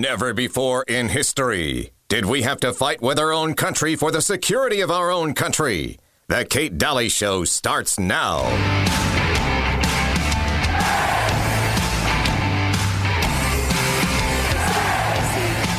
Never 0.00 0.32
before 0.32 0.82
in 0.88 1.10
history 1.10 1.90
did 2.08 2.24
we 2.24 2.40
have 2.40 2.58
to 2.60 2.72
fight 2.72 3.02
with 3.02 3.18
our 3.18 3.34
own 3.34 3.52
country 3.52 3.96
for 3.96 4.10
the 4.10 4.22
security 4.22 4.80
of 4.80 4.90
our 4.90 5.10
own 5.10 5.34
country. 5.34 5.98
The 6.26 6.46
Kate 6.46 6.78
Dalley 6.78 7.10
Show 7.10 7.44
starts 7.44 7.98
now. 7.98 8.44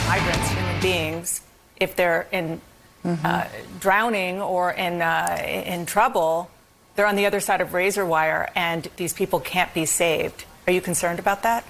migrants, 0.07 0.49
human 0.51 0.81
beings, 0.81 1.41
if 1.77 1.95
they're 1.95 2.27
in 2.31 2.61
uh, 3.03 3.47
drowning 3.79 4.39
or 4.39 4.69
in 4.69 5.01
uh, 5.01 5.41
in 5.65 5.87
trouble, 5.87 6.51
they're 6.95 7.07
on 7.07 7.15
the 7.15 7.25
other 7.25 7.39
side 7.39 7.59
of 7.59 7.73
razor 7.73 8.05
wire, 8.05 8.51
and 8.53 8.87
these 8.97 9.13
people 9.13 9.39
can't 9.39 9.73
be 9.73 9.87
saved. 9.87 10.45
Are 10.67 10.73
you 10.73 10.79
concerned 10.79 11.17
about 11.17 11.41
that? 11.41 11.65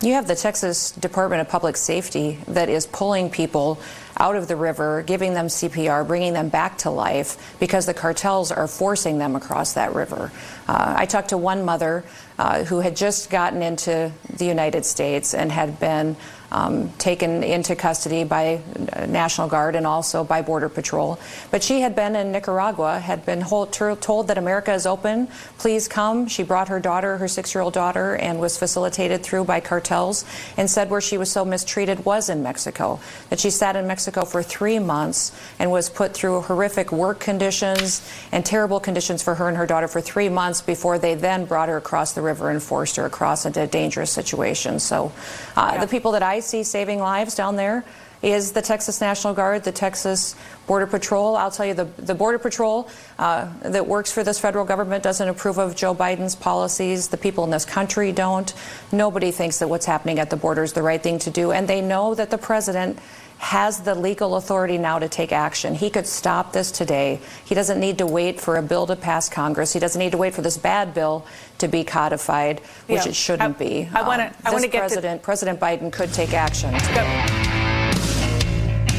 You 0.00 0.12
have 0.12 0.28
the 0.28 0.36
Texas 0.36 0.92
Department 0.92 1.40
of 1.40 1.48
Public 1.48 1.76
Safety 1.76 2.38
that 2.46 2.68
is 2.68 2.86
pulling 2.86 3.30
people 3.30 3.80
out 4.16 4.36
of 4.36 4.46
the 4.46 4.54
river, 4.54 5.02
giving 5.02 5.34
them 5.34 5.48
CPR, 5.48 6.06
bringing 6.06 6.34
them 6.34 6.50
back 6.50 6.78
to 6.78 6.90
life 6.90 7.56
because 7.58 7.86
the 7.86 7.94
cartels 7.94 8.52
are 8.52 8.68
forcing 8.68 9.18
them 9.18 9.34
across 9.34 9.72
that 9.72 9.96
river. 9.96 10.30
Uh, 10.68 10.94
I 10.96 11.06
talked 11.06 11.30
to 11.30 11.36
one 11.36 11.64
mother 11.64 12.04
uh, 12.38 12.62
who 12.62 12.78
had 12.78 12.94
just 12.94 13.28
gotten 13.28 13.60
into 13.60 14.12
the 14.36 14.44
United 14.44 14.84
States 14.84 15.34
and 15.34 15.50
had 15.50 15.80
been 15.80 16.14
um, 16.50 16.90
taken 16.98 17.42
into 17.42 17.76
custody 17.76 18.24
by 18.24 18.60
National 19.06 19.48
Guard 19.48 19.76
and 19.76 19.86
also 19.86 20.24
by 20.24 20.42
Border 20.42 20.68
Patrol. 20.68 21.18
But 21.50 21.62
she 21.62 21.80
had 21.80 21.94
been 21.94 22.16
in 22.16 22.32
Nicaragua, 22.32 22.98
had 22.98 23.26
been 23.26 23.40
hold, 23.40 23.72
told 23.72 24.28
that 24.28 24.38
America 24.38 24.72
is 24.72 24.86
open, 24.86 25.28
please 25.58 25.88
come. 25.88 26.26
She 26.26 26.42
brought 26.42 26.68
her 26.68 26.80
daughter, 26.80 27.18
her 27.18 27.28
six 27.28 27.54
year 27.54 27.62
old 27.62 27.74
daughter, 27.74 28.16
and 28.16 28.40
was 28.40 28.56
facilitated 28.56 29.22
through 29.22 29.44
by 29.44 29.60
cartels 29.60 30.24
and 30.56 30.70
said 30.70 30.90
where 30.90 31.00
she 31.00 31.18
was 31.18 31.30
so 31.30 31.44
mistreated 31.44 32.04
was 32.04 32.28
in 32.28 32.42
Mexico. 32.42 33.00
That 33.30 33.40
she 33.40 33.50
sat 33.50 33.76
in 33.76 33.86
Mexico 33.86 34.24
for 34.24 34.42
three 34.42 34.78
months 34.78 35.32
and 35.58 35.70
was 35.70 35.90
put 35.90 36.14
through 36.14 36.42
horrific 36.42 36.92
work 36.92 37.20
conditions 37.20 38.08
and 38.32 38.44
terrible 38.44 38.80
conditions 38.80 39.22
for 39.22 39.34
her 39.34 39.48
and 39.48 39.56
her 39.56 39.66
daughter 39.66 39.88
for 39.88 40.00
three 40.00 40.28
months 40.28 40.62
before 40.62 40.98
they 40.98 41.14
then 41.14 41.44
brought 41.44 41.68
her 41.68 41.76
across 41.76 42.12
the 42.14 42.22
river 42.22 42.50
and 42.50 42.62
forced 42.62 42.96
her 42.96 43.04
across 43.04 43.44
into 43.44 43.60
a 43.60 43.66
dangerous 43.66 44.10
situation. 44.10 44.78
So 44.80 45.12
uh, 45.56 45.72
Yeah. 45.74 45.80
the 45.80 45.86
people 45.88 46.12
that 46.12 46.22
I 46.22 46.37
see 46.40 46.62
saving 46.62 47.00
lives 47.00 47.34
down 47.34 47.56
there 47.56 47.84
is 48.22 48.52
the 48.52 48.62
Texas 48.62 49.00
National 49.00 49.32
Guard, 49.32 49.64
the 49.64 49.72
Texas 49.72 50.34
Border 50.66 50.86
Patrol. 50.86 51.36
I'll 51.36 51.50
tell 51.50 51.66
you, 51.66 51.74
the, 51.74 51.84
the 51.84 52.14
Border 52.14 52.38
Patrol 52.38 52.88
uh, 53.18 53.48
that 53.62 53.86
works 53.86 54.10
for 54.10 54.24
this 54.24 54.40
federal 54.40 54.64
government 54.64 55.04
doesn't 55.04 55.28
approve 55.28 55.58
of 55.58 55.76
Joe 55.76 55.94
Biden's 55.94 56.34
policies. 56.34 57.08
The 57.08 57.16
people 57.16 57.44
in 57.44 57.50
this 57.50 57.64
country 57.64 58.10
don't. 58.10 58.52
Nobody 58.90 59.30
thinks 59.30 59.60
that 59.60 59.68
what's 59.68 59.86
happening 59.86 60.18
at 60.18 60.30
the 60.30 60.36
border 60.36 60.64
is 60.64 60.72
the 60.72 60.82
right 60.82 61.02
thing 61.02 61.20
to 61.20 61.30
do. 61.30 61.52
And 61.52 61.68
they 61.68 61.80
know 61.80 62.14
that 62.14 62.30
the 62.30 62.38
president 62.38 62.98
has 63.38 63.80
the 63.80 63.94
legal 63.94 64.34
authority 64.36 64.76
now 64.78 64.98
to 64.98 65.08
take 65.08 65.32
action. 65.32 65.74
He 65.74 65.90
could 65.90 66.06
stop 66.06 66.52
this 66.52 66.70
today. 66.72 67.20
He 67.44 67.54
doesn't 67.54 67.78
need 67.78 67.98
to 67.98 68.06
wait 68.06 68.40
for 68.40 68.56
a 68.56 68.62
bill 68.62 68.86
to 68.88 68.96
pass 68.96 69.28
Congress. 69.28 69.72
He 69.72 69.78
doesn't 69.78 69.98
need 69.98 70.12
to 70.12 70.18
wait 70.18 70.34
for 70.34 70.42
this 70.42 70.56
bad 70.58 70.92
bill 70.92 71.24
to 71.58 71.68
be 71.68 71.84
codified, 71.84 72.60
which 72.88 73.04
Yeah. 73.04 73.08
it 73.10 73.14
shouldn't 73.14 73.54
I- 73.56 73.58
be. 73.58 73.88
I 73.94 74.02
wanna- 74.02 74.24
Um, 74.24 74.30
I 74.44 74.50
wanna 74.50 74.62
this 74.62 74.72
get 74.72 74.78
to- 74.80 74.86
president, 74.88 75.22
President 75.22 75.60
Biden 75.60 75.92
could 75.92 76.12
take 76.12 76.34
action. 76.34 76.74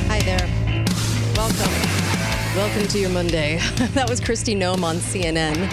Hi 0.08 0.20
there. 0.22 0.48
Welcome. 1.36 1.72
Welcome 2.56 2.88
to 2.88 2.98
your 3.00 3.10
Monday. 3.10 3.58
that 3.94 4.10
was 4.10 4.20
Kristi 4.22 4.56
Noem 4.58 4.84
on 4.84 4.98
CNN. 5.00 5.70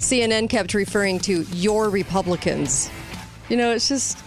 CNN 0.00 0.48
kept 0.50 0.74
referring 0.74 1.20
to 1.20 1.42
your 1.52 1.90
Republicans. 1.90 2.90
You 3.48 3.56
know, 3.56 3.72
it's 3.72 3.88
just, 3.88 4.18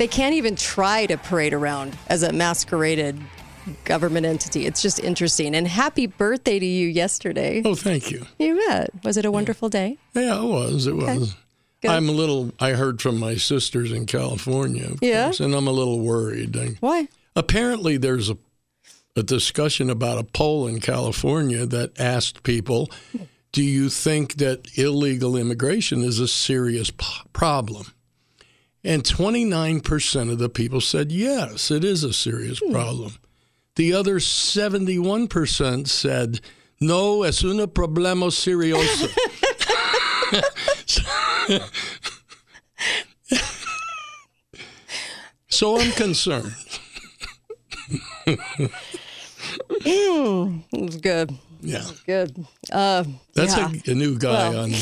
they 0.00 0.08
can't 0.08 0.34
even 0.34 0.56
try 0.56 1.04
to 1.06 1.16
parade 1.18 1.52
around 1.52 1.96
as 2.08 2.22
a 2.22 2.32
masqueraded 2.32 3.20
government 3.84 4.24
entity. 4.24 4.66
It's 4.66 4.80
just 4.82 4.98
interesting. 4.98 5.54
And 5.54 5.68
happy 5.68 6.06
birthday 6.06 6.58
to 6.58 6.64
you 6.66 6.88
yesterday. 6.88 7.60
Oh, 7.64 7.74
thank 7.74 8.10
you. 8.10 8.26
You 8.38 8.56
bet. 8.66 8.90
Was 9.04 9.16
it 9.18 9.24
a 9.26 9.30
wonderful 9.30 9.68
day? 9.68 9.98
Yeah, 10.14 10.40
it 10.42 10.44
was. 10.48 10.86
It 10.86 10.96
was. 10.96 11.36
Good. 11.82 11.90
I'm 11.90 12.08
a 12.08 12.12
little. 12.12 12.50
I 12.58 12.70
heard 12.72 13.00
from 13.00 13.18
my 13.18 13.36
sisters 13.36 13.92
in 13.92 14.06
California, 14.06 14.92
Yeah? 15.00 15.26
course, 15.26 15.40
and 15.40 15.54
I'm 15.54 15.66
a 15.66 15.72
little 15.72 16.00
worried. 16.00 16.56
Why? 16.80 17.08
apparently, 17.36 17.96
there's 17.96 18.28
a 18.30 18.36
a 19.16 19.22
discussion 19.22 19.90
about 19.90 20.18
a 20.18 20.24
poll 20.24 20.66
in 20.68 20.78
California 20.80 21.66
that 21.66 21.98
asked 22.00 22.42
people, 22.42 22.88
"Do 23.52 23.62
you 23.62 23.88
think 23.90 24.36
that 24.36 24.66
illegal 24.78 25.36
immigration 25.36 26.02
is 26.04 26.18
a 26.20 26.28
serious 26.28 26.90
p- 26.90 27.04
problem?" 27.32 27.86
And 28.82 29.04
29% 29.04 30.32
of 30.32 30.38
the 30.38 30.48
people 30.48 30.80
said 30.80 31.12
yes, 31.12 31.70
it 31.70 31.84
is 31.84 32.02
a 32.02 32.12
serious 32.12 32.60
hmm. 32.60 32.72
problem. 32.72 33.12
The 33.76 33.92
other 33.92 34.16
71% 34.16 35.88
said 35.88 36.40
no, 36.80 37.22
es 37.24 37.44
un 37.44 37.58
problema 37.68 38.30
serioso. 38.30 39.08
so 45.48 45.78
I'm 45.78 45.92
concerned. 45.92 46.54
Hmm, 49.82 50.58
it 50.72 50.80
was 50.80 50.96
good. 50.98 51.36
Yeah. 51.62 51.84
Good. 52.06 52.46
Uh, 52.72 53.04
That's 53.34 53.56
yeah. 53.56 53.70
a, 53.86 53.90
a 53.90 53.94
new 53.94 54.18
guy 54.18 54.48
Well. 54.50 54.64
on, 54.64 54.72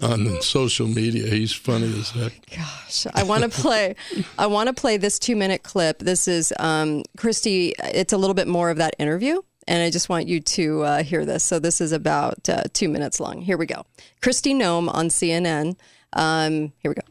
on 0.02 0.26
on 0.26 0.42
social 0.42 0.86
media. 0.86 1.26
He's 1.28 1.52
funny 1.52 1.86
as 1.98 2.10
heck. 2.10 2.32
Gosh, 2.54 3.06
I 3.14 3.22
want 3.22 3.42
to 3.44 3.48
play. 3.48 3.96
I 4.38 4.46
want 4.46 4.68
to 4.68 4.74
play 4.74 4.96
this 4.96 5.18
two 5.18 5.36
minute 5.36 5.62
clip. 5.62 5.98
This 6.00 6.28
is 6.28 6.52
um, 6.58 7.02
Kristi. 7.18 7.72
It's 7.82 8.12
a 8.12 8.18
little 8.18 8.34
bit 8.34 8.48
more 8.48 8.70
of 8.70 8.76
that 8.78 8.94
interview, 8.98 9.40
and 9.66 9.82
I 9.82 9.90
just 9.90 10.08
want 10.08 10.28
you 10.28 10.40
to 10.40 10.82
uh, 10.82 11.02
hear 11.02 11.24
this. 11.24 11.44
So 11.44 11.58
this 11.58 11.80
is 11.80 11.92
about 11.92 12.48
uh, 12.48 12.64
two 12.72 12.88
minutes 12.88 13.20
long. 13.20 13.40
Here 13.40 13.56
we 13.56 13.66
go. 13.66 13.84
Kristi 14.22 14.54
Noem 14.54 14.92
on 14.92 15.08
CNN. 15.08 15.76
Um, 16.12 16.72
here 16.78 16.90
we 16.90 16.94
go. 16.94 17.02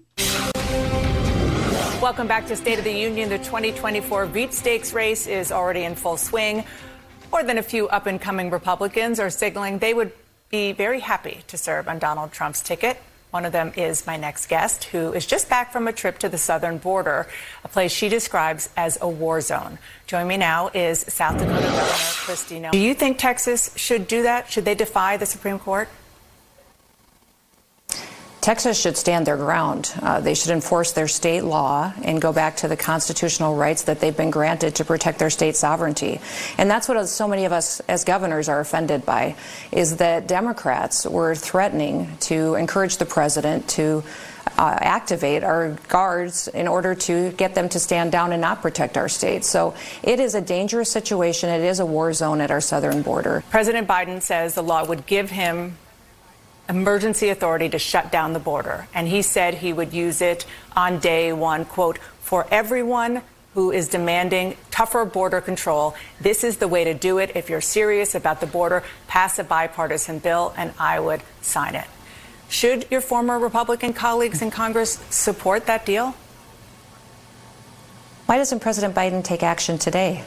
Welcome 2.01 2.27
back 2.27 2.45
to 2.47 2.55
State 2.55 2.77
of 2.77 2.83
the 2.85 2.93
Union. 2.93 3.29
The 3.29 3.39
2024 3.39 4.27
Veep 4.27 4.51
Stakes 4.51 4.93
race 4.93 5.25
is 5.25 5.51
already 5.51 5.85
in 5.85 5.95
full 5.95 6.17
swing. 6.17 6.63
More 7.35 7.43
than 7.43 7.57
a 7.57 7.63
few 7.63 7.89
up 7.89 8.05
and 8.05 8.21
coming 8.21 8.49
Republicans 8.49 9.19
are 9.19 9.29
signaling 9.29 9.79
they 9.79 9.93
would 9.93 10.13
be 10.49 10.71
very 10.71 11.01
happy 11.01 11.39
to 11.47 11.57
serve 11.57 11.89
on 11.89 11.99
Donald 11.99 12.31
Trump's 12.31 12.61
ticket. 12.61 12.95
One 13.31 13.43
of 13.43 13.51
them 13.51 13.73
is 13.75 14.07
my 14.07 14.15
next 14.15 14.47
guest, 14.47 14.85
who 14.85 15.11
is 15.11 15.25
just 15.25 15.49
back 15.49 15.73
from 15.73 15.89
a 15.89 15.91
trip 15.91 16.17
to 16.19 16.29
the 16.29 16.37
southern 16.37 16.77
border, 16.77 17.27
a 17.65 17.67
place 17.67 17.91
she 17.91 18.07
describes 18.07 18.69
as 18.77 18.97
a 19.01 19.09
war 19.09 19.41
zone. 19.41 19.79
Joining 20.07 20.29
me 20.29 20.37
now 20.37 20.71
is 20.73 20.99
South 21.09 21.37
Dakota 21.37 21.59
Governor 21.59 21.81
Kristi 22.23 22.61
Noem. 22.61 22.71
Do 22.71 22.77
you 22.77 22.93
think 22.93 23.17
Texas 23.17 23.69
should 23.75 24.07
do 24.07 24.23
that? 24.23 24.49
Should 24.49 24.63
they 24.63 24.75
defy 24.75 25.17
the 25.17 25.25
Supreme 25.25 25.59
Court? 25.59 25.89
Texas 28.45 28.79
should 28.79 28.95
stand 28.95 29.25
their 29.25 29.37
ground. 29.37 29.91
Uh, 30.03 30.19
they 30.19 30.35
should 30.35 30.51
enforce 30.51 30.91
their 30.91 31.07
state 31.07 31.43
law 31.43 31.91
and 32.03 32.21
go 32.21 32.31
back 32.31 32.57
to 32.57 32.67
the 32.67 32.77
constitutional 32.77 33.55
rights 33.55 33.85
that 33.85 33.99
they've 33.99 34.15
been 34.15 34.29
granted 34.29 34.75
to 34.75 34.85
protect 34.85 35.17
their 35.17 35.31
state 35.31 35.55
sovereignty. 35.55 36.21
And 36.59 36.69
that's 36.69 36.87
what 36.87 37.03
so 37.07 37.27
many 37.27 37.45
of 37.45 37.51
us 37.51 37.79
as 37.87 38.03
governors 38.03 38.47
are 38.47 38.59
offended 38.59 39.03
by, 39.03 39.35
is 39.71 39.97
that 39.97 40.27
Democrats 40.27 41.07
were 41.07 41.33
threatening 41.33 42.15
to 42.19 42.53
encourage 42.53 42.97
the 42.97 43.05
president 43.07 43.67
to 43.69 44.03
uh, 44.59 44.77
activate 44.79 45.43
our 45.43 45.71
guards 45.87 46.47
in 46.47 46.67
order 46.67 46.93
to 46.93 47.31
get 47.31 47.55
them 47.55 47.67
to 47.69 47.79
stand 47.79 48.11
down 48.11 48.31
and 48.31 48.41
not 48.41 48.61
protect 48.61 48.95
our 48.95 49.09
state. 49.09 49.43
So 49.43 49.73
it 50.03 50.19
is 50.19 50.35
a 50.35 50.41
dangerous 50.41 50.91
situation. 50.91 51.49
It 51.49 51.63
is 51.63 51.79
a 51.79 51.85
war 51.85 52.13
zone 52.13 52.41
at 52.41 52.51
our 52.51 52.61
southern 52.61 53.01
border. 53.01 53.43
President 53.49 53.87
Biden 53.87 54.21
says 54.21 54.53
the 54.53 54.61
law 54.61 54.85
would 54.85 55.07
give 55.07 55.31
him 55.31 55.77
emergency 56.69 57.29
authority 57.29 57.69
to 57.69 57.79
shut 57.79 58.11
down 58.11 58.33
the 58.33 58.39
border. 58.39 58.87
And 58.93 59.07
he 59.07 59.21
said 59.21 59.55
he 59.55 59.73
would 59.73 59.93
use 59.93 60.21
it 60.21 60.45
on 60.75 60.99
day 60.99 61.31
one, 61.33 61.65
quote, 61.65 61.97
for 62.21 62.47
everyone 62.51 63.21
who 63.53 63.71
is 63.71 63.87
demanding 63.87 64.57
tougher 64.69 65.05
border 65.05 65.39
control. 65.39 65.95
This 66.19 66.43
is 66.43 66.57
the 66.57 66.67
way 66.67 66.83
to 66.83 66.93
do 66.93 67.19
it. 67.19 67.31
If 67.35 67.49
you're 67.49 67.61
serious 67.61 68.13
about 68.13 68.41
the 68.41 68.47
border, 68.47 68.83
pass 69.07 69.39
a 69.39 69.43
bipartisan 69.43 70.19
bill, 70.19 70.53
and 70.57 70.73
I 70.77 70.99
would 70.99 71.21
sign 71.41 71.75
it. 71.75 71.87
Should 72.49 72.85
your 72.91 73.01
former 73.01 73.39
Republican 73.39 73.93
colleagues 73.93 74.41
in 74.41 74.51
Congress 74.51 74.99
support 75.09 75.67
that 75.67 75.85
deal? 75.85 76.15
Why 78.25 78.37
doesn't 78.37 78.59
President 78.59 78.93
Biden 78.93 79.23
take 79.23 79.41
action 79.41 79.77
today? 79.77 80.23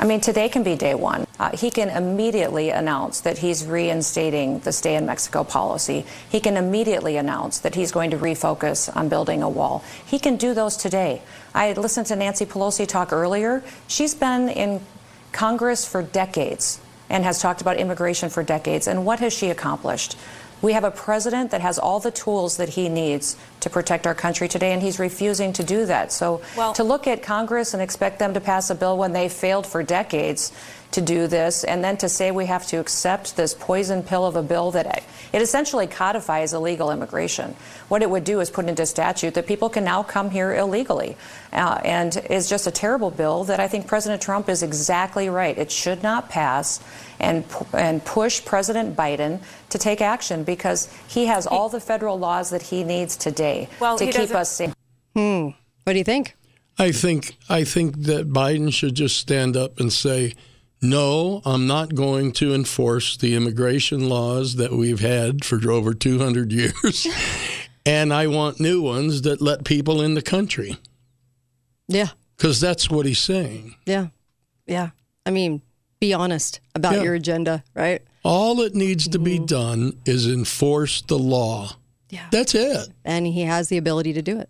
I 0.00 0.06
mean, 0.06 0.22
today 0.22 0.48
can 0.48 0.62
be 0.62 0.76
day 0.76 0.94
one. 0.94 1.26
Uh, 1.38 1.54
he 1.54 1.70
can 1.70 1.90
immediately 1.90 2.70
announce 2.70 3.20
that 3.20 3.36
he's 3.36 3.66
reinstating 3.66 4.60
the 4.60 4.72
stay 4.72 4.96
in 4.96 5.04
Mexico 5.04 5.44
policy. 5.44 6.06
He 6.30 6.40
can 6.40 6.56
immediately 6.56 7.18
announce 7.18 7.58
that 7.58 7.74
he's 7.74 7.92
going 7.92 8.10
to 8.12 8.16
refocus 8.16 8.94
on 8.96 9.10
building 9.10 9.42
a 9.42 9.48
wall. 9.50 9.84
He 10.06 10.18
can 10.18 10.36
do 10.36 10.54
those 10.54 10.78
today. 10.78 11.20
I 11.54 11.74
listened 11.74 12.06
to 12.06 12.16
Nancy 12.16 12.46
Pelosi 12.46 12.88
talk 12.88 13.12
earlier. 13.12 13.62
She's 13.88 14.14
been 14.14 14.48
in 14.48 14.80
Congress 15.32 15.86
for 15.86 16.02
decades 16.02 16.80
and 17.10 17.22
has 17.24 17.38
talked 17.38 17.60
about 17.60 17.76
immigration 17.76 18.30
for 18.30 18.42
decades. 18.42 18.88
And 18.88 19.04
what 19.04 19.20
has 19.20 19.34
she 19.34 19.50
accomplished? 19.50 20.16
We 20.62 20.74
have 20.74 20.84
a 20.84 20.90
president 20.90 21.50
that 21.52 21.60
has 21.60 21.78
all 21.78 22.00
the 22.00 22.10
tools 22.10 22.58
that 22.58 22.70
he 22.70 22.88
needs 22.88 23.36
to 23.60 23.70
protect 23.70 24.06
our 24.06 24.14
country 24.14 24.48
today, 24.48 24.72
and 24.72 24.82
he's 24.82 24.98
refusing 24.98 25.52
to 25.54 25.64
do 25.64 25.86
that. 25.86 26.12
So 26.12 26.40
Well- 26.56 26.72
to 26.74 26.84
look 26.84 27.06
at 27.06 27.22
Congress 27.22 27.72
and 27.72 27.82
expect 27.82 28.18
them 28.18 28.34
to 28.34 28.40
pass 28.40 28.70
a 28.70 28.74
bill 28.74 28.96
when 28.96 29.12
they 29.12 29.28
failed 29.28 29.66
for 29.66 29.82
decades 29.82 30.52
to 30.92 31.00
do 31.00 31.28
this, 31.28 31.62
and 31.62 31.84
then 31.84 31.96
to 31.96 32.08
say 32.08 32.32
we 32.32 32.46
have 32.46 32.66
to 32.66 32.78
accept 32.78 33.36
this 33.36 33.54
poison 33.54 34.02
pill 34.02 34.26
of 34.26 34.34
a 34.34 34.42
bill 34.42 34.72
that 34.72 35.04
it 35.32 35.40
essentially 35.40 35.86
codifies 35.86 36.52
illegal 36.52 36.90
immigration. 36.90 37.54
What 37.88 38.02
it 38.02 38.10
would 38.10 38.24
do 38.24 38.40
is 38.40 38.50
put 38.50 38.66
into 38.66 38.84
statute 38.86 39.34
that 39.34 39.46
people 39.46 39.68
can 39.68 39.84
now 39.84 40.02
come 40.02 40.30
here 40.30 40.52
illegally, 40.52 41.16
uh, 41.52 41.80
and 41.84 42.16
is 42.30 42.48
just 42.48 42.66
a 42.66 42.70
terrible 42.70 43.10
bill 43.10 43.44
that 43.44 43.58
I 43.60 43.68
think 43.68 43.86
President 43.86 44.22
Trump 44.22 44.48
is 44.48 44.62
exactly 44.62 45.28
right. 45.28 45.56
It 45.58 45.70
should 45.72 46.02
not 46.02 46.28
pass, 46.28 46.80
and 47.18 47.44
and 47.72 48.04
push 48.04 48.44
President 48.44 48.96
Biden 48.96 49.40
to 49.70 49.78
take 49.78 50.00
action 50.00 50.44
because 50.44 50.88
he 51.08 51.26
has 51.26 51.46
all 51.46 51.68
the 51.68 51.80
federal 51.80 52.18
laws 52.18 52.50
that 52.50 52.62
he 52.62 52.84
needs 52.84 53.16
today 53.16 53.68
Well, 53.80 53.98
to 53.98 54.04
keep 54.06 54.14
doesn't- 54.14 54.36
us 54.36 54.50
safe. 54.52 54.74
Hmm. 55.16 55.48
What 55.84 55.92
do 55.94 55.98
you 55.98 56.04
think? 56.04 56.36
I 56.78 56.92
think 56.92 57.36
I 57.48 57.64
think 57.64 58.02
that 58.04 58.32
Biden 58.32 58.72
should 58.72 58.94
just 58.94 59.16
stand 59.16 59.56
up 59.56 59.80
and 59.80 59.92
say, 59.92 60.34
"No, 60.80 61.42
I'm 61.44 61.66
not 61.66 61.94
going 61.94 62.32
to 62.34 62.54
enforce 62.54 63.16
the 63.16 63.34
immigration 63.34 64.08
laws 64.08 64.54
that 64.54 64.72
we've 64.72 65.00
had 65.00 65.44
for 65.44 65.70
over 65.70 65.92
200 65.94 66.52
years, 66.52 67.06
and 67.84 68.14
I 68.14 68.28
want 68.28 68.60
new 68.60 68.80
ones 68.80 69.22
that 69.22 69.42
let 69.42 69.64
people 69.64 70.00
in 70.00 70.14
the 70.14 70.22
country." 70.22 70.76
Yeah. 71.90 72.08
Because 72.36 72.60
that's 72.60 72.88
what 72.90 73.04
he's 73.06 73.18
saying. 73.18 73.74
Yeah. 73.84 74.06
Yeah. 74.66 74.90
I 75.26 75.30
mean, 75.30 75.60
be 76.00 76.14
honest 76.14 76.60
about 76.74 76.94
Yeah. 76.94 77.02
your 77.02 77.14
agenda, 77.14 77.62
right? 77.74 78.00
All 78.24 78.54
that 78.56 78.74
needs 78.74 79.08
to 79.08 79.18
be 79.18 79.38
done 79.38 79.98
is 80.06 80.26
enforce 80.26 81.02
the 81.02 81.18
law. 81.18 81.76
Yeah. 82.08 82.26
That's 82.30 82.54
it. 82.54 82.88
And 83.04 83.26
he 83.26 83.42
has 83.42 83.68
the 83.68 83.76
ability 83.76 84.12
to 84.14 84.22
do 84.22 84.38
it. 84.38 84.48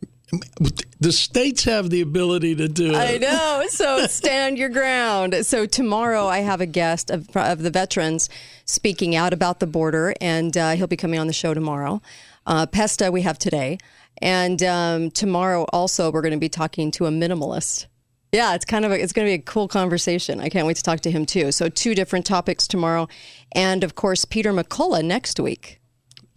The 1.00 1.10
states 1.12 1.64
have 1.64 1.90
the 1.90 2.00
ability 2.02 2.54
to 2.56 2.68
do 2.68 2.92
it. 2.92 2.96
I 2.96 3.16
know. 3.18 3.56
So 3.70 4.06
stand 4.06 4.58
your 4.58 4.68
ground. 4.68 5.34
So 5.46 5.64
tomorrow 5.66 6.26
I 6.26 6.38
have 6.40 6.60
a 6.60 6.66
guest 6.66 7.10
of, 7.10 7.28
of 7.36 7.62
the 7.62 7.70
veterans 7.70 8.28
speaking 8.64 9.14
out 9.16 9.32
about 9.32 9.60
the 9.60 9.66
border, 9.66 10.12
and 10.20 10.56
uh, 10.56 10.70
he'll 10.72 10.86
be 10.88 10.96
coming 10.96 11.18
on 11.20 11.26
the 11.28 11.32
show 11.32 11.54
tomorrow. 11.54 12.02
Uh, 12.46 12.66
Pesta 12.66 13.10
we 13.12 13.22
have 13.22 13.38
today, 13.38 13.78
and 14.18 14.62
um, 14.62 15.10
tomorrow 15.10 15.64
also 15.72 16.10
we're 16.10 16.22
going 16.22 16.32
to 16.32 16.38
be 16.38 16.48
talking 16.48 16.90
to 16.92 17.06
a 17.06 17.10
minimalist. 17.10 17.86
Yeah, 18.32 18.54
it's 18.54 18.64
kind 18.64 18.84
of 18.84 18.92
a, 18.92 19.02
it's 19.02 19.12
going 19.12 19.26
to 19.26 19.30
be 19.30 19.42
a 19.42 19.44
cool 19.44 19.66
conversation. 19.66 20.40
I 20.40 20.48
can't 20.48 20.66
wait 20.66 20.76
to 20.76 20.82
talk 20.82 21.00
to 21.00 21.10
him 21.10 21.26
too. 21.26 21.50
So 21.50 21.68
two 21.68 21.94
different 21.94 22.26
topics 22.26 22.68
tomorrow, 22.68 23.08
and 23.52 23.82
of 23.82 23.94
course 23.94 24.24
Peter 24.24 24.52
McCullough 24.52 25.04
next 25.04 25.40
week. 25.40 25.80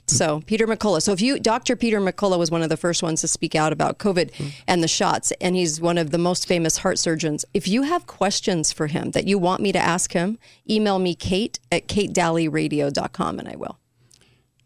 So 0.08 0.42
Peter 0.46 0.68
McCullough. 0.68 1.02
So 1.02 1.12
if 1.14 1.22
you, 1.22 1.40
Dr. 1.40 1.76
Peter 1.76 2.02
McCullough 2.02 2.38
was 2.38 2.52
one 2.52 2.62
of 2.62 2.70
the 2.70 2.78
first 2.78 3.04
ones 3.04 3.22
to 3.22 3.28
speak 3.28 3.56
out 3.56 3.72
about 3.72 4.00
COVID 4.00 4.54
and 4.68 4.84
the 4.84 4.88
shots, 4.88 5.32
and 5.40 5.56
he's 5.56 5.80
one 5.80 5.98
of 5.98 6.12
the 6.12 6.18
most 6.18 6.48
famous 6.48 6.78
heart 6.78 7.00
surgeons. 7.00 7.46
If 7.54 7.68
you 7.68 7.84
have 7.84 8.06
questions 8.06 8.72
for 8.72 8.88
him 8.88 9.12
that 9.12 9.28
you 9.28 9.38
want 9.38 9.62
me 9.62 9.72
to 9.72 9.80
ask 9.80 10.14
him, 10.14 10.40
email 10.70 11.00
me 11.00 11.16
Kate 11.16 11.60
at 11.72 11.88
katedalleyradio.com 11.88 13.40
and 13.40 13.48
I 13.48 13.56
will. 13.56 13.80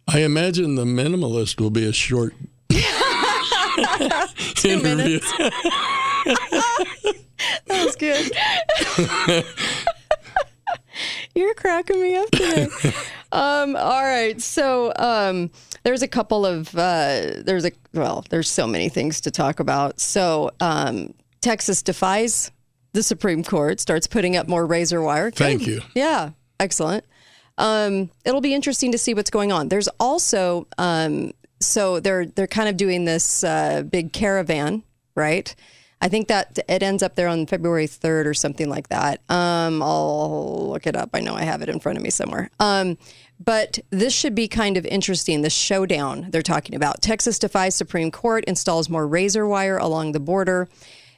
I 0.08 0.20
imagine 0.20 0.76
the 0.76 0.86
minimalist 0.86 1.60
will 1.60 1.70
be 1.70 1.86
a 1.86 1.94
short 1.94 2.34
interview. 4.64 5.20
That 7.68 7.86
was 7.86 7.96
good. 7.96 9.46
You're 11.36 11.54
cracking 11.54 12.02
me 12.02 12.16
up 12.16 12.32
today. 12.32 12.68
um, 13.32 13.76
all 13.76 14.04
right. 14.04 14.42
So 14.42 14.92
um, 14.98 15.52
there's 15.84 16.02
a 16.02 16.08
couple 16.08 16.46
of 16.46 16.74
uh, 16.76 17.44
there's 17.46 17.66
a 17.66 17.72
well 17.94 18.26
there's 18.30 18.50
so 18.50 18.66
many 18.66 18.90
things 18.90 19.22
to 19.22 19.30
talk 19.32 19.60
about. 19.60 20.00
So 20.00 20.50
um, 20.60 21.14
Texas 21.42 21.84
defies 21.84 22.52
the 22.94 23.04
Supreme 23.04 23.44
Court, 23.44 23.80
starts 23.80 24.08
putting 24.08 24.36
up 24.36 24.48
more 24.48 24.66
razor 24.66 25.02
wire. 25.02 25.30
Thank 25.30 25.68
you. 25.68 25.82
Yeah, 25.94 26.32
excellent. 26.60 27.06
Um, 27.60 28.10
it'll 28.26 28.42
be 28.42 28.54
interesting 28.54 28.92
to 28.92 28.98
see 28.98 29.14
what's 29.14 29.30
going 29.30 29.52
on. 29.52 29.70
There's 29.70 29.88
also 30.00 30.68
um, 30.78 31.34
so 31.60 32.00
they're 32.00 32.26
they're 32.26 32.48
kind 32.48 32.70
of 32.70 32.78
doing 32.78 33.06
this 33.06 33.44
uh, 33.44 33.84
big 33.84 34.14
caravan, 34.14 34.84
right? 35.16 35.56
I 36.00 36.10
think 36.10 36.28
that 36.28 36.60
it 36.70 36.84
ends 36.84 37.02
up 37.02 37.16
there 37.16 37.28
on 37.28 37.48
February 37.48 37.88
3rd 37.88 38.26
or 38.26 38.34
something 38.36 38.70
like 38.70 38.90
that. 38.90 39.20
Um, 39.30 39.82
I'll 39.82 40.70
look 40.70 40.86
it 40.86 40.96
up. 40.96 41.10
I 41.14 41.22
know 41.22 41.34
I 41.34 41.42
have 41.42 41.64
it 41.64 41.70
in 41.70 41.80
front 41.80 41.98
of 41.98 42.04
me 42.04 42.12
somewhere. 42.12 42.52
Um, 42.60 43.00
but 43.40 43.80
this 43.90 44.14
should 44.14 44.36
be 44.36 44.48
kind 44.48 44.78
of 44.78 44.86
interesting. 44.86 45.42
The 45.42 45.50
showdown 45.50 46.28
they're 46.30 46.42
talking 46.44 46.76
about. 46.76 47.02
Texas 47.02 47.40
defies 47.40 47.74
Supreme 47.74 48.12
Court, 48.12 48.44
installs 48.46 48.90
more 48.90 49.08
razor 49.08 49.48
wire 49.48 49.78
along 49.78 50.12
the 50.12 50.20
border. 50.20 50.68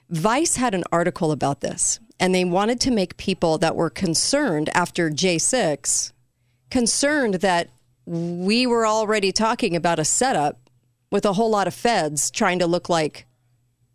Vice 0.10 0.56
had 0.56 0.74
an 0.74 0.84
article 0.92 1.32
about 1.32 1.62
this, 1.62 2.00
and 2.20 2.34
they 2.34 2.46
wanted 2.46 2.80
to 2.82 2.92
make 2.92 3.18
people 3.18 3.58
that 3.60 3.76
were 3.76 3.90
concerned 3.90 4.70
after 4.74 5.10
J6 5.10 6.14
concerned 6.72 7.36
that 7.36 7.70
we 8.10 8.66
were 8.66 8.88
already 8.88 9.32
talking 9.32 9.76
about 9.76 10.00
a 10.00 10.06
setup 10.06 10.68
with 11.12 11.26
a 11.26 11.34
whole 11.34 11.52
lot 11.52 11.68
of 11.68 11.76
feds 11.76 12.32
trying 12.32 12.58
to 12.58 12.66
look 12.66 12.90
like 12.90 13.28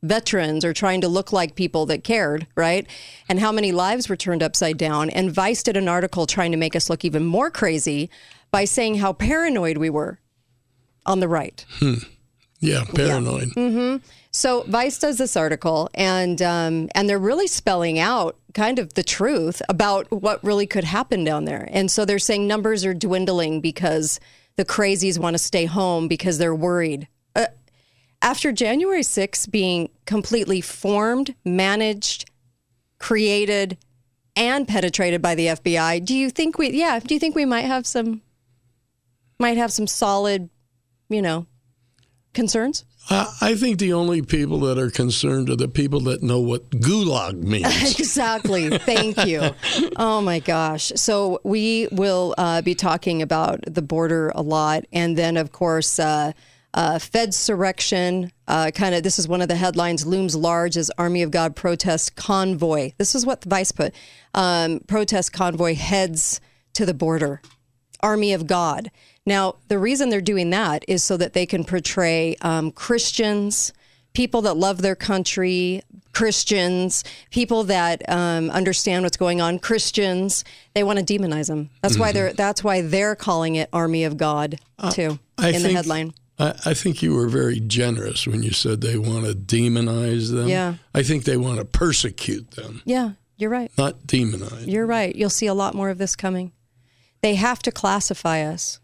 veterans 0.04 0.64
or 0.64 0.72
trying 0.72 1.00
to 1.00 1.08
look 1.08 1.32
like 1.32 1.56
people 1.56 1.84
that 1.86 2.04
cared, 2.04 2.46
right? 2.54 2.86
And 3.28 3.40
how 3.40 3.50
many 3.50 3.72
lives 3.72 4.08
were 4.08 4.14
turned 4.14 4.40
upside 4.40 4.78
down. 4.78 5.10
And 5.10 5.32
Vice 5.32 5.64
did 5.64 5.76
an 5.76 5.88
article 5.88 6.26
trying 6.26 6.52
to 6.52 6.56
make 6.56 6.76
us 6.76 6.88
look 6.88 7.04
even 7.04 7.24
more 7.24 7.50
crazy 7.50 8.08
by 8.52 8.66
saying 8.66 8.96
how 8.96 9.12
paranoid 9.12 9.78
we 9.78 9.90
were 9.90 10.20
on 11.04 11.18
the 11.18 11.28
right. 11.28 11.64
Hmm. 11.80 11.94
Yeah, 12.64 12.84
paranoid. 12.94 13.48
Mm-hmm. 13.48 14.04
So 14.30 14.62
Vice 14.62 14.98
does 14.98 15.18
this 15.18 15.36
article, 15.36 15.90
and 15.94 16.40
um, 16.40 16.88
and 16.94 17.08
they're 17.08 17.18
really 17.18 17.46
spelling 17.46 17.98
out 17.98 18.36
kind 18.54 18.78
of 18.78 18.94
the 18.94 19.02
truth 19.02 19.60
about 19.68 20.10
what 20.10 20.42
really 20.42 20.66
could 20.66 20.84
happen 20.84 21.24
down 21.24 21.44
there. 21.44 21.68
And 21.70 21.90
so 21.90 22.04
they're 22.04 22.18
saying 22.18 22.46
numbers 22.46 22.84
are 22.84 22.94
dwindling 22.94 23.60
because 23.60 24.18
the 24.56 24.64
crazies 24.64 25.18
want 25.18 25.34
to 25.34 25.38
stay 25.38 25.66
home 25.66 26.08
because 26.08 26.38
they're 26.38 26.54
worried. 26.54 27.06
Uh, 27.36 27.46
after 28.22 28.50
January 28.50 29.02
6th 29.02 29.50
being 29.50 29.90
completely 30.06 30.60
formed, 30.60 31.34
managed, 31.44 32.30
created, 32.98 33.76
and 34.36 34.66
penetrated 34.66 35.20
by 35.20 35.34
the 35.34 35.48
FBI, 35.48 36.02
do 36.04 36.14
you 36.14 36.30
think 36.30 36.56
we? 36.56 36.70
Yeah, 36.70 36.98
do 36.98 37.12
you 37.12 37.20
think 37.20 37.34
we 37.34 37.44
might 37.44 37.66
have 37.66 37.86
some? 37.86 38.22
Might 39.38 39.58
have 39.58 39.72
some 39.72 39.88
solid, 39.88 40.48
you 41.10 41.20
know, 41.20 41.46
concerns. 42.34 42.84
I, 43.10 43.32
I 43.40 43.54
think 43.54 43.78
the 43.78 43.92
only 43.92 44.22
people 44.22 44.60
that 44.60 44.78
are 44.78 44.90
concerned 44.90 45.50
are 45.50 45.56
the 45.56 45.68
people 45.68 46.00
that 46.00 46.22
know 46.22 46.40
what 46.40 46.70
gulag 46.70 47.42
means. 47.42 47.98
Exactly. 47.98 48.76
Thank 48.78 49.26
you. 49.26 49.50
Oh 49.96 50.20
my 50.20 50.38
gosh. 50.38 50.92
So 50.96 51.40
we 51.44 51.88
will 51.92 52.34
uh, 52.38 52.62
be 52.62 52.74
talking 52.74 53.22
about 53.22 53.60
the 53.66 53.82
border 53.82 54.30
a 54.34 54.42
lot, 54.42 54.84
and 54.92 55.16
then 55.16 55.36
of 55.36 55.52
course. 55.52 55.98
Uh, 55.98 56.32
uh, 56.76 56.98
Fed 56.98 57.28
surrection, 57.28 58.32
uh, 58.48 58.72
kind 58.74 58.96
of. 58.96 59.04
This 59.04 59.20
is 59.20 59.28
one 59.28 59.40
of 59.40 59.46
the 59.46 59.54
headlines: 59.54 60.04
looms 60.04 60.34
large 60.34 60.76
as 60.76 60.90
Army 60.98 61.22
of 61.22 61.30
God 61.30 61.54
protest 61.54 62.16
convoy. 62.16 62.90
This 62.98 63.14
is 63.14 63.24
what 63.24 63.42
the 63.42 63.48
Vice 63.48 63.70
put. 63.70 63.94
Um, 64.34 64.80
protest 64.80 65.32
convoy 65.32 65.76
heads 65.76 66.40
to 66.72 66.84
the 66.84 66.92
border. 66.92 67.40
Army 68.04 68.32
of 68.34 68.46
God. 68.46 68.90
Now, 69.26 69.56
the 69.68 69.78
reason 69.78 70.10
they're 70.10 70.20
doing 70.20 70.50
that 70.50 70.84
is 70.86 71.02
so 71.02 71.16
that 71.16 71.32
they 71.32 71.46
can 71.46 71.64
portray 71.64 72.36
um, 72.42 72.70
Christians, 72.70 73.72
people 74.12 74.42
that 74.42 74.56
love 74.58 74.82
their 74.82 74.94
country, 74.94 75.82
Christians, 76.12 77.02
people 77.30 77.64
that 77.64 78.08
um, 78.08 78.50
understand 78.50 79.02
what's 79.02 79.16
going 79.16 79.40
on, 79.40 79.58
Christians. 79.58 80.44
They 80.74 80.84
want 80.84 80.98
to 80.98 81.04
demonize 81.04 81.48
them. 81.48 81.70
That's 81.80 81.98
why 81.98 82.12
they're. 82.12 82.32
That's 82.32 82.62
why 82.62 82.82
they're 82.82 83.16
calling 83.16 83.56
it 83.56 83.68
Army 83.72 84.04
of 84.04 84.16
God 84.16 84.60
too 84.92 85.18
I 85.38 85.50
in 85.50 85.62
the 85.62 85.72
headline. 85.72 86.14
I, 86.38 86.54
I 86.66 86.74
think 86.74 87.02
you 87.02 87.14
were 87.14 87.28
very 87.28 87.60
generous 87.60 88.26
when 88.26 88.42
you 88.42 88.50
said 88.52 88.80
they 88.80 88.98
want 88.98 89.24
to 89.26 89.34
demonize 89.34 90.32
them. 90.32 90.48
Yeah. 90.48 90.74
I 90.94 91.02
think 91.02 91.24
they 91.24 91.36
want 91.36 91.58
to 91.58 91.64
persecute 91.64 92.52
them, 92.52 92.82
Yeah, 92.84 93.12
you're 93.36 93.50
right. 93.50 93.70
not 93.78 94.06
demonize. 94.06 94.66
You're 94.66 94.86
right. 94.86 95.14
You'll 95.14 95.30
see 95.30 95.46
a 95.46 95.54
lot 95.54 95.74
more 95.74 95.90
of 95.90 95.98
this 95.98 96.16
coming. 96.16 96.52
They 97.24 97.36
have 97.36 97.62
to 97.62 97.72
classify 97.72 98.42
us 98.42 98.80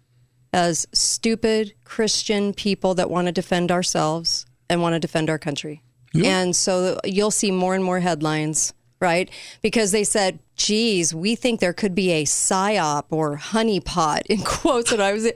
as 0.50 0.86
stupid 0.94 1.74
Christian 1.84 2.54
people 2.54 2.94
that 2.94 3.10
want 3.10 3.26
to 3.26 3.32
defend 3.32 3.70
ourselves 3.70 4.46
and 4.70 4.80
want 4.80 4.94
to 4.94 4.98
defend 4.98 5.28
our 5.28 5.38
country. 5.38 5.82
And 6.24 6.56
so 6.56 6.98
you'll 7.04 7.30
see 7.32 7.50
more 7.50 7.74
and 7.74 7.84
more 7.84 8.00
headlines, 8.00 8.72
right? 8.98 9.30
Because 9.60 9.92
they 9.92 10.04
said, 10.04 10.38
geez, 10.56 11.14
we 11.14 11.34
think 11.34 11.60
there 11.60 11.74
could 11.74 11.94
be 11.94 12.12
a 12.12 12.24
psyop 12.24 13.04
or 13.10 13.36
honeypot 13.36 14.22
in 14.30 14.40
quotes. 14.40 14.90
And 14.90 15.02
I 15.02 15.12
was, 15.12 15.30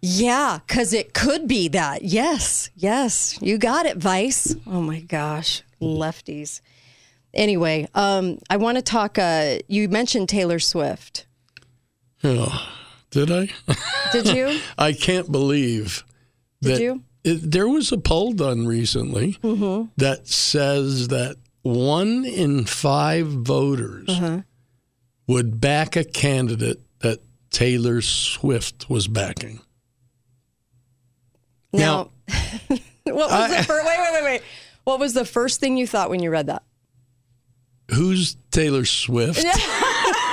yeah, 0.00 0.60
because 0.66 0.94
it 0.94 1.12
could 1.12 1.46
be 1.46 1.68
that. 1.68 2.04
Yes, 2.04 2.70
yes, 2.74 3.38
you 3.42 3.58
got 3.58 3.84
it, 3.84 3.98
Vice. 3.98 4.56
Oh 4.66 4.80
my 4.80 5.00
gosh, 5.00 5.62
lefties. 5.78 6.62
Anyway, 7.34 7.86
um, 7.94 8.38
I 8.48 8.56
want 8.56 8.76
to 8.76 8.82
talk. 8.82 9.18
Uh, 9.18 9.58
you 9.68 9.90
mentioned 9.90 10.30
Taylor 10.30 10.58
Swift. 10.58 11.26
Oh, 12.24 12.68
Did 13.10 13.30
I? 13.30 13.48
Did 14.12 14.28
you? 14.28 14.58
I 14.78 14.92
can't 14.92 15.30
believe 15.30 16.04
Did 16.62 16.74
that 16.76 16.80
you? 16.82 17.02
It, 17.24 17.50
there 17.50 17.68
was 17.68 17.92
a 17.92 17.98
poll 17.98 18.32
done 18.32 18.66
recently 18.66 19.34
Mm-hmm. 19.42 19.88
that 19.96 20.26
says 20.28 21.08
that 21.08 21.36
one 21.62 22.24
in 22.24 22.64
five 22.64 23.26
voters 23.26 24.08
Uh-huh. 24.08 24.42
would 25.26 25.60
back 25.60 25.96
a 25.96 26.04
candidate 26.04 26.80
that 27.00 27.20
Taylor 27.50 28.00
Swift 28.02 28.88
was 28.90 29.08
backing. 29.08 29.60
Now, 31.72 32.10
what 32.68 32.80
was 33.04 33.56
the 33.56 33.64
first? 33.64 33.86
Wait, 33.86 33.98
wait, 33.98 34.12
wait, 34.12 34.24
wait. 34.24 34.42
What 34.84 34.98
was 35.00 35.12
the 35.12 35.24
first 35.24 35.60
thing 35.60 35.76
you 35.76 35.86
thought 35.86 36.08
when 36.10 36.20
you 36.22 36.30
read 36.30 36.46
that? 36.46 36.62
Who's 37.90 38.36
Taylor 38.50 38.84
Swift? 38.84 39.44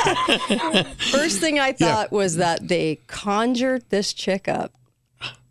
First 1.11 1.39
thing 1.39 1.59
I 1.59 1.71
thought 1.71 2.11
was 2.11 2.37
that 2.37 2.67
they 2.67 2.99
conjured 3.07 3.83
this 3.89 4.13
chick 4.13 4.47
up. 4.47 4.73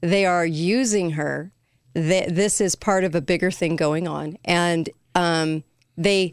They 0.00 0.26
are 0.26 0.46
using 0.46 1.11
her. 1.12 1.50
Th- 1.94 2.28
This 2.28 2.61
is 2.61 2.75
part 2.75 3.04
of 3.04 3.14
a 3.14 3.20
bigger 3.20 3.50
thing 3.50 3.76
going 3.76 4.06
on, 4.08 4.37
and 4.44 4.88
um, 5.14 5.64
they 5.96 6.32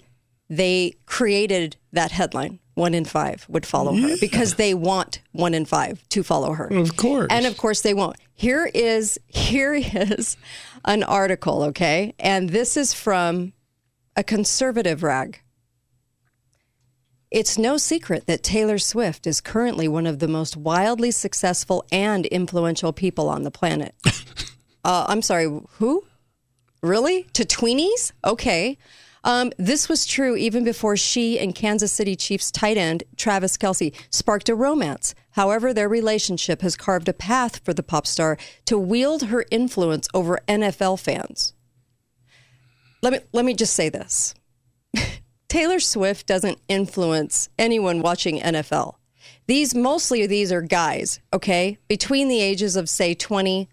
they 0.50 0.94
created 1.06 1.78
that 1.94 2.12
headline. 2.12 2.60
One 2.74 2.94
in 2.94 3.04
five 3.06 3.46
would 3.50 3.66
follow 3.66 3.94
her 3.94 4.16
because 4.22 4.56
they 4.56 4.74
want 4.74 5.20
one 5.34 5.54
in 5.54 5.66
five 5.66 6.08
to 6.10 6.24
follow 6.24 6.54
her. 6.54 6.68
Of 6.68 6.96
course. 6.96 7.28
And 7.30 7.46
of 7.46 7.58
course 7.58 7.82
they 7.82 7.94
won't. 7.94 8.16
Here 8.34 8.72
is 8.74 9.20
here 9.28 9.74
is 9.76 10.38
an 10.86 11.04
article, 11.04 11.64
okay? 11.64 12.16
And 12.18 12.50
this 12.50 12.78
is 12.78 12.94
from 12.94 13.52
a 14.16 14.24
conservative 14.24 15.04
rag. 15.04 15.42
It's 17.32 17.58
no 17.58 17.78
secret 17.78 18.28
that 18.28 18.44
Taylor 18.44 18.78
Swift 18.78 19.26
is 19.26 19.40
currently 19.40 19.88
one 19.88 20.06
of 20.06 20.20
the 20.20 20.28
most 20.28 20.58
wildly 20.58 21.12
successful 21.12 21.86
and 21.90 22.26
influential 22.26 22.92
people 22.92 23.30
on 23.30 23.44
the 23.44 23.52
planet. 23.52 23.96
uh, 24.84 25.06
I'm 25.08 25.22
sorry, 25.22 25.46
who? 25.78 26.04
Really? 26.84 27.24
To 27.34 27.46
tweenies? 27.46 28.12
Okay. 28.26 28.78
Um, 29.24 29.54
this 29.58 29.88
was 29.88 30.06
true 30.06 30.36
even 30.36 30.66
before 30.66 30.98
she 30.98 31.40
and 31.40 31.56
Kansas 31.56 31.94
City 31.94 32.18
Chiefs 32.18 32.52
tight 32.52 32.76
end 32.76 33.04
Travis 33.16 33.56
Kelce 33.56 33.96
sparked 34.10 34.50
a 34.50 34.56
romance. 34.56 35.16
However, 35.32 35.74
their 35.74 35.88
relationship 35.88 36.62
has 36.62 36.76
carved 36.76 37.08
a 37.08 37.14
path 37.14 37.64
for 37.64 37.74
the 37.74 37.84
pop 37.84 38.08
star 38.08 38.38
to 38.66 38.78
wield 38.78 39.24
her 39.28 39.46
influence 39.52 40.10
over 40.14 40.40
NFL 40.50 41.00
fans. 41.00 41.54
Let 43.02 43.14
me 43.14 43.20
let 43.32 43.46
me 43.46 43.54
just 43.54 43.74
say 43.74 43.88
this. 43.88 44.36
Taylor 45.52 45.82
Swift 45.82 46.28
doesn't 46.28 46.60
influence 46.70 47.50
anyone 47.60 48.02
watching 48.02 48.40
NFL. 48.40 48.96
These 49.48 49.76
mostly 49.76 50.26
these 50.26 50.50
are 50.50 50.62
guys, 50.62 51.20
okay, 51.34 51.78
between 51.90 52.30
the 52.30 52.40
ages 52.40 52.78
of 52.78 52.88
say 52.88 53.14
20 53.14 53.68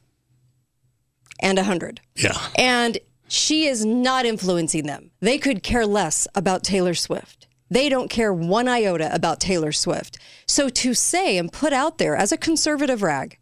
and 1.38 1.56
100. 1.56 2.00
Yeah. 2.16 2.36
And 2.58 2.98
she 3.28 3.66
is 3.66 3.84
not 3.84 4.26
influencing 4.26 4.86
them. 4.86 5.12
They 5.20 5.38
could 5.38 5.62
care 5.62 5.86
less 5.86 6.26
about 6.34 6.64
Taylor 6.64 6.94
Swift. 6.94 7.46
They 7.70 7.88
don't 7.88 8.10
care 8.10 8.32
one 8.32 8.66
iota 8.66 9.14
about 9.14 9.38
Taylor 9.38 9.70
Swift. 9.70 10.18
So 10.48 10.68
to 10.68 10.94
say 10.94 11.38
and 11.38 11.52
put 11.52 11.72
out 11.72 11.98
there 11.98 12.16
as 12.16 12.32
a 12.32 12.36
conservative 12.36 13.02
rag 13.02 13.38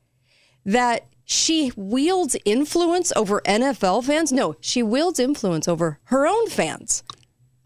that 0.67 1.07
she 1.25 1.73
wields 1.75 2.37
influence 2.45 3.15
over 3.17 3.41
NFL 3.47 4.05
fans, 4.05 4.31
no, 4.31 4.57
she 4.61 4.83
wields 4.83 5.19
influence 5.19 5.67
over 5.67 6.01
her 6.05 6.27
own 6.27 6.51
fans 6.51 7.03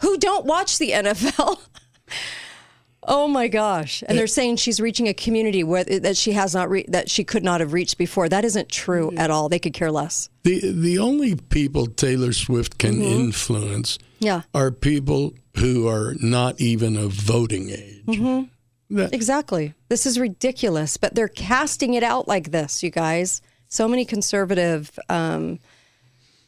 who 0.01 0.17
don't 0.19 0.47
watch 0.47 0.79
the 0.79 0.91
NFL. 0.91 1.61
Oh 3.03 3.27
my 3.27 3.49
gosh! 3.49 4.05
And 4.07 4.17
they're 4.17 4.27
saying 4.27 4.57
she's 4.57 4.79
reaching 4.79 5.09
a 5.09 5.15
community 5.15 5.65
where 5.65 5.85
that 5.85 6.19
she 6.19 6.33
has 6.33 6.55
not 6.55 6.69
re- 6.69 6.85
that 6.89 7.09
she 7.09 7.25
could 7.25 7.43
not 7.43 7.61
have 7.61 7.73
reached 7.73 7.97
before. 7.97 8.29
That 8.29 8.45
isn't 8.45 8.69
true 8.69 9.09
mm-hmm. 9.09 9.19
at 9.19 9.31
all. 9.31 9.49
They 9.49 9.59
could 9.59 9.73
care 9.73 9.91
less. 9.91 10.29
The 10.45 10.61
the 10.71 10.99
only 10.99 11.35
people 11.35 11.87
Taylor 11.87 12.33
Swift 12.33 12.79
can 12.79 12.97
mm-hmm. 12.97 13.21
influence 13.21 13.99
Yeah, 14.19 14.43
are 14.55 14.71
people 14.71 15.33
who 15.57 15.89
are 15.89 16.15
not 16.21 16.61
even 16.61 16.97
of 16.97 17.13
voting 17.13 17.71
age. 17.71 18.05
Mm-hmm. 18.07 18.97
That- 18.97 19.15
exactly. 19.15 19.75
This 19.89 20.05
is 20.05 20.19
ridiculous, 20.19 20.97
but 20.97 21.15
they're 21.15 21.29
casting 21.29 21.95
it 21.95 22.03
out 22.03 22.29
like 22.29 22.51
this, 22.51 22.83
you 22.83 22.91
guys. 22.91 23.41
So 23.69 23.89
many 23.89 24.05
conservative 24.05 24.99
um, 25.09 25.59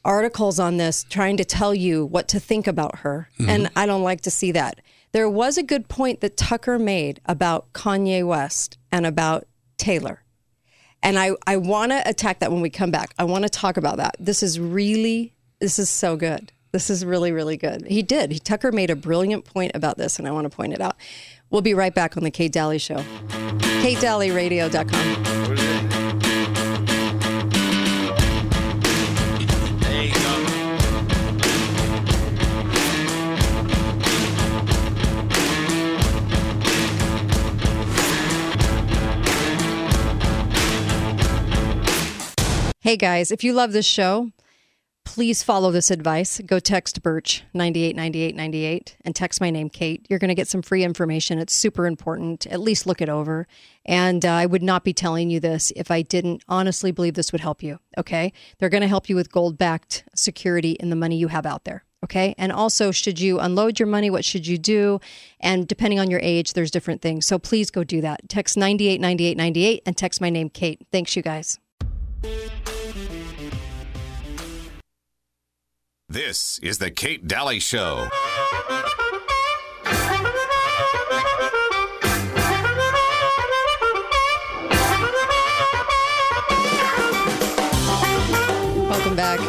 articles 0.04 0.58
on 0.58 0.76
this 0.76 1.04
trying 1.04 1.36
to 1.36 1.44
tell 1.44 1.74
you 1.74 2.04
what 2.04 2.28
to 2.28 2.40
think 2.40 2.66
about 2.66 3.00
her, 3.00 3.28
mm-hmm. 3.38 3.50
and 3.50 3.70
I 3.76 3.86
don't 3.86 4.02
like 4.02 4.22
to 4.22 4.30
see 4.30 4.52
that. 4.52 4.80
There 5.12 5.28
was 5.28 5.58
a 5.58 5.62
good 5.62 5.88
point 5.88 6.20
that 6.20 6.36
Tucker 6.36 6.78
made 6.78 7.20
about 7.26 7.72
Kanye 7.72 8.26
West 8.26 8.78
and 8.90 9.04
about 9.04 9.46
Taylor. 9.76 10.22
And 11.02 11.18
I, 11.18 11.32
I 11.46 11.56
want 11.56 11.92
to 11.92 12.08
attack 12.08 12.38
that 12.38 12.52
when 12.52 12.62
we 12.62 12.70
come 12.70 12.90
back. 12.90 13.12
I 13.18 13.24
want 13.24 13.42
to 13.42 13.50
talk 13.50 13.76
about 13.76 13.98
that. 13.98 14.16
This 14.18 14.42
is 14.42 14.58
really, 14.58 15.34
this 15.58 15.78
is 15.78 15.90
so 15.90 16.16
good. 16.16 16.52
This 16.70 16.88
is 16.88 17.04
really, 17.04 17.32
really 17.32 17.58
good. 17.58 17.86
He 17.86 18.02
did. 18.02 18.32
He, 18.32 18.38
Tucker 18.38 18.72
made 18.72 18.88
a 18.88 18.96
brilliant 18.96 19.44
point 19.44 19.72
about 19.74 19.98
this, 19.98 20.18
and 20.18 20.26
I 20.26 20.30
want 20.30 20.50
to 20.50 20.56
point 20.56 20.72
it 20.72 20.80
out. 20.80 20.96
We'll 21.50 21.60
be 21.60 21.74
right 21.74 21.94
back 21.94 22.16
on 22.16 22.22
the 22.22 22.30
Kate 22.30 22.52
Dalley 22.52 22.78
Show. 22.78 23.04
KateDalleyRadio.com. 23.82 25.81
Hey 42.84 42.96
guys, 42.96 43.30
if 43.30 43.44
you 43.44 43.52
love 43.52 43.70
this 43.70 43.86
show, 43.86 44.32
please 45.04 45.44
follow 45.44 45.70
this 45.70 45.88
advice. 45.88 46.40
Go 46.44 46.58
text 46.58 47.00
Birch 47.00 47.44
989898 47.54 48.96
and 49.04 49.14
text 49.14 49.40
my 49.40 49.50
name, 49.50 49.70
Kate. 49.70 50.04
You're 50.10 50.18
going 50.18 50.30
to 50.30 50.34
get 50.34 50.48
some 50.48 50.62
free 50.62 50.82
information. 50.82 51.38
It's 51.38 51.54
super 51.54 51.86
important. 51.86 52.44
At 52.48 52.60
least 52.60 52.84
look 52.84 53.00
it 53.00 53.08
over. 53.08 53.46
And 53.86 54.26
uh, 54.26 54.32
I 54.32 54.46
would 54.46 54.64
not 54.64 54.82
be 54.82 54.92
telling 54.92 55.30
you 55.30 55.38
this 55.38 55.72
if 55.76 55.92
I 55.92 56.02
didn't 56.02 56.42
honestly 56.48 56.90
believe 56.90 57.14
this 57.14 57.30
would 57.30 57.40
help 57.40 57.62
you. 57.62 57.78
Okay. 57.98 58.32
They're 58.58 58.68
going 58.68 58.80
to 58.80 58.88
help 58.88 59.08
you 59.08 59.14
with 59.14 59.30
gold 59.30 59.56
backed 59.56 60.02
security 60.16 60.72
in 60.72 60.90
the 60.90 60.96
money 60.96 61.16
you 61.16 61.28
have 61.28 61.46
out 61.46 61.62
there. 61.62 61.84
Okay. 62.02 62.34
And 62.36 62.50
also, 62.50 62.90
should 62.90 63.20
you 63.20 63.38
unload 63.38 63.78
your 63.78 63.86
money, 63.86 64.10
what 64.10 64.24
should 64.24 64.44
you 64.44 64.58
do? 64.58 64.98
And 65.38 65.68
depending 65.68 66.00
on 66.00 66.10
your 66.10 66.18
age, 66.20 66.54
there's 66.54 66.72
different 66.72 67.00
things. 67.00 67.26
So 67.26 67.38
please 67.38 67.70
go 67.70 67.84
do 67.84 68.00
that. 68.00 68.28
Text 68.28 68.56
989898 68.56 69.82
and 69.86 69.96
text 69.96 70.20
my 70.20 70.30
name, 70.30 70.50
Kate. 70.50 70.84
Thanks, 70.90 71.14
you 71.14 71.22
guys. 71.22 71.60
This 76.08 76.58
is 76.58 76.78
the 76.78 76.90
Kate 76.90 77.26
Dalley 77.26 77.58
Show. 77.58 78.08
Welcome 88.88 89.16
back. 89.16 89.40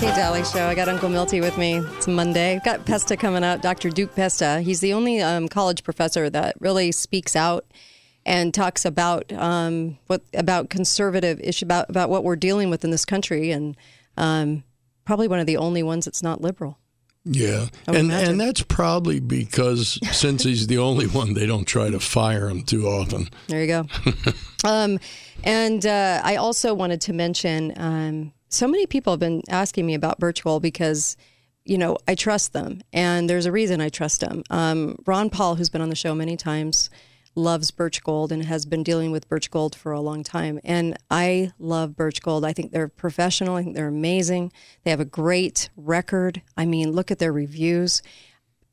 Kate 0.00 0.14
Dalley 0.14 0.44
Show. 0.44 0.66
I 0.66 0.74
got 0.74 0.88
Uncle 0.88 1.08
Milty 1.08 1.40
with 1.40 1.58
me. 1.58 1.78
It's 1.78 2.06
Monday. 2.06 2.60
Got 2.64 2.86
Pesta 2.86 3.16
coming 3.16 3.44
up, 3.44 3.60
Dr. 3.60 3.90
Duke 3.90 4.14
Pesta. 4.14 4.60
He's 4.60 4.80
the 4.80 4.92
only 4.92 5.20
um, 5.20 5.48
college 5.48 5.82
professor 5.82 6.30
that 6.30 6.54
really 6.60 6.92
speaks 6.92 7.34
out 7.36 7.66
and 8.24 8.54
talks 8.54 8.84
about 8.84 9.32
um, 9.32 9.98
what 10.06 10.22
about 10.34 10.70
conservative 10.70 11.40
issue 11.40 11.64
about 11.64 11.88
about 11.88 12.10
what 12.10 12.24
we're 12.24 12.36
dealing 12.36 12.70
with 12.70 12.84
in 12.84 12.90
this 12.90 13.04
country, 13.04 13.50
and 13.50 13.76
um, 14.16 14.64
probably 15.04 15.28
one 15.28 15.38
of 15.38 15.46
the 15.46 15.56
only 15.56 15.82
ones 15.82 16.04
that's 16.04 16.22
not 16.22 16.40
liberal. 16.40 16.78
Yeah, 17.24 17.66
and 17.86 17.96
imagine. 17.96 18.30
and 18.30 18.40
that's 18.40 18.62
probably 18.62 19.20
because 19.20 19.98
since 20.10 20.42
he's 20.42 20.66
the 20.66 20.78
only 20.78 21.06
one, 21.06 21.34
they 21.34 21.46
don't 21.46 21.66
try 21.66 21.88
to 21.88 22.00
fire 22.00 22.48
him 22.48 22.62
too 22.62 22.86
often. 22.86 23.28
There 23.46 23.60
you 23.60 23.68
go. 23.68 23.86
um, 24.64 24.98
and 25.44 25.86
uh, 25.86 26.20
I 26.24 26.36
also 26.36 26.74
wanted 26.74 27.00
to 27.02 27.12
mention 27.12 27.74
um, 27.76 28.32
so 28.48 28.68
many 28.68 28.86
people 28.86 29.12
have 29.12 29.20
been 29.20 29.42
asking 29.48 29.86
me 29.86 29.94
about 29.94 30.18
Birch 30.18 30.42
Gold 30.44 30.62
because, 30.62 31.16
you 31.64 31.78
know, 31.78 31.96
I 32.06 32.14
trust 32.14 32.52
them. 32.52 32.82
And 32.92 33.28
there's 33.30 33.46
a 33.46 33.52
reason 33.52 33.80
I 33.80 33.88
trust 33.88 34.20
them. 34.20 34.42
Um, 34.50 34.96
Ron 35.06 35.30
Paul, 35.30 35.54
who's 35.54 35.70
been 35.70 35.80
on 35.80 35.88
the 35.88 35.96
show 35.96 36.14
many 36.14 36.36
times, 36.36 36.90
loves 37.34 37.70
Birch 37.70 38.02
Gold 38.02 38.32
and 38.32 38.44
has 38.44 38.66
been 38.66 38.82
dealing 38.82 39.10
with 39.10 39.28
Birch 39.28 39.50
Gold 39.50 39.74
for 39.74 39.92
a 39.92 40.00
long 40.00 40.22
time. 40.22 40.60
And 40.64 40.96
I 41.10 41.52
love 41.58 41.96
Birch 41.96 42.22
Gold. 42.22 42.44
I 42.44 42.52
think 42.52 42.72
they're 42.72 42.88
professional. 42.88 43.56
I 43.56 43.62
think 43.62 43.74
they're 43.74 43.88
amazing. 43.88 44.52
They 44.84 44.90
have 44.90 45.00
a 45.00 45.04
great 45.04 45.70
record. 45.76 46.42
I 46.56 46.66
mean, 46.66 46.92
look 46.92 47.10
at 47.10 47.18
their 47.18 47.32
reviews 47.32 48.02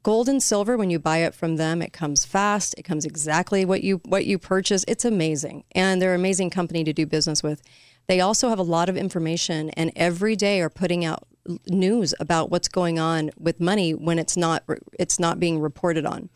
gold 0.02 0.30
and 0.30 0.42
silver 0.42 0.78
when 0.78 0.90
you 0.90 0.98
buy 0.98 1.18
it 1.18 1.34
from 1.34 1.58
them 1.58 1.82
it 1.82 1.92
comes 1.92 2.24
fast 2.24 2.74
it 2.78 2.84
comes 2.84 3.06
exactly 3.06 3.66
what 3.66 3.84
you 3.84 4.00
what 4.06 4.26
you 4.26 4.38
purchase 4.38 4.86
it's 4.88 5.04
amazing 5.04 5.64
and 5.74 6.02
they're 6.02 6.14
an 6.14 6.20
amazing 6.20 6.50
company 6.50 6.84
to 6.84 6.94
do 6.94 7.06
business 7.06 7.44
with 7.44 7.62
they 8.08 8.22
also 8.22 8.50
have 8.50 8.60
a 8.60 8.64
lot 8.64 8.88
of 8.88 8.96
information 8.96 9.70
and 9.72 9.92
every 9.96 10.36
day 10.36 10.62
are 10.62 10.70
putting 10.70 11.04
out 11.04 11.28
news 11.68 12.14
about 12.20 12.50
what's 12.50 12.68
going 12.68 12.98
on 12.98 13.30
with 13.38 13.60
money 13.60 13.94
when 13.94 14.20
it's 14.20 14.38
not 14.38 14.64
it's 14.98 15.20
not 15.20 15.40
being 15.40 15.60
reported 15.60 16.06
on 16.06 16.30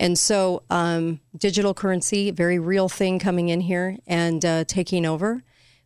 And 0.00 0.18
so, 0.18 0.62
um, 0.70 1.20
digital 1.36 1.72
currency, 1.72 2.30
very 2.30 2.58
real 2.58 2.88
thing 2.88 3.18
coming 3.18 3.48
in 3.48 3.60
here 3.60 3.96
and 4.06 4.44
uh, 4.44 4.64
taking 4.64 5.06
over. 5.06 5.44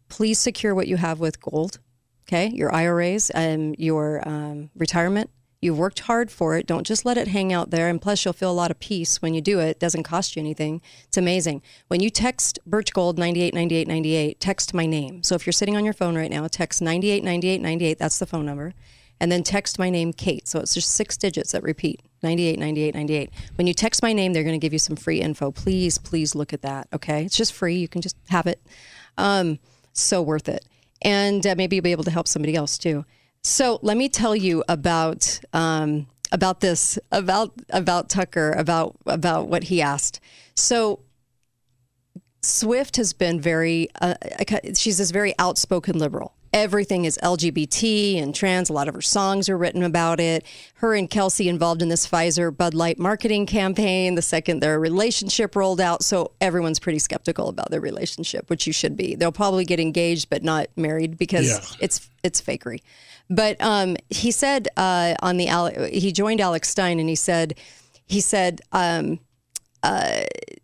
Please 0.09 0.39
secure 0.39 0.75
what 0.75 0.89
you 0.89 0.97
have 0.97 1.21
with 1.21 1.41
gold. 1.41 1.79
Okay, 2.27 2.49
your 2.49 2.75
IRAs 2.75 3.31
and 3.31 3.75
your 3.79 4.27
um, 4.29 4.71
retirement. 4.77 5.31
You've 5.61 5.79
worked 5.79 6.01
hard 6.01 6.31
for 6.31 6.57
it. 6.57 6.67
Don't 6.67 6.87
just 6.87 7.05
let 7.05 7.19
it 7.19 7.29
hang 7.29 7.53
out 7.53 7.71
there. 7.71 7.89
And 7.89 8.01
plus, 8.01 8.25
you'll 8.25 8.35
feel 8.35 8.51
a 8.51 8.53
lot 8.53 8.71
of 8.71 8.79
peace 8.79 9.21
when 9.21 9.35
you 9.35 9.41
do 9.41 9.59
it. 9.59 9.71
It 9.71 9.81
doesn't 9.81 10.05
cost 10.05 10.37
you 10.37 10.41
anything. 10.41 10.81
It's 11.09 11.17
amazing. 11.17 11.63
When 11.89 12.01
you 12.01 12.11
text 12.11 12.61
Birch 12.65 12.93
Gold 12.93 13.19
989898, 13.19 14.39
text 14.39 14.73
my 14.73 14.87
name. 14.87 15.23
So 15.23 15.35
if 15.35 15.47
you're 15.47 15.53
sitting 15.53 15.77
on 15.77 15.85
your 15.85 15.95
phone 15.95 16.17
right 16.17 16.31
now, 16.31 16.47
text 16.47 16.81
989898. 16.81 17.99
That's 17.99 18.19
the 18.19 18.27
phone 18.27 18.47
number. 18.47 18.73
And 19.19 19.33
then 19.33 19.43
text 19.43 19.79
my 19.79 19.91
name, 19.91 20.13
Kate. 20.13 20.47
So 20.47 20.61
it's 20.61 20.75
just 20.75 20.91
six 20.91 21.17
digits 21.17 21.51
that 21.53 21.65
repeat 21.65 22.03
989898. 22.23 23.31
When 23.57 23.67
you 23.67 23.75
text 23.75 24.03
my 24.03 24.13
name, 24.13 24.33
they're 24.33 24.43
going 24.45 24.59
to 24.59 24.65
give 24.65 24.73
you 24.73 24.79
some 24.79 24.97
free 24.97 25.21
info. 25.21 25.51
Please, 25.51 25.99
please 25.99 26.35
look 26.35 26.53
at 26.53 26.63
that. 26.63 26.89
Okay. 26.93 27.25
It's 27.25 27.37
just 27.37 27.53
free. 27.53 27.77
You 27.77 27.89
can 27.89 28.03
just 28.03 28.17
have 28.29 28.47
it. 28.47 28.61
Um, 29.17 29.59
so 29.93 30.23
worth 30.23 30.49
it. 30.49 30.65
And 31.03 31.47
uh, 31.47 31.55
maybe 31.57 31.77
you'll 31.77 31.83
be 31.83 31.93
able 31.93 32.05
to 32.05 32.11
help 32.11 32.29
somebody 32.29 32.55
else 32.55 32.79
too. 32.79 33.05
So 33.43 33.79
let 33.83 33.97
me 33.97 34.09
tell 34.09 34.35
you 34.35 34.65
about 34.69 35.41
um, 35.53 36.07
about 36.33 36.61
this 36.61 36.99
about 37.13 37.53
about 37.71 38.09
Tucker 38.09 38.53
about 38.53 38.97
about 39.07 39.49
what 39.49 39.65
he 39.65 39.81
asked. 39.81 40.21
So 40.55 41.01
Swift 42.43 42.97
has 42.97 43.13
been 43.13 43.41
very 43.41 43.89
uh, 44.01 44.15
she's 44.75 44.99
this 44.99 45.11
very 45.11 45.35
outspoken 45.39 45.99
liberal. 45.99 46.35
Everything 46.59 47.05
is 47.05 47.17
LGBT 47.23 48.21
and 48.21 48.35
trans. 48.35 48.69
A 48.69 48.73
lot 48.73 48.89
of 48.89 48.95
her 48.95 49.01
songs 49.01 49.49
are 49.49 49.57
written 49.57 49.85
about 49.85 50.19
it. 50.19 50.45
Her 50.75 50.93
and 50.93 51.09
Kelce 51.09 51.47
involved 51.49 51.83
in 51.83 51.89
this 51.89 52.05
Pfizer 52.05 52.55
Bud 52.55 52.75
Light 52.75 52.99
marketing 52.99 53.47
campaign 53.47 54.17
the 54.17 54.23
second 54.23 54.59
their 54.59 54.81
relationship 54.81 55.55
rolled 55.55 55.81
out. 55.81 56.03
So 56.03 56.33
everyone's 56.41 56.81
pretty 56.81 56.99
skeptical 56.99 57.49
about 57.49 57.71
their 57.71 57.81
relationship, 57.81 58.51
which 58.51 58.67
you 58.67 58.73
should 58.73 58.97
be. 58.97 59.15
They'll 59.15 59.31
probably 59.31 59.65
get 59.65 59.79
engaged 59.79 60.31
but 60.31 60.43
not 60.43 60.67
married 60.77 61.17
because 61.17 61.49
Yeah. 61.49 61.61
it's 61.81 62.11
it's 62.25 62.43
fakery. 62.43 62.81
But 63.31 63.57
um, 63.61 63.97
he 64.11 64.33
said 64.33 64.67
uh, 64.77 65.15
on 65.23 65.37
the 65.37 65.47
Ale- 65.47 65.89
he 65.93 66.11
joined 66.11 66.41
Alex 66.41 66.69
Stein 66.71 66.99
and 66.99 67.09
he 67.09 67.15
said 67.15 67.55
he 68.05 68.21
said 68.21 68.63
um, 68.73 69.21
uh, 69.85 70.23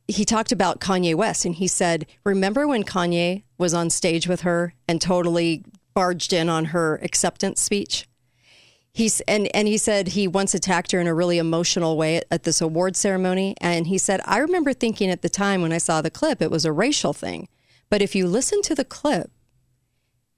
he 0.09 0.25
talked 0.25 0.51
about 0.51 0.81
Kanye 0.81 1.15
West 1.15 1.45
and 1.45 1.55
he 1.55 1.69
said, 1.69 2.07
"Remember 2.25 2.67
when 2.67 2.83
Kanye 2.83 3.45
was 3.59 3.73
on 3.73 3.91
stage 3.91 4.27
with 4.27 4.41
her 4.41 4.75
and 4.89 5.01
totally 5.01 5.63
barged 5.95 6.33
in 6.33 6.49
on 6.49 6.67
her 6.67 7.01
acceptance 7.03 7.61
speech?" 7.61 8.07
He's 8.93 9.21
and 9.23 9.49
and 9.55 9.67
he 9.67 9.79
said 9.79 10.09
he 10.09 10.29
once 10.29 10.55
attacked 10.55 10.93
her 10.93 11.01
in 11.01 11.07
a 11.07 11.15
really 11.15 11.39
emotional 11.39 11.97
way 11.97 12.17
at, 12.17 12.25
at 12.31 12.43
this 12.45 12.61
award 12.61 12.97
ceremony, 12.97 13.57
and 13.61 13.87
he 13.87 13.99
said, 13.99 14.21
"I 14.25 14.39
remember 14.39 14.73
thinking 14.73 15.11
at 15.11 15.23
the 15.23 15.29
time 15.29 15.63
when 15.63 15.73
I 15.73 15.79
saw 15.79 16.01
the 16.03 16.11
clip, 16.11 16.43
it 16.43 16.51
was 16.51 16.65
a 16.65 16.73
racial 16.73 17.13
thing, 17.13 17.49
but 17.91 18.03
if 18.03 18.15
you 18.15 18.27
listen 18.27 18.63
to 18.63 18.75
the 18.75 18.85
clip." 18.85 19.31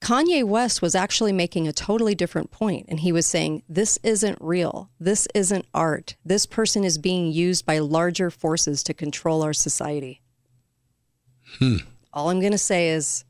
Kanye 0.01 0.43
West 0.43 0.81
was 0.81 0.95
actually 0.95 1.33
making 1.33 1.67
a 1.67 1.73
totally 1.73 2.13
different 2.13 2.51
point. 2.51 2.85
point, 2.85 2.85
and 2.89 2.99
he 2.99 3.11
was 3.11 3.25
saying, 3.25 3.63
This 3.69 3.99
isn't 4.03 4.37
real. 4.41 4.89
This 4.99 5.27
isn't 5.35 5.65
art. 5.73 6.15
This 6.25 6.45
person 6.45 6.83
is 6.83 6.97
being 6.97 7.31
used 7.31 7.65
by 7.65 7.79
larger 7.79 8.29
forces 8.29 8.83
to 8.83 8.93
control 8.93 9.43
our 9.43 9.53
society. 9.53 10.21
Hmm. 11.59 11.77
All 12.13 12.29
I'm 12.29 12.39
going 12.39 12.51
to 12.51 12.57
say 12.57 12.89
is 12.89 13.25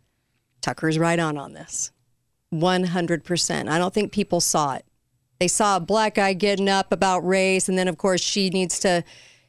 Tucker's 0.62 0.98
right 0.98 1.19
on 1.19 1.38
on 1.38 1.53
this. 1.53 1.91
100%. 2.54 3.70
I 3.70 3.77
don't 3.77 3.94
think 3.94 4.12
people 4.12 4.42
saw 4.42 4.75
it. 4.75 4.86
They 5.39 5.48
saw 5.48 5.77
a 5.77 5.82
black 5.82 6.16
guy 6.16 6.34
getting 6.34 6.70
up 6.70 6.92
about 6.92 7.20
race, 7.20 7.70
and 7.70 7.77
then, 7.77 7.88
of 7.88 7.98
course, 7.98 8.22
she 8.22 8.50
needs 8.50 8.80
to 8.80 9.04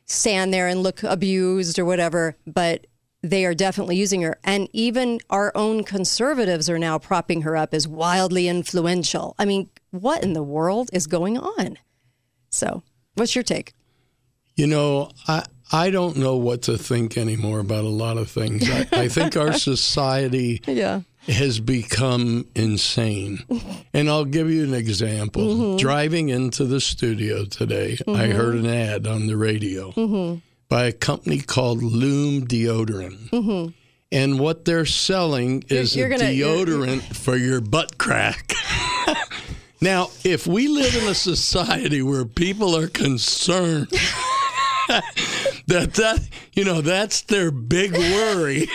stand 0.04 0.52
there 0.52 0.68
and 0.68 0.82
look 0.82 1.02
abused 1.02 1.78
or 1.78 1.84
whatever. 1.84 2.36
But 2.46 2.86
they 3.22 3.44
are 3.44 3.54
definitely 3.54 3.96
using 3.96 4.22
her. 4.22 4.38
And 4.44 4.68
even 4.72 5.20
our 5.30 5.50
own 5.54 5.84
conservatives 5.84 6.70
are 6.70 6.78
now 6.78 6.98
propping 6.98 7.42
her 7.42 7.56
up 7.56 7.74
as 7.74 7.88
wildly 7.88 8.48
influential. 8.48 9.34
I 9.38 9.44
mean, 9.44 9.70
what 9.90 10.22
in 10.22 10.34
the 10.34 10.42
world 10.42 10.90
is 10.92 11.06
going 11.06 11.38
on? 11.38 11.78
So, 12.50 12.82
what's 13.14 13.34
your 13.34 13.44
take? 13.44 13.74
You 14.54 14.66
know, 14.66 15.10
I 15.26 15.44
I 15.70 15.90
don't 15.90 16.16
know 16.16 16.36
what 16.36 16.62
to 16.62 16.78
think 16.78 17.18
anymore 17.18 17.60
about 17.60 17.84
a 17.84 17.88
lot 17.88 18.16
of 18.16 18.30
things. 18.30 18.68
I, 18.70 18.86
I 18.92 19.08
think 19.08 19.36
our 19.36 19.52
society 19.70 20.62
Yeah. 20.66 21.02
Has 21.28 21.60
become 21.60 22.46
insane. 22.54 23.44
And 23.94 24.08
I'll 24.08 24.24
give 24.26 24.50
you 24.50 24.64
an 24.64 24.74
example. 24.74 25.42
Mm-hmm. 25.42 25.76
Driving 25.78 26.28
into 26.28 26.64
the 26.64 26.80
studio 26.80 27.44
today, 27.46 27.98
I 28.06 28.28
heard 28.28 28.54
an 28.54 28.66
ad 28.66 29.06
on 29.06 29.26
the 29.26 29.36
radio 29.36 29.90
Mm-hmm. 29.92 30.38
by 30.68 30.84
a 30.84 30.92
company 30.92 31.38
called 31.40 31.82
Lume 31.82 32.46
Deodorant. 32.46 33.72
And 34.12 34.38
what 34.38 34.64
they're 34.64 34.86
selling 34.86 35.64
is 35.68 35.90
Mm-hmm. 35.90 35.98
you're 35.98 36.06
a 36.08 36.10
gonna- 36.18 36.30
you're- 36.30 36.64
deodorant 36.64 37.02
for 37.16 37.36
your 37.36 37.60
butt 37.60 37.98
crack. 37.98 38.52
now, 39.80 40.10
if 40.24 40.46
we 40.46 40.68
live 40.68 40.94
in 40.94 41.08
a 41.08 41.14
society 41.14 42.02
where 42.02 42.24
people 42.24 42.74
are 42.76 42.88
concerned 42.88 43.88
that 44.88 45.94
that 45.94 46.28
you 46.54 46.64
know 46.64 46.80
that's 46.80 47.22
their 47.22 47.50
big 47.50 47.92
worry, 47.92 48.68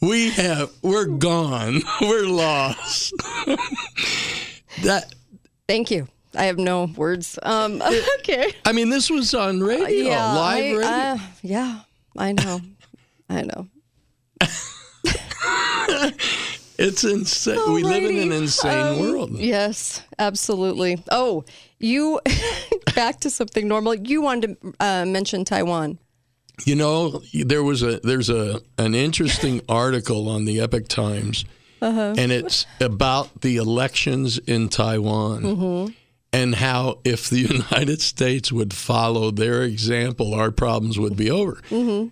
we 0.00 0.30
have 0.30 0.70
we're 0.82 1.06
gone, 1.06 1.82
we're 2.00 2.26
lost. 2.26 3.12
that 4.82 5.14
Thank 5.68 5.90
you. 5.90 6.08
I 6.34 6.44
have 6.44 6.58
no 6.58 6.84
words. 6.96 7.38
Um, 7.42 7.82
okay. 8.20 8.52
I 8.64 8.72
mean, 8.72 8.88
this 8.88 9.10
was 9.10 9.34
on 9.34 9.60
radio, 9.60 10.10
yeah. 10.10 10.32
live 10.34 10.64
I, 10.64 10.72
radio. 10.76 10.88
uh, 10.88 11.18
yeah. 11.42 11.80
I 12.16 12.32
know. 12.32 12.60
I 13.28 13.42
know. 13.42 13.68
it's 16.78 17.04
insane. 17.04 17.72
we 17.72 17.82
live 17.84 18.02
in 18.04 18.18
an 18.18 18.32
insane 18.32 18.76
Um, 18.78 19.00
world. 19.00 19.30
Yes, 19.38 20.02
absolutely. 20.18 21.02
Oh, 21.10 21.44
you 21.78 22.20
back 22.94 23.20
to 23.20 23.30
something 23.30 23.68
normal. 23.68 23.94
You 23.94 24.22
wanted 24.22 24.60
to 24.60 24.74
uh, 24.80 25.04
mention 25.04 25.44
Taiwan. 25.44 25.98
You 26.64 26.74
know, 26.76 27.22
there 27.32 27.62
was 27.62 27.82
a 27.82 28.00
there's 28.00 28.30
a 28.30 28.60
an 28.78 28.94
interesting 28.94 29.60
article 29.68 30.28
on 30.28 30.44
the 30.44 30.60
Epoch 30.60 30.88
Times, 30.88 31.44
Uh-huh. 31.82 32.14
and 32.18 32.30
it's 32.32 32.66
about 32.80 33.40
the 33.40 33.56
elections 33.56 34.38
in 34.38 34.68
Taiwan 34.68 35.42
Mm-hmm. 35.42 35.92
and 36.32 36.54
how 36.56 36.98
if 37.04 37.30
the 37.30 37.38
United 37.56 38.00
States 38.02 38.52
would 38.52 38.72
follow 38.74 39.30
their 39.30 39.62
example, 39.62 40.34
our 40.34 40.50
problems 40.50 40.98
would 40.98 41.16
be 41.16 41.30
over. 41.30 41.54
Mm-hmm. 41.70 42.08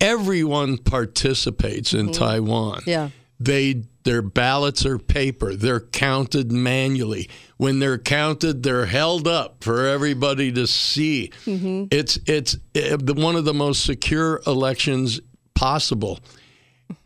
Everyone 0.00 0.78
participates 0.78 1.94
in 1.94 2.12
Taiwan. 2.12 2.82
Yeah. 2.86 3.10
They 3.38 3.84
their 4.04 4.22
ballots 4.22 4.86
are 4.86 4.98
paper. 4.98 5.54
They're 5.54 5.80
counted 5.80 6.52
manually. 6.52 7.28
When 7.56 7.80
they're 7.80 7.98
counted, 7.98 8.62
they're 8.62 8.86
held 8.86 9.26
up 9.28 9.64
for 9.64 9.86
everybody 9.86 10.52
to 10.52 10.66
see. 10.66 11.32
It's 11.46 12.18
it's 12.26 12.56
uh, 12.76 12.98
one 13.14 13.36
of 13.36 13.44
the 13.44 13.54
most 13.54 13.84
secure 13.84 14.40
elections 14.46 15.20
possible, 15.54 16.20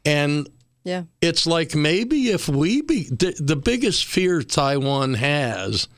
and 0.04 0.48
Yeah. 0.84 1.04
it's 1.20 1.46
like 1.46 1.74
maybe 1.74 2.28
if 2.28 2.48
we 2.48 2.82
be 2.82 3.04
the, 3.04 3.34
the 3.40 3.56
biggest 3.56 4.04
fear 4.04 4.42
Taiwan 4.42 5.14
has 5.14 5.88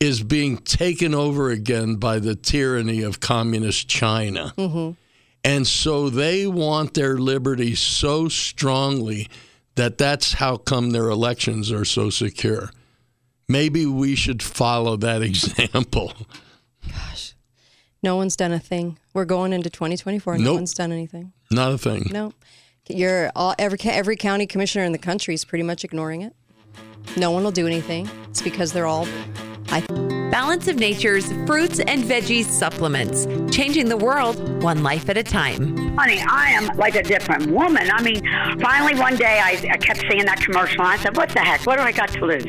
is 0.00 0.22
being 0.22 0.58
taken 0.58 1.14
over 1.14 1.50
again 1.50 1.96
by 1.96 2.20
the 2.20 2.36
tyranny 2.36 3.02
of 3.02 3.18
communist 3.20 3.88
China. 3.88 4.54
And 5.44 5.66
so 5.66 6.08
they 6.10 6.46
want 6.46 6.94
their 6.94 7.16
liberty 7.18 7.74
so 7.74 8.28
strongly 8.28 9.28
that 9.78 9.96
that's 9.96 10.34
how 10.34 10.56
come 10.56 10.90
their 10.90 11.08
elections 11.08 11.70
are 11.72 11.84
so 11.84 12.10
secure. 12.10 12.70
Maybe 13.48 13.86
we 13.86 14.14
should 14.14 14.42
follow 14.42 14.96
that 14.98 15.22
example. 15.30 16.12
Gosh, 16.86 17.34
no 18.02 18.16
one's 18.16 18.36
done 18.36 18.52
a 18.52 18.58
thing. 18.58 18.98
We're 19.14 19.24
going 19.24 19.52
into 19.52 19.70
2024. 19.70 20.38
No 20.38 20.44
Nope. 20.44 20.54
one's 20.56 20.74
done 20.74 20.92
anything. 20.92 21.32
Not 21.50 21.72
a 21.72 21.78
thing. 21.78 22.08
No. 22.12 22.32
You're 22.88 23.30
all, 23.36 23.54
every 23.58 23.78
every 23.84 24.16
county 24.16 24.46
commissioner 24.46 24.84
in 24.84 24.92
the 24.92 24.98
country 24.98 25.34
is 25.34 25.44
pretty 25.44 25.64
much 25.64 25.84
ignoring 25.84 26.22
it. 26.22 26.34
No 27.16 27.30
one 27.30 27.44
will 27.44 27.50
do 27.52 27.66
anything. 27.66 28.08
It's 28.28 28.42
because 28.42 28.72
they're 28.72 28.86
all. 28.86 29.06
I 29.70 29.80
Balance 30.30 30.68
of 30.68 30.76
Nature's 30.76 31.32
fruits 31.46 31.80
and 31.80 32.04
veggies 32.04 32.44
supplements, 32.44 33.26
changing 33.50 33.88
the 33.88 33.96
world 33.96 34.62
one 34.62 34.82
life 34.82 35.08
at 35.08 35.16
a 35.16 35.22
time. 35.22 35.96
Honey, 35.96 36.20
I 36.20 36.50
am 36.50 36.76
like 36.76 36.96
a 36.96 37.02
different 37.02 37.50
woman. 37.50 37.90
I 37.90 38.02
mean, 38.02 38.22
finally 38.60 38.94
one 39.00 39.16
day 39.16 39.40
I, 39.42 39.52
I 39.72 39.76
kept 39.78 40.00
seeing 40.00 40.26
that 40.26 40.40
commercial 40.40 40.82
and 40.82 40.90
I 40.90 40.96
said, 40.98 41.16
what 41.16 41.30
the 41.30 41.40
heck? 41.40 41.66
What 41.66 41.76
do 41.76 41.82
I 41.82 41.92
got 41.92 42.10
to 42.10 42.26
lose? 42.26 42.44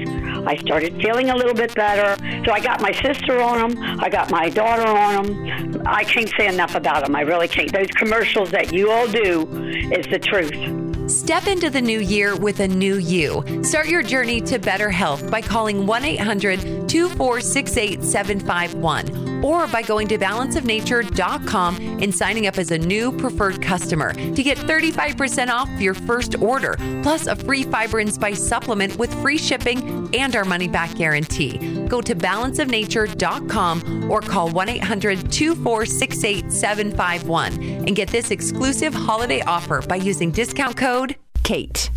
I 0.46 0.58
started 0.58 1.02
feeling 1.02 1.30
a 1.30 1.36
little 1.36 1.54
bit 1.54 1.74
better. 1.74 2.22
So 2.46 2.52
I 2.52 2.60
got 2.60 2.82
my 2.82 2.92
sister 2.92 3.42
on 3.42 3.74
them. 3.74 4.00
I 4.02 4.10
got 4.10 4.30
my 4.30 4.50
daughter 4.50 4.86
on 4.86 5.26
them. 5.26 5.82
I 5.86 6.04
can't 6.04 6.32
say 6.38 6.48
enough 6.48 6.76
about 6.76 7.06
them. 7.06 7.16
I 7.16 7.22
really 7.22 7.48
can't. 7.48 7.72
Those 7.72 7.88
commercials 7.88 8.52
that 8.52 8.74
you 8.74 8.92
all 8.92 9.08
do 9.08 9.48
is 9.92 10.06
the 10.08 10.20
truth. 10.20 10.79
Step 11.10 11.48
into 11.48 11.72
the 11.72 11.82
new 11.82 12.00
year 12.00 12.36
with 12.36 12.60
a 12.60 12.67
new 12.67 12.98
you. 12.98 13.43
Start 13.63 13.88
your 13.88 14.04
journey 14.04 14.39
to 14.41 14.60
better 14.60 14.91
health 14.91 15.28
by 15.32 15.41
calling 15.41 15.88
1 15.88 16.06
800 16.06 16.88
246 16.88 17.78
8751 17.78 19.29
or 19.43 19.67
by 19.67 19.82
going 19.82 20.08
to 20.08 20.17
balanceofnature.com 20.17 21.75
and 22.02 22.13
signing 22.13 22.47
up 22.47 22.58
as 22.58 22.71
a 22.71 22.78
new 22.78 23.12
preferred 23.12 23.62
customer 23.62 24.13
to 24.13 24.43
get 24.43 24.58
35% 24.58 25.49
off 25.49 25.69
your 25.80 25.93
first 25.93 26.36
order, 26.41 26.75
plus 27.04 27.28
a 27.28 27.36
free 27.36 27.63
fiber 27.63 27.99
and 27.99 28.13
spice 28.13 28.45
supplement 28.45 28.95
with 28.97 29.13
free 29.21 29.38
shipping 29.38 30.10
and 30.15 30.36
our 30.36 30.45
money 30.45 30.67
back 30.67 30.95
guarantee. 30.95 31.86
Go 31.88 32.02
to 32.02 32.15
balanceofnature.com 32.15 34.10
or 34.10 34.21
call 34.21 34.49
1 34.49 34.69
800 34.69 35.32
2468 35.32 36.52
751 36.52 37.54
and 37.88 37.95
get 37.95 38.10
this 38.10 38.32
exclusive 38.32 38.93
holiday 38.93 39.41
offer 39.41 39.82
by 39.82 39.95
using 39.95 40.32
discount 40.32 40.75
code 40.78 41.15
KATE. 41.43 41.89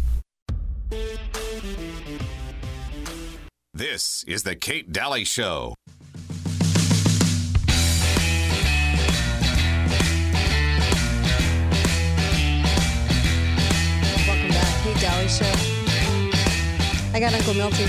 This 3.75 4.23
is 4.25 4.43
the 4.43 4.55
Kate 4.55 4.93
Dalley 4.93 5.25
Show. 5.25 5.75
Show. 15.03 15.45
I 17.13 17.19
got 17.19 17.35
Uncle 17.35 17.55
Milty. 17.55 17.83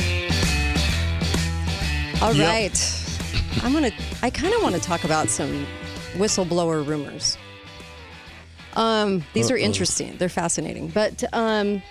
All 2.23 2.33
Yep. 2.33 2.47
right, 2.47 3.63
I'm 3.63 3.71
gonna. 3.71 3.91
I 4.23 4.31
kind 4.31 4.51
of 4.55 4.63
want 4.63 4.73
to 4.73 4.81
talk 4.81 5.03
about 5.03 5.29
some 5.29 5.67
whistleblower 6.13 6.83
rumors. 6.83 7.37
Um, 8.73 9.23
these 9.33 9.51
are 9.51 9.57
interesting. 9.57 10.17
They're 10.17 10.27
fascinating. 10.27 10.87
But 10.87 11.23
um, 11.33 11.83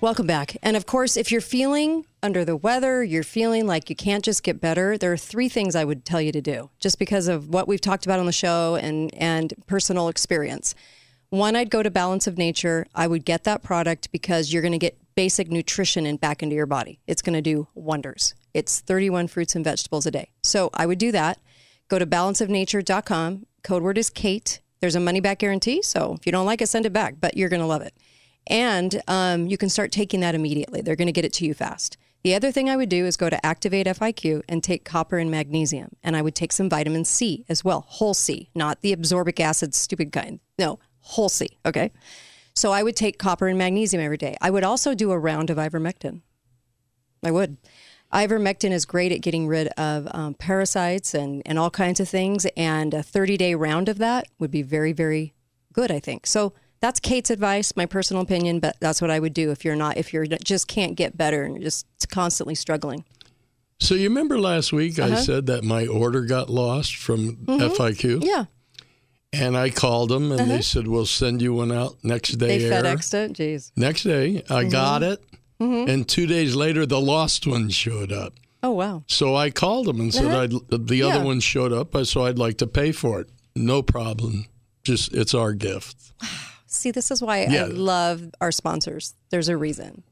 welcome 0.00 0.26
back. 0.26 0.56
And 0.64 0.76
of 0.76 0.84
course, 0.86 1.16
if 1.16 1.30
you're 1.30 1.40
feeling 1.40 2.04
under 2.20 2.44
the 2.44 2.56
weather, 2.56 3.04
you're 3.04 3.22
feeling 3.22 3.68
like 3.68 3.88
you 3.88 3.94
can't 3.94 4.24
just 4.24 4.42
get 4.42 4.60
better. 4.60 4.98
There 4.98 5.12
are 5.12 5.16
three 5.16 5.48
things 5.48 5.76
I 5.76 5.84
would 5.84 6.04
tell 6.04 6.20
you 6.20 6.32
to 6.32 6.40
do, 6.40 6.70
just 6.80 6.98
because 6.98 7.28
of 7.28 7.50
what 7.50 7.68
we've 7.68 7.80
talked 7.80 8.04
about 8.04 8.18
on 8.18 8.26
the 8.26 8.32
show 8.32 8.74
and 8.74 9.14
and 9.14 9.54
personal 9.68 10.08
experience. 10.08 10.74
One, 11.34 11.56
I'd 11.56 11.68
go 11.68 11.82
to 11.82 11.90
Balance 11.90 12.28
of 12.28 12.38
Nature. 12.38 12.86
I 12.94 13.08
would 13.08 13.24
get 13.24 13.42
that 13.42 13.64
product 13.64 14.12
because 14.12 14.52
you're 14.52 14.62
going 14.62 14.70
to 14.70 14.78
get 14.78 14.96
basic 15.16 15.50
nutrition 15.50 16.06
in 16.06 16.16
back 16.16 16.44
into 16.44 16.54
your 16.54 16.64
body. 16.64 17.00
It's 17.08 17.22
going 17.22 17.34
to 17.34 17.42
do 17.42 17.66
wonders. 17.74 18.34
It's 18.54 18.78
31 18.78 19.26
fruits 19.26 19.56
and 19.56 19.64
vegetables 19.64 20.06
a 20.06 20.12
day. 20.12 20.30
So 20.44 20.70
I 20.74 20.86
would 20.86 20.98
do 20.98 21.10
that. 21.10 21.40
Go 21.88 21.98
to 21.98 22.06
balanceofnature.com. 22.06 23.46
Code 23.64 23.82
word 23.82 23.98
is 23.98 24.10
Kate. 24.10 24.60
There's 24.78 24.94
a 24.94 25.00
money 25.00 25.18
back 25.18 25.40
guarantee. 25.40 25.82
So 25.82 26.14
if 26.16 26.24
you 26.24 26.30
don't 26.30 26.46
like 26.46 26.62
it, 26.62 26.68
send 26.68 26.86
it 26.86 26.92
back, 26.92 27.16
but 27.20 27.36
you're 27.36 27.48
going 27.48 27.58
to 27.58 27.66
love 27.66 27.82
it. 27.82 27.94
And 28.46 29.02
um, 29.08 29.48
you 29.48 29.58
can 29.58 29.70
start 29.70 29.90
taking 29.90 30.20
that 30.20 30.36
immediately. 30.36 30.82
They're 30.82 30.94
going 30.94 31.06
to 31.06 31.12
get 31.12 31.24
it 31.24 31.32
to 31.32 31.44
you 31.44 31.52
fast. 31.52 31.96
The 32.24 32.34
other 32.34 32.50
thing 32.50 32.70
I 32.70 32.76
would 32.76 32.88
do 32.88 33.04
is 33.04 33.18
go 33.18 33.28
to 33.28 33.44
Activate 33.44 33.86
FIQ 33.86 34.44
and 34.48 34.64
take 34.64 34.86
copper 34.86 35.18
and 35.18 35.30
magnesium. 35.30 35.90
And 36.02 36.16
I 36.16 36.22
would 36.22 36.34
take 36.34 36.52
some 36.52 36.70
vitamin 36.70 37.04
C 37.04 37.44
as 37.50 37.62
well, 37.62 37.84
whole 37.86 38.14
C, 38.14 38.48
not 38.54 38.80
the 38.80 38.96
absorbic 38.96 39.40
acid, 39.40 39.74
stupid 39.74 40.10
kind. 40.10 40.40
No, 40.58 40.78
whole 41.04 41.28
C. 41.28 41.48
Okay. 41.64 41.90
So 42.54 42.72
I 42.72 42.82
would 42.82 42.96
take 42.96 43.18
copper 43.18 43.48
and 43.48 43.58
magnesium 43.58 44.02
every 44.02 44.16
day. 44.16 44.36
I 44.40 44.50
would 44.50 44.64
also 44.64 44.94
do 44.94 45.10
a 45.10 45.18
round 45.18 45.50
of 45.50 45.56
ivermectin. 45.58 46.20
I 47.24 47.30
would. 47.30 47.56
Ivermectin 48.12 48.70
is 48.70 48.84
great 48.84 49.10
at 49.10 49.20
getting 49.22 49.48
rid 49.48 49.68
of 49.68 50.06
um, 50.12 50.34
parasites 50.34 51.14
and, 51.14 51.42
and 51.46 51.58
all 51.58 51.70
kinds 51.70 51.98
of 51.98 52.08
things. 52.08 52.46
And 52.56 52.94
a 52.94 53.02
30 53.02 53.36
day 53.36 53.54
round 53.54 53.88
of 53.88 53.98
that 53.98 54.26
would 54.38 54.50
be 54.50 54.62
very, 54.62 54.92
very 54.92 55.34
good, 55.72 55.90
I 55.90 55.98
think. 55.98 56.26
So 56.26 56.52
that's 56.80 57.00
Kate's 57.00 57.30
advice, 57.30 57.74
my 57.76 57.86
personal 57.86 58.22
opinion, 58.22 58.60
but 58.60 58.76
that's 58.78 59.00
what 59.02 59.10
I 59.10 59.18
would 59.18 59.34
do 59.34 59.50
if 59.50 59.64
you're 59.64 59.74
not, 59.74 59.96
if 59.96 60.12
you're 60.12 60.26
just 60.26 60.68
can't 60.68 60.94
get 60.96 61.16
better 61.16 61.42
and 61.42 61.54
you're 61.56 61.64
just 61.64 61.86
constantly 62.10 62.54
struggling. 62.54 63.04
So 63.80 63.94
you 63.96 64.08
remember 64.08 64.38
last 64.38 64.72
week 64.72 64.98
Uh-huh. 64.98 65.14
I 65.14 65.16
said 65.16 65.46
that 65.46 65.64
my 65.64 65.86
order 65.86 66.22
got 66.24 66.48
lost 66.48 66.94
from 66.96 67.36
FIQ? 67.46 67.96
Mm-hmm. 67.96 68.22
Yeah. 68.22 68.44
And 69.34 69.56
I 69.56 69.70
called 69.70 70.10
them 70.10 70.30
and 70.30 70.50
they 70.50 70.54
uh-huh. 70.54 70.62
said, 70.62 70.86
we'll 70.86 71.06
send 71.06 71.42
you 71.42 71.54
one 71.54 71.72
out 71.72 71.96
next 72.02 72.32
day. 72.32 72.56
Uh-huh. 72.56 72.68
They 72.82 72.88
air." 72.88 72.96
FedExed 72.96 73.14
it. 73.14 73.32
Jeez. 73.32 73.72
Next 73.76 74.02
day, 74.04 74.42
I 74.50 74.62
mm-hmm. 74.62 74.70
got 74.70 75.02
it. 75.02 75.22
Mm-hmm. 75.60 75.90
And 75.90 76.08
two 76.08 76.26
days 76.26 76.54
later, 76.56 76.84
the 76.86 77.00
lost 77.00 77.46
one 77.46 77.68
showed 77.70 78.12
up. 78.12 78.34
Oh, 78.62 78.72
wow. 78.72 79.04
So 79.06 79.36
I 79.36 79.50
called 79.50 79.86
them 79.86 80.00
and 80.00 80.12
said, 80.12 80.26
uh-huh. 80.26 80.58
I'd, 80.70 80.86
the 80.86 80.96
Yeah. 80.96 81.06
other 81.06 81.24
one 81.24 81.40
showed 81.40 81.72
up, 81.72 81.94
uh, 81.94 82.04
so 82.04 82.24
I'd 82.24 82.38
like 82.38 82.58
to 82.58 82.66
pay 82.66 82.92
for 82.92 83.20
it. 83.20 83.28
No 83.54 83.82
problem. 83.82 84.46
Just, 84.82 85.12
it's 85.12 85.34
our 85.34 85.52
gift. 85.52 85.96
Wow. 86.22 86.28
See, 86.66 86.90
this 86.90 87.10
is 87.10 87.22
why 87.22 87.44
Yeah. 87.44 87.64
I 87.64 87.66
love 87.66 88.34
our 88.40 88.50
sponsors. 88.50 89.14
There's 89.30 89.48
a 89.48 89.56
reason. 89.56 90.02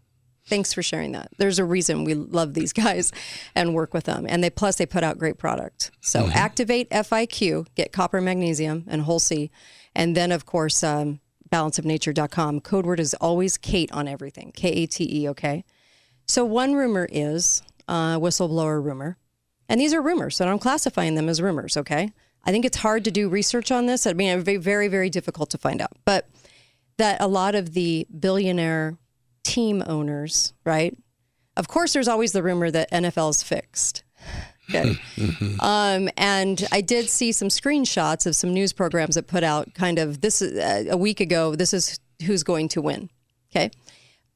Thanks 0.47 0.73
for 0.73 0.83
sharing 0.83 1.13
that. 1.13 1.31
There's 1.39 1.59
a 1.59 1.65
reason 1.65 2.05
we 2.05 2.15
love 2.15 2.55
these 2.55 2.73
guys 2.85 3.13
and 3.55 3.75
work 3.75 3.95
with 3.95 4.05
them. 4.05 4.27
And 4.29 4.43
they 4.43 4.51
plus 4.51 4.77
they 4.77 4.87
put 4.87 5.05
out 5.05 5.19
great 5.19 5.39
product. 5.39 5.91
So 6.01 6.27
activate 6.27 6.91
FIQ, 6.91 7.67
get 7.75 7.93
copper, 7.93 8.21
magnesium, 8.21 8.85
and 8.89 9.03
whole 9.03 9.21
C. 9.21 9.51
And 9.95 10.17
then 10.17 10.33
of 10.33 10.47
course, 10.47 10.83
um, 10.83 11.21
balanceofnature.com. 11.51 12.61
Code 12.61 12.87
word 12.87 12.99
is 12.99 13.15
always 13.15 13.57
Kate 13.57 13.93
on 13.93 14.09
everything. 14.09 14.53
K 14.53 14.69
A 14.71 14.87
T 14.87 15.23
E, 15.23 15.29
okay? 15.29 15.65
So 16.27 16.45
one 16.45 16.75
rumor 16.75 17.07
is 17.11 17.63
uh, 17.89 18.19
whistleblower 18.19 18.83
rumor. 18.83 19.19
And 19.69 19.81
these 19.81 19.95
are 19.95 20.03
rumors, 20.03 20.37
so 20.37 20.47
I'm 20.47 20.59
classifying 20.59 21.15
them 21.15 21.29
as 21.29 21.41
rumors, 21.41 21.77
okay? 21.77 22.13
I 22.45 22.51
think 22.51 22.65
it's 22.65 22.79
hard 22.79 23.05
to 23.05 23.11
do 23.11 23.29
research 23.29 23.71
on 23.71 23.87
this. 23.87 24.07
I 24.07 24.13
mean, 24.13 24.31
it'd 24.31 24.45
be 24.45 24.57
very, 24.57 24.89
very 24.89 25.09
difficult 25.09 25.51
to 25.51 25.59
find 25.59 25.81
out. 25.81 25.93
But 26.05 26.29
that 26.99 27.21
a 27.21 27.29
lot 27.29 27.55
of 27.55 27.73
the 27.73 28.07
billionaire 28.19 28.99
team 29.43 29.83
owners, 29.87 30.53
right? 30.65 30.97
Of 31.57 31.69
course, 31.69 31.93
there's 31.93 32.09
always 32.09 32.33
the 32.33 32.43
rumor 32.43 32.71
that 32.71 32.91
NFL 32.91 33.31
is 33.31 33.43
fixed. 33.43 34.05
Okay. 34.71 34.97
um, 35.61 36.09
and 36.17 36.67
I 36.73 36.81
did 36.81 37.09
see 37.09 37.33
some 37.33 37.49
screenshots 37.49 38.27
of 38.27 38.37
some 38.37 38.55
news 38.55 38.73
programs 38.73 39.17
that 39.17 39.27
put 39.27 39.43
out 39.43 39.75
kind 39.75 39.99
of 39.99 40.21
this 40.21 40.41
uh, 40.41 40.85
a 40.91 40.97
week 40.97 41.21
ago. 41.21 41.55
This 41.55 41.75
is 41.75 42.01
who's 42.25 42.43
going 42.43 42.69
to 42.71 42.81
win. 42.81 43.11
Okay. 43.51 43.71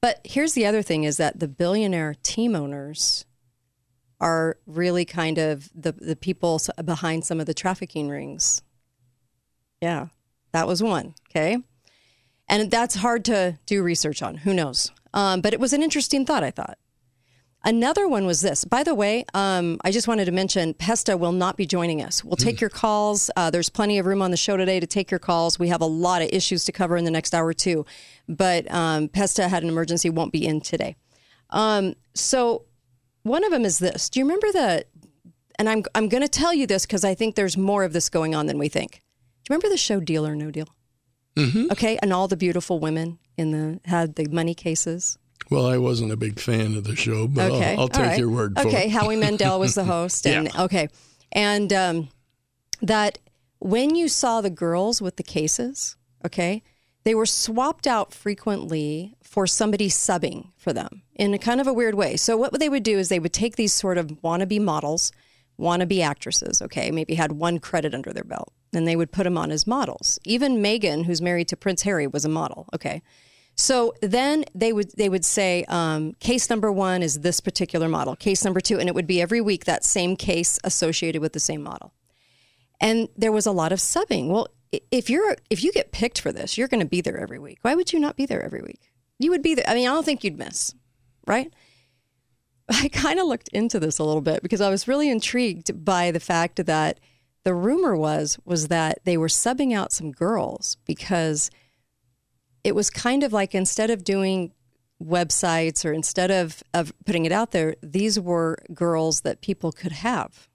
But 0.02 0.20
here's 0.24 0.52
the 0.52 0.66
other 0.66 0.82
thing: 0.82 1.04
is 1.04 1.16
that 1.16 1.40
the 1.40 1.48
billionaire 1.48 2.14
team 2.22 2.54
owners 2.54 3.24
are 4.20 4.58
really 4.66 5.04
kind 5.04 5.38
of 5.38 5.70
the 5.74 5.92
the 5.92 6.16
people 6.16 6.60
behind 6.84 7.24
some 7.24 7.40
of 7.40 7.46
the 7.46 7.54
trafficking 7.54 8.08
rings. 8.08 8.62
Yeah, 9.80 10.08
that 10.52 10.66
was 10.66 10.82
one. 10.82 11.14
Okay. 11.30 11.58
And 12.48 12.70
that's 12.70 12.96
hard 12.96 13.24
to 13.26 13.58
do 13.66 13.82
research 13.82 14.22
on. 14.22 14.38
Who 14.38 14.54
knows? 14.54 14.92
Um, 15.12 15.40
but 15.40 15.52
it 15.52 15.60
was 15.60 15.72
an 15.72 15.82
interesting 15.82 16.24
thought, 16.24 16.44
I 16.44 16.50
thought. 16.50 16.78
Another 17.64 18.06
one 18.06 18.26
was 18.26 18.42
this. 18.42 18.64
By 18.64 18.84
the 18.84 18.94
way, 18.94 19.24
um, 19.34 19.78
I 19.82 19.90
just 19.90 20.06
wanted 20.06 20.26
to 20.26 20.30
mention 20.30 20.72
Pesta 20.72 21.16
will 21.16 21.32
not 21.32 21.56
be 21.56 21.66
joining 21.66 22.00
us. 22.00 22.22
We'll 22.22 22.36
take 22.36 22.60
your 22.60 22.70
calls. 22.70 23.28
Uh, 23.34 23.50
there's 23.50 23.68
plenty 23.68 23.98
of 23.98 24.06
room 24.06 24.22
on 24.22 24.30
the 24.30 24.36
show 24.36 24.56
today 24.56 24.78
to 24.78 24.86
take 24.86 25.10
your 25.10 25.18
calls. 25.18 25.58
We 25.58 25.66
have 25.68 25.80
a 25.80 25.86
lot 25.86 26.22
of 26.22 26.28
issues 26.32 26.64
to 26.66 26.72
cover 26.72 26.96
in 26.96 27.04
the 27.04 27.10
next 27.10 27.34
hour 27.34 27.52
too. 27.52 27.84
but 28.28 28.70
um, 28.72 29.08
Pesta 29.08 29.48
had 29.48 29.64
an 29.64 29.68
emergency, 29.68 30.10
won't 30.10 30.32
be 30.32 30.46
in 30.46 30.60
today. 30.60 30.94
Um, 31.50 31.94
so 32.14 32.66
one 33.24 33.42
of 33.42 33.50
them 33.50 33.64
is 33.64 33.80
this. 33.80 34.08
Do 34.10 34.20
you 34.20 34.26
remember 34.26 34.52
the? 34.52 34.84
And 35.58 35.68
I'm 35.68 35.82
I'm 35.96 36.08
going 36.08 36.22
to 36.22 36.28
tell 36.28 36.54
you 36.54 36.68
this 36.68 36.86
because 36.86 37.02
I 37.02 37.14
think 37.14 37.34
there's 37.34 37.56
more 37.56 37.82
of 37.82 37.92
this 37.92 38.08
going 38.08 38.34
on 38.36 38.46
than 38.46 38.58
we 38.58 38.68
think. 38.68 38.92
Do 38.92 38.98
you 38.98 39.56
remember 39.56 39.70
the 39.70 39.76
show 39.76 39.98
Deal 39.98 40.24
or 40.24 40.36
No 40.36 40.52
Deal? 40.52 40.68
Mm-hmm. 41.36 41.70
Okay, 41.72 41.98
and 42.02 42.12
all 42.12 42.28
the 42.28 42.36
beautiful 42.36 42.78
women 42.80 43.18
in 43.36 43.50
the 43.52 43.80
had 43.84 44.16
the 44.16 44.26
money 44.28 44.54
cases. 44.54 45.18
Well, 45.50 45.66
I 45.66 45.78
wasn't 45.78 46.10
a 46.10 46.16
big 46.16 46.40
fan 46.40 46.74
of 46.74 46.84
the 46.84 46.96
show, 46.96 47.28
but 47.28 47.52
Okay, 47.52 47.74
I'll, 47.74 47.82
I'll 47.82 47.88
take 47.88 48.06
right. 48.06 48.18
your 48.18 48.30
word 48.30 48.54
for 48.58 48.66
Okay, 48.66 48.68
it. 48.68 48.72
Okay, 48.80 48.88
Howie 48.88 49.16
Mandel 49.16 49.60
was 49.60 49.74
the 49.74 49.84
host, 49.94 50.26
and 50.26 50.50
Yeah. 50.52 50.62
okay, 50.64 50.88
and 51.32 51.72
um, 51.72 52.08
that 52.82 53.18
when 53.58 53.94
you 53.94 54.08
saw 54.08 54.40
the 54.40 54.50
girls 54.50 55.00
with 55.00 55.16
the 55.16 55.22
cases, 55.22 55.96
okay, 56.24 56.62
they 57.04 57.14
were 57.14 57.26
swapped 57.26 57.86
out 57.86 58.12
frequently 58.12 59.14
for 59.22 59.46
somebody 59.46 59.88
subbing 59.88 60.48
for 60.56 60.72
them 60.72 61.02
in 61.14 61.32
a 61.34 61.38
kind 61.38 61.60
of 61.60 61.66
a 61.66 61.72
weird 61.72 61.94
way. 61.94 62.16
So 62.16 62.36
what 62.36 62.58
they 62.58 62.68
would 62.68 62.82
do 62.82 62.98
is 62.98 63.08
they 63.08 63.20
would 63.20 63.32
take 63.32 63.56
these 63.56 63.72
sort 63.72 63.98
of 63.98 64.06
wannabe 64.24 64.60
models, 64.60 65.12
wannabe 65.60 66.00
actresses, 66.02 66.60
okay, 66.62 66.90
maybe 66.90 67.14
had 67.14 67.32
one 67.32 67.58
credit 67.58 67.94
under 67.94 68.12
their 68.12 68.24
belt, 68.24 68.52
and 68.76 68.86
they 68.86 68.96
would 68.96 69.12
put 69.12 69.26
him 69.26 69.38
on 69.38 69.50
as 69.50 69.66
models. 69.66 70.18
Even 70.24 70.58
Meghan, 70.58 71.04
who's 71.04 71.22
married 71.22 71.48
to 71.48 71.56
Prince 71.56 71.82
Harry, 71.82 72.06
was 72.06 72.24
a 72.24 72.28
model, 72.28 72.68
okay. 72.74 73.02
So 73.56 73.94
then 74.02 74.44
they 74.54 74.72
would 74.72 74.90
they 74.96 75.08
would 75.08 75.24
say 75.24 75.64
um, 75.68 76.12
case 76.20 76.50
number 76.50 76.70
one 76.70 77.02
is 77.02 77.20
this 77.20 77.40
particular 77.40 77.88
model, 77.88 78.14
case 78.14 78.44
number 78.44 78.60
two, 78.60 78.78
and 78.78 78.88
it 78.88 78.94
would 78.94 79.06
be 79.06 79.20
every 79.20 79.40
week 79.40 79.64
that 79.64 79.82
same 79.82 80.14
case 80.14 80.58
associated 80.62 81.22
with 81.22 81.32
the 81.32 81.40
same 81.40 81.62
model. 81.62 81.94
And 82.80 83.08
there 83.16 83.32
was 83.32 83.46
a 83.46 83.52
lot 83.52 83.72
of 83.72 83.78
subbing. 83.78 84.28
Well, 84.28 84.48
if 84.90 85.08
you're 85.08 85.36
if 85.48 85.64
you 85.64 85.72
get 85.72 85.90
picked 85.90 86.20
for 86.20 86.32
this, 86.32 86.58
you're 86.58 86.68
going 86.68 86.82
to 86.82 86.86
be 86.86 87.00
there 87.00 87.18
every 87.18 87.38
week. 87.38 87.58
Why 87.62 87.74
would 87.74 87.94
you 87.94 87.98
not 87.98 88.16
be 88.16 88.26
there 88.26 88.42
every 88.42 88.60
week? 88.60 88.92
You 89.18 89.30
would 89.30 89.42
be 89.42 89.54
there. 89.54 89.64
I 89.66 89.74
mean, 89.74 89.88
I 89.88 89.94
don't 89.94 90.04
think 90.04 90.22
you'd 90.22 90.38
miss, 90.38 90.74
right? 91.26 91.50
I 92.68 92.88
kind 92.88 93.18
of 93.18 93.26
looked 93.26 93.48
into 93.48 93.80
this 93.80 93.98
a 93.98 94.04
little 94.04 94.20
bit 94.20 94.42
because 94.42 94.60
I 94.60 94.68
was 94.68 94.86
really 94.86 95.08
intrigued 95.08 95.84
by 95.84 96.10
the 96.10 96.20
fact 96.20 96.66
that 96.66 97.00
the 97.46 97.54
rumor 97.54 97.96
was 97.96 98.40
was 98.44 98.66
that 98.66 98.98
they 99.04 99.16
were 99.16 99.28
subbing 99.28 99.72
out 99.72 99.92
some 99.92 100.10
girls 100.10 100.78
because 100.84 101.48
it 102.64 102.74
was 102.74 102.90
kind 102.90 103.22
of 103.22 103.32
like 103.32 103.54
instead 103.54 103.88
of 103.88 104.02
doing 104.02 104.52
websites 105.00 105.84
or 105.84 105.92
instead 105.92 106.32
of, 106.32 106.64
of 106.74 106.92
putting 107.04 107.24
it 107.24 107.30
out 107.30 107.52
there, 107.52 107.76
these 107.80 108.18
were 108.18 108.58
girls 108.74 109.20
that 109.20 109.42
people 109.42 109.70
could 109.70 109.92
have. 109.92 110.48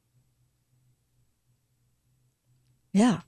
Yeah. 2.92 3.22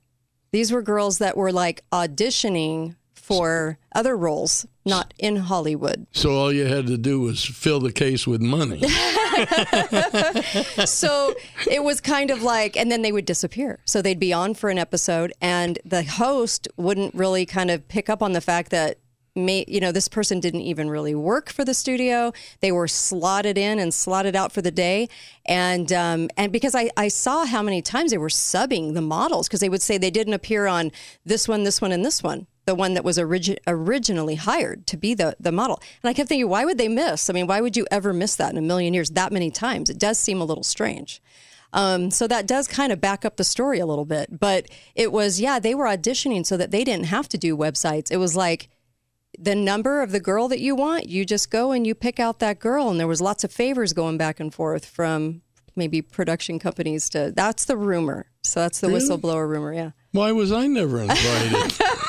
These 0.51 0.73
were 0.73 0.81
girls 0.81 1.19
that 1.19 1.37
were 1.37 1.53
like 1.53 1.85
auditioning 1.89 2.97
for 3.23 3.77
other 3.95 4.17
roles, 4.17 4.67
not 4.83 5.13
in 5.17 5.37
Hollywood. 5.37 6.05
So 6.11 6.31
all 6.31 6.51
you 6.51 6.65
had 6.65 6.87
to 6.87 6.97
do 6.97 7.21
was 7.21 7.45
fill 7.45 7.79
the 7.79 7.93
case 7.93 8.27
with 8.27 8.41
money. 8.41 8.79
so 10.85 11.33
it 11.71 11.85
was 11.85 12.01
kind 12.01 12.31
of 12.31 12.43
like, 12.43 12.75
and 12.75 12.91
then 12.91 13.01
they 13.01 13.13
would 13.13 13.23
disappear. 13.23 13.79
So 13.85 14.01
they'd 14.01 14.19
be 14.19 14.33
on 14.33 14.55
for 14.55 14.69
an 14.69 14.77
episode, 14.77 15.31
and 15.39 15.79
the 15.85 16.03
host 16.03 16.67
wouldn't 16.75 17.15
really 17.15 17.45
kind 17.45 17.71
of 17.71 17.87
pick 17.87 18.09
up 18.09 18.21
on 18.21 18.33
the 18.33 18.41
fact 18.41 18.71
that. 18.71 18.97
May, 19.35 19.65
you 19.67 19.79
know, 19.79 19.91
this 19.91 20.07
person 20.07 20.39
didn't 20.39 20.61
even 20.61 20.91
really 20.91 21.15
work 21.15 21.49
for 21.49 21.65
the 21.65 21.73
studio. 21.73 22.33
They 22.59 22.71
were 22.71 22.87
slotted 22.87 23.57
in 23.57 23.79
and 23.79 23.91
slotted 23.91 24.35
out 24.35 24.51
for 24.51 24.61
the 24.61 24.69
day, 24.69 25.09
and 25.47 25.91
um, 25.91 26.29
and 26.37 26.51
because 26.51 26.75
I, 26.75 26.91
I 26.97 27.07
saw 27.07 27.47
how 27.47 27.63
many 27.63 27.81
times 27.81 28.11
they 28.11 28.19
were 28.19 28.27
subbing 28.27 28.93
the 28.93 29.01
models 29.01 29.47
because 29.47 29.59
they 29.59 29.69
would 29.69 29.81
say 29.81 29.97
they 29.97 30.11
didn't 30.11 30.35
appear 30.35 30.67
on 30.67 30.91
this 31.25 31.47
one, 31.47 31.63
this 31.63 31.81
one, 31.81 31.91
and 31.91 32.05
this 32.05 32.21
one, 32.21 32.45
the 32.65 32.75
one 32.75 32.93
that 32.93 33.03
was 33.03 33.17
origi- 33.17 33.57
originally 33.67 34.35
hired 34.35 34.87
to 34.87 34.97
be 34.97 35.13
the, 35.13 35.35
the 35.39 35.51
model. 35.51 35.81
And 36.01 36.09
I 36.09 36.13
kept 36.13 36.29
thinking, 36.29 36.47
why 36.49 36.63
would 36.65 36.77
they 36.77 36.87
miss? 36.87 37.29
I 37.29 37.33
mean, 37.33 37.47
why 37.47 37.59
would 37.61 37.75
you 37.75 37.85
ever 37.91 38.13
miss 38.13 38.35
that 38.37 38.51
in 38.51 38.57
a 38.57 38.61
million 38.61 38.93
years 38.93 39.09
that 39.11 39.31
many 39.33 39.51
times? 39.51 39.89
It 39.89 39.99
does 39.99 40.17
seem 40.17 40.39
a 40.41 40.45
little 40.45 40.63
strange. 40.63 41.21
Um, 41.73 42.11
so 42.11 42.27
that 42.27 42.45
does 42.47 42.67
kind 42.67 42.91
of 42.91 43.01
back 43.01 43.25
up 43.25 43.35
the 43.37 43.43
story 43.43 43.79
a 43.79 43.85
little 43.85 44.05
bit. 44.05 44.39
But 44.39 44.67
it 44.95 45.11
was, 45.11 45.41
yeah, 45.41 45.59
they 45.59 45.73
were 45.75 45.85
auditioning 45.85 46.45
so 46.45 46.55
that 46.57 46.71
they 46.71 46.83
didn't 46.83 47.07
have 47.07 47.27
to 47.29 47.37
do 47.37 47.57
websites. 47.57 48.11
It 48.11 48.17
was 48.17 48.35
like, 48.35 48.69
the 49.39 49.55
number 49.55 50.03
of 50.03 50.11
the 50.11 50.19
girl 50.19 50.47
that 50.49 50.59
you 50.59 50.75
want, 50.75 51.09
you 51.09 51.25
just 51.25 51.49
go 51.49 51.71
and 51.71 51.87
you 51.87 51.95
pick 51.95 52.19
out 52.19 52.37
that 52.39 52.59
girl. 52.59 52.89
And 52.89 52.99
there 52.99 53.07
was 53.07 53.19
lots 53.19 53.43
of 53.43 53.51
favors 53.51 53.91
going 53.91 54.15
back 54.17 54.39
and 54.39 54.53
forth 54.53 54.85
from 54.85 55.41
maybe 55.75 56.03
production 56.03 56.59
companies 56.59 57.09
to 57.09 57.33
that's 57.35 57.65
the 57.65 57.75
rumor. 57.75 58.27
So 58.43 58.59
that's 58.59 58.79
the 58.79 58.89
Really? 58.89 58.99
whistleblower 58.99 59.49
rumor, 59.49 59.73
yeah. 59.73 59.91
Why 60.11 60.31
was 60.31 60.51
I 60.51 60.67
never 60.67 60.99
invited? 61.01 61.73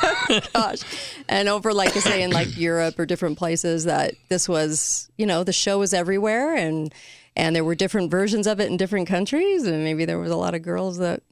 Gosh. 0.53 0.81
And 1.29 1.49
over 1.49 1.73
like 1.73 1.97
I 1.97 2.01
say 2.01 2.23
in 2.23 2.31
like 2.31 2.57
Europe 2.57 2.99
or 2.99 3.07
different 3.07 3.39
places 3.39 3.85
that 3.85 4.15
this 4.29 4.49
was, 4.49 5.11
you 5.17 5.27
know, 5.27 5.45
the 5.45 5.53
show 5.53 5.79
was 5.79 5.95
everywhere 5.95 6.55
and 6.55 6.93
and 7.37 7.55
there 7.57 7.65
were 7.65 7.75
different 7.75 8.11
versions 8.11 8.47
of 8.47 8.61
it 8.61 8.71
in 8.71 8.77
different 8.77 9.09
countries 9.09 9.67
and 9.67 9.85
maybe 9.85 10.05
there 10.05 10.19
was 10.19 10.31
a 10.31 10.37
lot 10.37 10.55
of 10.55 10.63
girls 10.63 10.99
that 10.99 11.23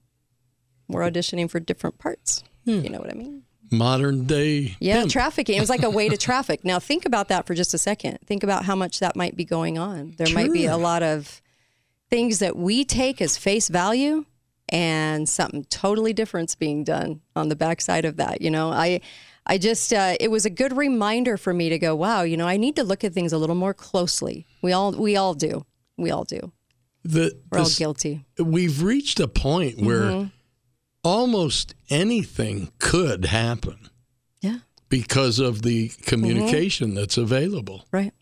were 0.88 1.00
auditioning 1.00 1.50
for 1.50 1.60
different 1.60 1.98
parts. 1.98 2.44
Hmm. 2.64 2.80
You 2.80 2.90
know 2.90 2.98
what 2.98 3.10
I 3.10 3.14
mean? 3.14 3.42
Modern 3.70 4.26
day. 4.26 4.76
Yeah, 4.80 5.00
pimp. 5.00 5.12
trafficking. 5.12 5.56
It 5.56 5.60
was 5.60 5.70
like 5.70 5.82
a 5.82 5.90
way 5.90 6.08
to 6.08 6.16
traffic. 6.16 6.64
Now 6.64 6.78
think 6.78 7.06
about 7.06 7.28
that 7.28 7.46
for 7.46 7.54
just 7.54 7.72
a 7.72 7.78
second. 7.78 8.18
Think 8.26 8.42
about 8.42 8.64
how 8.64 8.76
much 8.76 9.00
that 9.00 9.16
might 9.16 9.34
be 9.34 9.44
going 9.44 9.78
on. 9.78 10.14
There 10.18 10.32
might 10.34 10.52
be 10.52 10.66
a 10.66 10.76
lot 10.76 11.02
of 11.02 11.40
things 12.10 12.40
that 12.40 12.56
we 12.56 12.84
take 12.84 13.22
as 13.22 13.38
face 13.38 13.68
value 13.68 14.26
and 14.72 15.28
something 15.28 15.64
totally 15.66 16.12
different's 16.12 16.56
being 16.56 16.82
done 16.82 17.20
on 17.36 17.48
the 17.48 17.54
backside 17.56 18.04
of 18.04 18.16
that. 18.16 18.40
You 18.42 18.50
know, 18.50 18.70
I 18.72 19.00
I 19.46 19.58
just 19.58 19.92
uh, 19.92 20.16
it 20.18 20.30
was 20.30 20.44
a 20.46 20.50
good 20.50 20.76
reminder 20.76 21.36
for 21.36 21.52
me 21.54 21.68
to 21.68 21.78
go, 21.78 21.94
wow, 21.94 22.22
you 22.22 22.36
know, 22.36 22.48
I 22.48 22.56
need 22.56 22.74
to 22.76 22.82
look 22.84 23.04
at 23.04 23.12
things 23.12 23.32
a 23.32 23.38
little 23.38 23.54
more 23.56 23.74
closely. 23.74 24.46
We 24.62 24.72
all 24.72 24.92
we 24.92 25.16
all 25.16 25.34
do. 25.34 25.64
We 25.96 26.10
all 26.10 26.24
do. 26.24 26.52
The, 27.04 27.36
We're 27.50 27.58
all 27.60 27.68
guilty. 27.76 28.24
We've 28.38 28.82
reached 28.82 29.20
a 29.20 29.28
point 29.28 29.80
where 29.80 30.02
Mm-hmm. 30.02 30.28
almost 31.04 31.74
anything 31.90 32.70
could 32.78 33.24
happen 33.26 33.88
Yeah. 34.40 34.58
because 34.88 35.38
of 35.38 35.62
the 35.62 35.88
communication 36.06 36.88
Mm-hmm. 36.90 36.96
that's 36.96 37.16
available. 37.18 37.86
Right. 37.92 38.12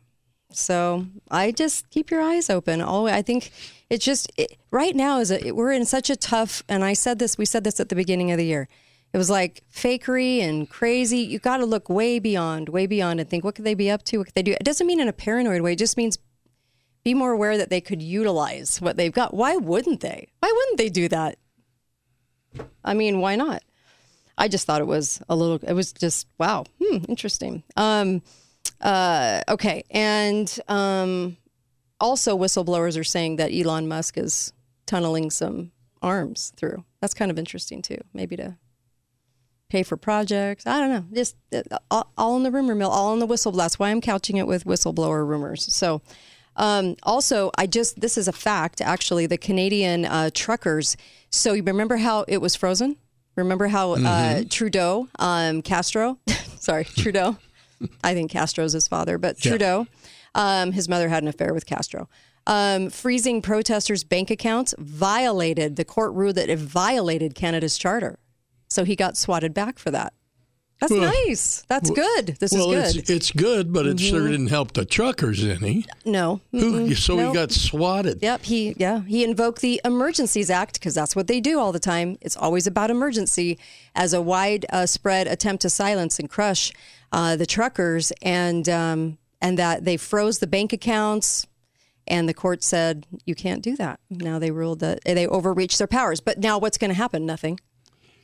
So 0.52 1.06
I 1.30 1.52
just 1.52 1.90
keep 1.90 2.10
your 2.10 2.22
eyes 2.22 2.48
open. 2.50 2.80
Oh, 2.80 3.06
I 3.06 3.22
think 3.22 3.52
it's 3.90 4.04
just 4.04 4.30
it, 4.36 4.56
right 4.70 4.94
now 4.94 5.18
is 5.18 5.30
a, 5.32 5.52
we're 5.52 5.72
in 5.72 5.84
such 5.84 6.08
a 6.08 6.16
tough. 6.16 6.62
And 6.68 6.84
I 6.84 6.94
said 6.94 7.18
this. 7.18 7.36
We 7.36 7.44
said 7.44 7.64
this 7.64 7.80
at 7.80 7.88
the 7.88 7.96
beginning 7.96 8.30
of 8.30 8.38
the 8.38 8.46
year. 8.46 8.68
It 9.12 9.18
was 9.18 9.28
like 9.28 9.64
fakery 9.74 10.38
and 10.38 10.70
crazy. 10.70 11.18
You 11.18 11.40
got 11.40 11.56
to 11.56 11.66
look 11.66 11.90
way 11.90 12.20
beyond, 12.20 12.68
way 12.68 12.86
beyond, 12.86 13.18
and 13.18 13.28
think 13.28 13.42
what 13.42 13.56
could 13.56 13.64
they 13.64 13.74
be 13.74 13.90
up 13.90 14.04
to? 14.04 14.18
What 14.18 14.28
could 14.28 14.34
they 14.34 14.42
do? 14.42 14.52
It 14.52 14.62
doesn't 14.62 14.86
mean 14.86 15.00
in 15.00 15.08
a 15.08 15.12
paranoid 15.12 15.62
way. 15.62 15.72
It 15.72 15.80
just 15.80 15.96
means 15.96 16.16
be 17.02 17.14
more 17.14 17.32
aware 17.32 17.58
that 17.58 17.70
they 17.70 17.80
could 17.80 18.00
utilize 18.00 18.80
what 18.80 18.96
they've 18.96 19.12
got. 19.12 19.34
Why 19.34 19.56
wouldn't 19.56 20.00
they? 20.00 20.28
Why 20.38 20.52
wouldn't 20.54 20.78
they 20.78 20.90
do 20.90 21.08
that? 21.08 21.38
I 22.84 22.94
mean, 22.94 23.20
why 23.20 23.34
not? 23.34 23.62
I 24.38 24.46
just 24.46 24.66
thought 24.66 24.80
it 24.80 24.86
was 24.86 25.20
a 25.28 25.34
little. 25.34 25.58
It 25.68 25.72
was 25.72 25.92
just 25.92 26.28
wow, 26.38 26.64
hmm, 26.80 26.98
interesting. 27.08 27.64
Um, 27.76 28.22
uh, 28.80 29.42
okay, 29.48 29.84
and 29.90 30.58
um, 30.68 31.36
also 32.00 32.36
whistleblowers 32.36 32.98
are 32.98 33.04
saying 33.04 33.36
that 33.36 33.52
Elon 33.52 33.88
Musk 33.88 34.16
is 34.18 34.52
tunneling 34.86 35.30
some 35.30 35.72
arms 36.02 36.52
through. 36.56 36.84
That's 37.00 37.14
kind 37.14 37.30
of 37.30 37.38
interesting 37.38 37.82
too. 37.82 37.98
Maybe 38.12 38.36
to 38.36 38.56
pay 39.68 39.82
for 39.82 39.96
projects. 39.96 40.66
I 40.66 40.78
don't 40.78 40.90
know. 40.90 41.04
Just 41.14 41.36
uh, 41.54 41.78
all, 41.90 42.12
all 42.18 42.36
in 42.36 42.42
the 42.42 42.50
rumor 42.50 42.74
mill, 42.74 42.90
all 42.90 43.12
in 43.12 43.20
the 43.20 43.26
whistle. 43.26 43.52
That's 43.52 43.78
why 43.78 43.90
I'm 43.90 44.00
couching 44.00 44.36
it 44.36 44.46
with 44.46 44.64
whistleblower 44.64 45.26
rumors. 45.26 45.74
So. 45.74 46.02
Um, 46.56 46.96
also, 47.04 47.52
I 47.56 47.68
just 47.68 48.00
this 48.00 48.18
is 48.18 48.26
a 48.26 48.32
fact. 48.32 48.80
Actually, 48.80 49.26
the 49.26 49.38
Canadian 49.38 50.04
uh, 50.04 50.30
truckers. 50.34 50.96
So 51.30 51.52
you 51.52 51.62
remember 51.62 51.96
how 51.96 52.24
it 52.26 52.38
was 52.38 52.56
frozen? 52.56 52.96
Remember 53.36 53.68
how 53.68 53.92
uh, 53.92 54.42
Trudeau, 54.50 55.08
um, 55.18 55.62
Castro, 55.62 56.18
sorry, 56.58 56.84
Trudeau. 56.84 57.36
I 58.04 58.14
think 58.14 58.30
Castro's 58.30 58.72
his 58.72 58.88
father, 58.88 59.16
but 59.16 59.38
Trudeau, 59.38 59.86
um, 60.34 60.72
his 60.72 60.88
mother 60.88 61.08
had 61.08 61.22
an 61.22 61.28
affair 61.28 61.52
with 61.54 61.66
Castro. 61.66 62.08
Um, 62.46 62.90
freezing 62.90 63.42
protesters' 63.42 64.04
bank 64.04 64.30
accounts 64.30 64.74
violated 64.78 65.76
the 65.76 65.84
court 65.84 66.12
ruled 66.14 66.36
that 66.36 66.48
it 66.48 66.58
violated 66.58 67.34
Canada's 67.34 67.76
charter. 67.76 68.18
So 68.68 68.84
he 68.84 68.96
got 68.96 69.16
swatted 69.16 69.52
back 69.52 69.78
for 69.78 69.90
that. 69.90 70.14
That's 70.80 70.92
Well, 70.92 71.12
nice. 71.26 71.62
That's 71.68 71.90
good. 71.90 72.38
This 72.40 72.52
well, 72.52 72.70
is 72.72 72.76
good. 72.76 72.88
Mm-hmm. 72.90 72.98
it's 73.00 73.10
it's 73.10 73.30
good, 73.32 73.70
but 73.70 73.86
it 73.86 74.00
sure 74.00 74.26
didn't 74.26 74.46
help 74.46 74.72
the 74.72 74.86
truckers 74.86 75.44
any. 75.44 75.84
no. 76.06 76.40
Who, 76.52 76.94
so 76.94 77.18
he 77.18 77.34
got 77.34 77.52
swatted. 77.52 78.20
Yep, 78.22 78.42
he 78.44 78.74
yeah 78.78 79.02
he 79.02 79.22
invoked 79.22 79.60
the 79.60 79.80
Emergencies 79.84 80.48
Act 80.48 80.74
because 80.80 80.94
that's 80.94 81.14
what 81.14 81.26
they 81.26 81.38
do 81.38 81.60
all 81.60 81.70
the 81.70 81.80
time. 81.80 82.16
It's 82.22 82.36
always 82.36 82.66
about 82.66 82.90
emergency 82.90 83.58
as 83.94 84.14
a 84.14 84.22
widespread 84.22 85.28
uh, 85.28 85.32
attempt 85.32 85.62
to 85.62 85.70
silence 85.70 86.18
and 86.18 86.30
crush 86.30 86.72
uh, 87.12 87.36
the 87.36 87.46
truckers, 87.46 88.10
and 88.22 88.66
um, 88.68 89.18
and 89.40 89.58
that 89.58 89.84
they 89.84 89.96
froze 89.96 90.38
the 90.38 90.46
bank 90.46 90.72
accounts, 90.72 91.46
and 92.06 92.28
the 92.28 92.34
court 92.34 92.62
said 92.62 93.06
you 93.24 93.34
can't 93.34 93.62
do 93.62 93.76
that. 93.76 94.00
Now 94.10 94.38
they 94.38 94.50
ruled 94.50 94.80
that 94.80 95.00
they 95.04 95.26
overreached 95.26 95.78
their 95.78 95.86
powers. 95.86 96.20
But 96.20 96.38
now 96.38 96.58
what's 96.58 96.78
going 96.78 96.90
to 96.90 96.94
happen? 96.96 97.24
Nothing. 97.26 97.60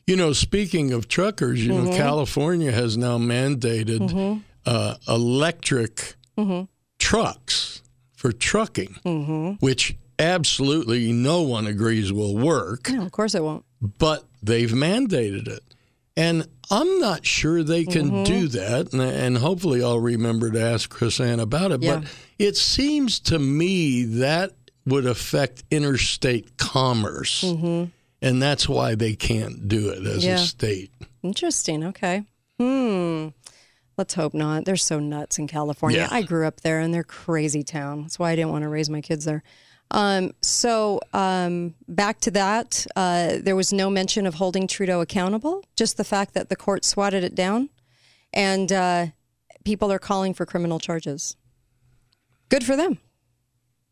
You 0.06 0.16
know, 0.16 0.32
speaking 0.32 0.92
of 0.92 1.08
truckers, 1.08 1.64
you 1.64 1.72
Mm-hmm. 1.72 1.86
know, 1.90 1.96
California 1.96 2.72
has 2.72 2.96
now 2.96 3.18
mandated 3.18 4.42
uh, 4.64 4.94
electric 5.08 6.14
Mm-hmm. 6.38 6.64
trucks 6.98 7.82
for 8.16 8.30
trucking, 8.32 8.96
Mm-hmm. 9.04 9.52
which 9.64 9.96
absolutely 10.18 11.12
no 11.12 11.42
one 11.42 11.66
agrees 11.66 12.12
will 12.12 12.36
work, 12.36 12.90
No, 12.90 13.02
of 13.04 13.12
course 13.12 13.34
it 13.34 13.42
won't. 13.42 13.64
but 13.98 14.24
they've 14.42 14.70
mandated 14.70 15.46
it. 15.48 15.62
And 16.16 16.48
I'm 16.70 16.98
not 16.98 17.26
sure 17.26 17.62
they 17.62 17.84
can 17.84 18.10
Mm-hmm. 18.10 18.24
do 18.24 18.48
that. 18.48 18.92
And, 18.92 19.02
and 19.02 19.38
hopefully 19.38 19.82
I'll 19.84 20.00
remember 20.00 20.50
to 20.50 20.60
ask 20.60 20.88
Chris 20.88 21.20
Ann 21.20 21.40
about 21.40 21.72
it. 21.72 21.82
Yeah. 21.82 21.98
But 22.00 22.08
it 22.38 22.56
seems 22.56 23.20
to 23.20 23.38
me 23.38 24.04
that 24.04 24.52
would 24.86 25.04
affect 25.06 25.64
interstate 25.70 26.56
commerce. 26.56 27.42
And 27.42 28.42
that's 28.42 28.68
why 28.68 28.94
they 28.94 29.14
can't 29.14 29.68
do 29.68 29.90
it 29.90 29.98
as 30.06 30.18
Mm-hmm. 30.22 30.28
Yeah. 30.28 30.34
a 30.36 30.38
state. 30.38 30.90
Interesting. 31.22 31.84
Okay. 31.84 32.24
Hmm. 32.58 33.28
Let's 33.98 34.14
hope 34.14 34.34
not. 34.34 34.64
They're 34.64 34.76
so 34.76 34.98
nuts 35.00 35.38
in 35.38 35.46
California. 35.48 36.00
Yeah. 36.00 36.08
I 36.10 36.22
grew 36.22 36.46
up 36.46 36.60
there 36.62 36.80
and 36.80 36.92
they're 36.92 37.02
crazy 37.04 37.62
town. 37.62 38.02
That's 38.02 38.18
why 38.18 38.30
I 38.30 38.36
didn't 38.36 38.52
want 38.52 38.62
to 38.62 38.68
raise 38.68 38.88
my 38.90 39.00
kids 39.00 39.24
there. 39.24 39.42
Um, 39.90 40.32
so 40.42 41.00
um, 41.12 41.74
back 41.88 42.20
to 42.20 42.30
that, 42.32 42.86
uh, 42.96 43.38
there 43.40 43.56
was 43.56 43.72
no 43.72 43.88
mention 43.88 44.26
of 44.26 44.34
holding 44.34 44.66
Trudeau 44.66 45.00
accountable. 45.00 45.62
Just 45.76 45.96
the 45.96 46.04
fact 46.04 46.34
that 46.34 46.48
the 46.48 46.56
court 46.56 46.84
swatted 46.84 47.22
it 47.24 47.34
down, 47.34 47.70
and 48.32 48.72
uh, 48.72 49.06
people 49.64 49.92
are 49.92 49.98
calling 49.98 50.34
for 50.34 50.44
criminal 50.44 50.78
charges. 50.78 51.36
Good 52.48 52.64
for 52.64 52.76
them. 52.76 52.98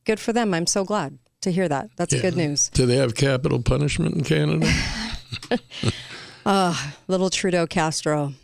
Good 0.05 0.21
for 0.21 0.33
them. 0.33 0.53
I'm 0.53 0.67
so 0.67 0.85
glad 0.85 1.19
to 1.43 1.51
hear 1.51 1.69
that. 1.69 1.91
That's 1.97 2.21
good 2.21 2.37
news. 2.37 2.69
Do 2.71 2.87
they 2.87 2.97
have 2.97 3.15
capital 3.15 3.63
punishment 3.63 4.15
in 4.15 4.25
Canada? 4.25 4.71
Little 7.09 7.31
Trudeau 7.31 7.67
Castro. 7.67 8.35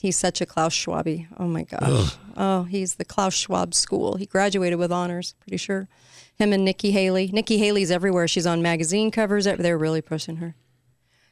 He's 0.00 0.16
such 0.16 0.40
a 0.40 0.46
Klaus 0.46 0.74
Schwaby. 0.74 1.28
Oh 1.38 1.46
my 1.46 1.64
gosh. 1.64 2.16
Oh, 2.36 2.62
he's 2.64 2.94
the 2.94 3.04
Klaus 3.04 3.34
Schwab 3.34 3.74
school. 3.74 4.16
He 4.16 4.24
graduated 4.24 4.78
with 4.78 4.90
honors, 4.90 5.34
pretty 5.40 5.58
sure. 5.58 5.88
Him 6.40 6.54
and 6.54 6.64
Nikki 6.64 6.90
Haley. 6.90 7.30
Nikki 7.32 7.58
Haley's 7.58 7.90
everywhere. 7.90 8.26
She's 8.26 8.46
on 8.46 8.62
magazine 8.62 9.10
covers. 9.10 9.44
They're 9.44 9.76
really 9.76 10.00
pushing 10.00 10.36
her. 10.36 10.54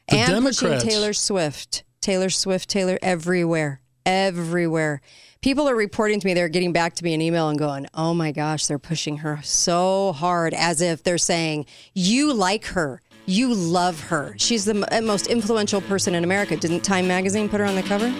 The 0.07 0.17
and 0.17 0.29
Democrats- 0.29 0.61
pushing 0.61 0.79
Taylor 0.87 1.13
Swift. 1.13 1.83
Taylor 1.99 2.29
Swift, 2.29 2.69
Taylor 2.69 2.99
everywhere. 3.01 3.81
Everywhere. 4.05 5.01
People 5.41 5.67
are 5.67 5.75
reporting 5.75 6.19
to 6.19 6.27
me, 6.27 6.33
they're 6.35 6.47
getting 6.47 6.73
back 6.73 6.93
to 6.95 7.03
me 7.03 7.15
an 7.15 7.21
email 7.21 7.49
and 7.49 7.57
going, 7.57 7.87
oh 7.93 8.13
my 8.13 8.31
gosh, 8.31 8.67
they're 8.67 8.77
pushing 8.77 9.17
her 9.17 9.39
so 9.41 10.11
hard 10.11 10.53
as 10.53 10.79
if 10.79 11.01
they're 11.01 11.17
saying, 11.17 11.65
you 11.93 12.31
like 12.31 12.65
her. 12.65 13.01
You 13.25 13.53
love 13.53 13.99
her. 14.01 14.35
She's 14.37 14.65
the 14.65 14.87
uh, 14.95 15.01
most 15.01 15.27
influential 15.27 15.81
person 15.81 16.13
in 16.13 16.23
America. 16.23 16.55
Didn't 16.55 16.81
Time 16.81 17.07
Magazine 17.07 17.49
put 17.49 17.59
her 17.59 17.65
on 17.65 17.75
the 17.75 17.83
cover? 17.83 18.13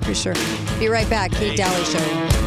Pretty 0.00 0.14
sure. 0.14 0.34
Be 0.78 0.88
right 0.88 1.08
back. 1.08 1.32
Kate 1.32 1.56
Dalley 1.56 1.84
Show. 1.84 2.45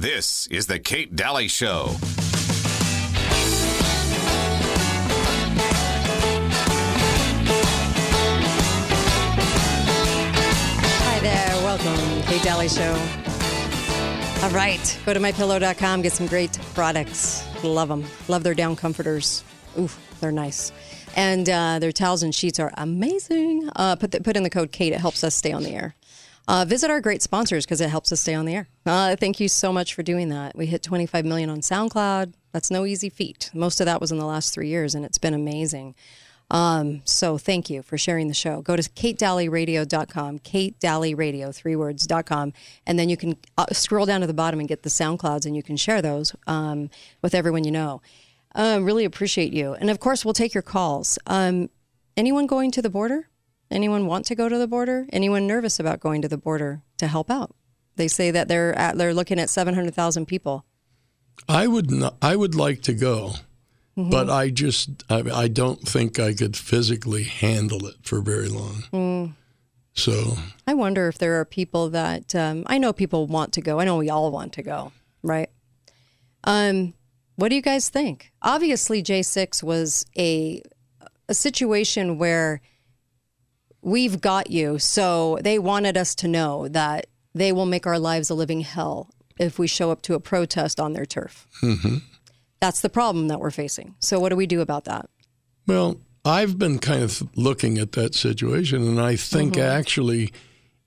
This 0.00 0.46
is 0.46 0.66
the 0.66 0.78
Kate 0.78 1.14
Dalley 1.14 1.46
Show. 1.46 1.94
Hi 11.02 11.20
there. 11.20 11.54
Welcome. 11.62 12.22
Kate 12.22 12.42
Dalley 12.42 12.70
Show. 12.70 12.92
All 14.42 14.50
right. 14.52 14.98
Go 15.04 15.12
to 15.12 15.20
mypillow.com. 15.20 16.00
Get 16.00 16.14
some 16.14 16.28
great 16.28 16.58
products. 16.72 17.44
Love 17.62 17.90
them. 17.90 18.06
Love 18.28 18.42
their 18.42 18.54
down 18.54 18.76
comforters. 18.76 19.44
Ooh, 19.78 19.90
they're 20.20 20.32
nice. 20.32 20.72
And 21.14 21.46
uh, 21.46 21.78
their 21.78 21.92
towels 21.92 22.22
and 22.22 22.34
sheets 22.34 22.58
are 22.58 22.72
amazing. 22.78 23.68
Uh, 23.76 23.96
put, 23.96 24.12
the, 24.12 24.22
put 24.22 24.38
in 24.38 24.44
the 24.44 24.50
code 24.50 24.72
Kate. 24.72 24.94
It 24.94 25.00
helps 25.00 25.22
us 25.22 25.34
stay 25.34 25.52
on 25.52 25.62
the 25.62 25.74
air. 25.74 25.94
Uh, 26.50 26.64
visit 26.64 26.90
our 26.90 27.00
great 27.00 27.22
sponsors 27.22 27.64
because 27.64 27.80
it 27.80 27.88
helps 27.88 28.10
us 28.10 28.20
stay 28.20 28.34
on 28.34 28.44
the 28.44 28.56
air. 28.56 28.68
Uh, 28.84 29.14
thank 29.14 29.38
you 29.38 29.46
so 29.46 29.72
much 29.72 29.94
for 29.94 30.02
doing 30.02 30.30
that. 30.30 30.56
We 30.56 30.66
hit 30.66 30.82
25 30.82 31.24
million 31.24 31.48
on 31.48 31.60
SoundCloud. 31.60 32.34
That's 32.50 32.72
no 32.72 32.84
easy 32.84 33.08
feat. 33.08 33.52
Most 33.54 33.78
of 33.80 33.86
that 33.86 34.00
was 34.00 34.10
in 34.10 34.18
the 34.18 34.26
last 34.26 34.52
three 34.52 34.66
years, 34.66 34.96
and 34.96 35.04
it's 35.04 35.16
been 35.16 35.32
amazing. 35.32 35.94
Um, 36.50 37.02
so 37.04 37.38
thank 37.38 37.70
you 37.70 37.82
for 37.82 37.96
sharing 37.96 38.26
the 38.26 38.34
show. 38.34 38.62
Go 38.62 38.74
to 38.74 38.82
katedalleyradio.com, 38.82 40.40
Kate 40.40 40.76
Dalley 40.80 41.14
Radio, 41.14 41.52
three 41.52 41.76
words, 41.76 42.04
dot 42.04 42.26
com, 42.26 42.52
and 42.84 42.98
then 42.98 43.08
you 43.08 43.16
can 43.16 43.36
uh, 43.56 43.66
scroll 43.70 44.04
down 44.04 44.20
to 44.20 44.26
the 44.26 44.34
bottom 44.34 44.58
and 44.58 44.68
get 44.68 44.82
the 44.82 44.90
SoundClouds, 44.90 45.46
and 45.46 45.54
you 45.54 45.62
can 45.62 45.76
share 45.76 46.02
those 46.02 46.34
um, 46.48 46.90
with 47.22 47.32
everyone 47.32 47.62
you 47.62 47.70
know. 47.70 48.02
Uh, 48.56 48.80
really 48.82 49.04
appreciate 49.04 49.52
you. 49.52 49.74
And 49.74 49.88
of 49.88 50.00
course, 50.00 50.24
we'll 50.24 50.34
take 50.34 50.52
your 50.52 50.64
calls. 50.64 51.16
Um, 51.28 51.70
anyone 52.16 52.48
going 52.48 52.72
to 52.72 52.82
the 52.82 52.90
border? 52.90 53.28
Anyone 53.70 54.06
want 54.06 54.24
to 54.26 54.34
go 54.34 54.48
to 54.48 54.58
the 54.58 54.66
border? 54.66 55.06
Anyone 55.12 55.46
nervous 55.46 55.78
about 55.78 56.00
going 56.00 56.22
to 56.22 56.28
the 56.28 56.38
border 56.38 56.82
to 56.98 57.06
help 57.06 57.30
out? 57.30 57.54
They 57.96 58.08
say 58.08 58.30
that 58.30 58.48
they're 58.48 58.76
at, 58.76 58.96
they're 58.98 59.14
looking 59.14 59.38
at 59.38 59.50
700,000 59.50 60.26
people. 60.26 60.64
I 61.48 61.66
would 61.66 61.90
not, 61.90 62.16
I 62.20 62.36
would 62.36 62.54
like 62.54 62.82
to 62.82 62.94
go, 62.94 63.32
but 63.96 64.28
I 64.28 64.50
just 64.50 65.04
I, 65.08 65.22
I 65.32 65.48
don't 65.48 65.80
think 65.80 66.18
I 66.18 66.34
could 66.34 66.56
physically 66.56 67.24
handle 67.24 67.86
it 67.86 67.96
for 68.02 68.20
very 68.20 68.48
long. 68.48 69.34
So 69.94 70.36
I 70.66 70.74
wonder 70.74 71.08
if 71.08 71.18
there 71.18 71.38
are 71.40 71.44
people 71.44 71.90
that 71.90 72.34
um, 72.34 72.64
I 72.66 72.78
know 72.78 72.92
people 72.92 73.26
want 73.26 73.52
to 73.54 73.60
go. 73.60 73.80
I 73.80 73.84
know 73.84 73.96
we 73.96 74.10
all 74.10 74.30
want 74.30 74.52
to 74.54 74.62
go, 74.62 74.92
right? 75.22 75.50
Um, 76.44 76.94
what 77.36 77.48
do 77.48 77.54
you 77.54 77.62
guys 77.62 77.88
think? 77.88 78.32
Obviously, 78.42 79.02
J 79.02 79.22
six 79.22 79.62
was 79.62 80.06
a 80.16 80.62
a 81.28 81.34
situation 81.34 82.18
where 82.18 82.60
we've 83.82 84.20
got 84.20 84.50
you. 84.50 84.78
So 84.78 85.38
they 85.42 85.58
wanted 85.58 85.96
us 85.96 86.14
to 86.16 86.28
know 86.28 86.68
that 86.68 87.06
they 87.34 87.52
will 87.52 87.66
make 87.66 87.86
our 87.86 87.98
lives 87.98 88.30
a 88.30 88.34
living 88.34 88.60
hell 88.60 89.10
if 89.38 89.58
we 89.58 89.66
show 89.66 89.90
up 89.90 90.02
to 90.02 90.14
a 90.14 90.20
protest 90.20 90.78
on 90.80 90.92
their 90.92 91.06
turf. 91.06 91.46
Mm-hmm. 91.62 91.96
That's 92.60 92.80
the 92.82 92.90
problem 92.90 93.28
that 93.28 93.40
we're 93.40 93.50
facing. 93.50 93.94
So 94.00 94.20
what 94.20 94.28
do 94.28 94.36
we 94.36 94.46
do 94.46 94.60
about 94.60 94.84
that? 94.84 95.08
Well, 95.66 95.98
I've 96.24 96.58
been 96.58 96.78
kind 96.78 97.02
of 97.02 97.22
looking 97.34 97.78
at 97.78 97.92
that 97.92 98.14
situation, 98.14 98.86
and 98.86 99.00
I 99.00 99.16
think 99.16 99.54
mm-hmm. 99.54 99.62
actually, 99.62 100.32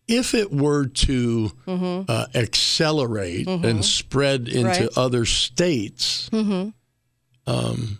if 0.07 0.35
it 0.35 0.51
were 0.51 0.85
to 0.85 1.51
mm-hmm. 1.65 2.11
uh, 2.11 2.27
accelerate 2.35 3.47
and 3.47 3.83
spread 3.83 4.47
into 4.47 4.67
Right. 4.67 4.97
other 4.97 5.25
states, 5.25 6.29
um, 7.47 7.99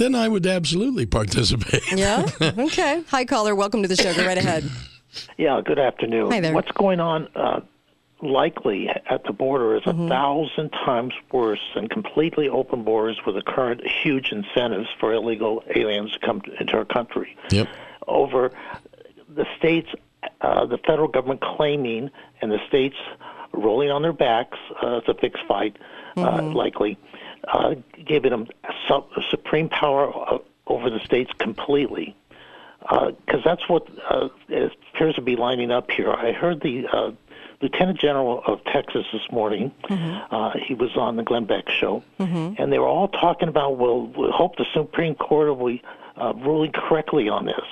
then 0.00 0.14
I 0.14 0.28
would 0.28 0.46
absolutely 0.46 1.04
participate. 1.06 1.82
Yeah. 1.92 2.26
okay. 2.40 3.04
Hi, 3.08 3.24
caller. 3.26 3.54
Welcome 3.54 3.82
to 3.82 3.88
the 3.88 3.96
show. 3.96 4.14
Go 4.14 4.26
right 4.26 4.38
ahead. 4.38 4.64
Yeah, 5.36 5.60
good 5.64 5.78
afternoon. 5.78 6.30
Hi 6.30 6.40
there. 6.40 6.54
What's 6.54 6.72
going 6.72 7.00
on 7.00 7.28
uh, 7.34 7.60
likely 8.22 8.88
at 8.88 9.24
the 9.24 9.32
border 9.32 9.76
is 9.76 9.82
Mm-hmm. 9.82 10.06
a 10.06 10.08
thousand 10.08 10.70
times 10.70 11.12
worse 11.32 11.60
than 11.74 11.88
completely 11.88 12.48
open 12.48 12.82
borders 12.84 13.18
with 13.26 13.34
the 13.34 13.42
current 13.42 13.80
huge 14.02 14.30
incentives 14.32 14.88
for 14.98 15.12
illegal 15.12 15.62
aliens 15.74 16.12
to 16.12 16.18
come 16.20 16.40
into 16.58 16.74
our 16.76 16.84
country. 16.84 17.36
Yep. 17.50 17.68
Over 18.08 18.52
the 19.28 19.46
states, 19.58 19.88
uh, 20.40 20.64
the 20.66 20.78
federal 20.78 21.08
government 21.08 21.40
claiming, 21.40 22.10
and 22.40 22.50
the 22.50 22.58
states 22.68 22.96
rolling 23.52 23.90
on 23.90 24.00
their 24.02 24.12
backs, 24.12 24.58
uh, 24.82 24.98
it's 24.98 25.08
a 25.08 25.14
fixed 25.14 25.42
fight, 25.46 25.76
uh, 26.16 26.42
likely, 26.42 26.98
uh, 27.52 27.74
giving 28.06 28.30
them 28.30 28.46
su- 28.88 29.04
supreme 29.30 29.68
power 29.68 30.12
uh, 30.28 30.38
over 30.66 30.90
the 30.90 31.00
states 31.00 31.30
completely 31.38 32.14
because 32.80 33.42
that's 33.44 33.68
what 33.68 33.86
uh, 34.10 34.28
it 34.48 34.72
appears 34.94 35.14
to 35.16 35.20
be 35.22 35.36
lining 35.36 35.70
up 35.70 35.90
here. 35.90 36.10
I 36.12 36.32
heard 36.32 36.60
the 36.62 36.86
uh, 36.90 37.10
Lieutenant 37.60 37.98
General 38.00 38.42
of 38.46 38.64
Texas 38.64 39.04
this 39.12 39.22
morning. 39.30 39.70
Uh, 40.30 40.52
he 40.66 40.74
was 40.74 40.96
on 40.96 41.16
the 41.16 41.22
Glenn 41.22 41.44
Beck 41.44 41.68
show, 41.68 42.02
and 42.58 42.72
they 42.72 42.78
were 42.78 42.86
all 42.88 43.08
talking 43.08 43.48
about, 43.48 43.76
well, 43.76 44.06
we 44.06 44.30
hope 44.32 44.56
the 44.56 44.64
Supreme 44.72 45.14
Court 45.14 45.48
will 45.56 45.66
be 45.68 45.82
uh, 46.16 46.32
ruling 46.36 46.72
correctly 46.72 47.28
on 47.28 47.44
this. 47.44 47.64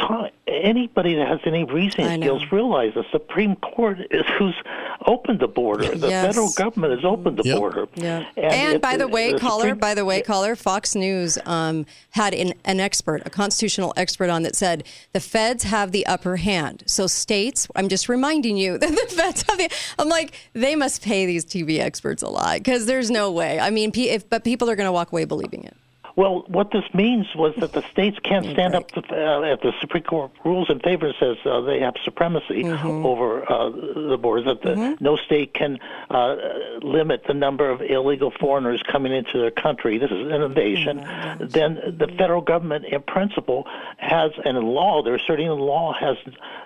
Ti- 0.00 0.30
Anybody 0.46 1.14
that 1.14 1.28
has 1.28 1.38
any 1.46 1.60
I 1.60 1.72
reasoning 1.72 2.20
know. 2.20 2.26
skills 2.38 2.52
realize 2.52 2.92
the 2.94 3.04
Supreme 3.12 3.54
Court 3.56 3.98
is 4.10 4.24
who's 4.38 4.54
opened 5.06 5.38
the 5.40 5.46
border. 5.46 5.94
The 5.94 6.08
Yes. 6.08 6.26
federal 6.26 6.50
government 6.52 6.94
has 6.94 7.04
opened 7.04 7.36
the 7.38 7.44
Yep. 7.44 7.56
border. 7.58 7.86
Yeah. 7.94 8.24
And, 8.36 8.74
if 8.76 8.80
by 8.82 8.96
the 8.96 9.06
way, 9.06 9.32
caller, 9.34 9.62
Supreme- 9.62 9.78
by 9.78 9.94
the 9.94 10.04
way, 10.04 10.22
caller, 10.22 10.56
Fox 10.56 10.94
News 10.96 11.38
um, 11.46 11.86
had 12.10 12.34
an, 12.34 12.52
an 12.64 12.80
expert, 12.80 13.22
a 13.24 13.30
constitutional 13.30 13.92
expert 13.96 14.28
on 14.28 14.42
that 14.42 14.56
said 14.56 14.84
the 15.12 15.20
feds 15.20 15.64
have 15.64 15.92
the 15.92 16.04
upper 16.06 16.36
hand. 16.36 16.82
So 16.86 17.06
states, 17.06 17.68
I'm 17.76 17.88
just 17.88 18.08
reminding 18.08 18.56
you 18.56 18.76
that 18.78 18.90
the 18.90 19.14
feds 19.14 19.44
have 19.48 19.56
the. 19.58 19.70
I'm 19.98 20.08
like, 20.08 20.32
they 20.52 20.74
must 20.74 21.02
pay 21.02 21.26
these 21.26 21.44
TV 21.44 21.78
experts 21.78 22.22
a 22.22 22.28
lot 22.28 22.58
because 22.58 22.86
there's 22.86 23.10
no 23.10 23.30
way. 23.30 23.60
I 23.60 23.70
mean, 23.70 23.92
if, 23.94 24.28
but 24.28 24.42
people 24.44 24.68
are 24.68 24.76
going 24.76 24.88
to 24.88 24.92
walk 24.92 25.12
away 25.12 25.24
believing 25.26 25.64
it. 25.64 25.76
Well, 26.20 26.44
what 26.48 26.70
this 26.70 26.84
means 26.92 27.34
was 27.34 27.54
that 27.60 27.72
the 27.72 27.80
states 27.92 28.18
can't 28.22 28.44
stand 28.44 28.74
up 28.74 28.90
to, 28.90 28.98
uh, 28.98 29.40
if 29.54 29.62
the 29.62 29.72
Supreme 29.80 30.02
Court 30.02 30.30
rules 30.44 30.68
in 30.68 30.78
favor 30.80 31.06
and 31.06 31.14
says 31.18 31.38
uh, 31.46 31.62
they 31.62 31.80
have 31.80 31.94
supremacy 32.04 32.62
over 33.06 33.50
uh, 33.50 33.70
the 33.70 34.18
borders, 34.20 34.44
that 34.44 34.60
the, 34.60 34.98
no 35.00 35.16
state 35.16 35.54
can 35.54 35.78
uh, 36.10 36.36
limit 36.82 37.24
the 37.26 37.32
number 37.32 37.70
of 37.70 37.80
illegal 37.80 38.30
foreigners 38.38 38.82
coming 38.82 39.14
into 39.14 39.38
their 39.38 39.50
country. 39.50 39.96
This 39.96 40.10
is 40.10 40.30
an 40.30 40.42
invasion. 40.42 40.98
then 41.40 41.96
the 41.96 42.08
federal 42.18 42.42
government, 42.42 42.84
in 42.84 43.00
principle, 43.00 43.66
has, 43.96 44.30
and 44.44 44.58
in 44.58 44.66
law, 44.66 45.02
they're 45.02 45.14
asserting 45.14 45.46
in 45.46 45.58
law, 45.58 45.94
has 45.94 46.18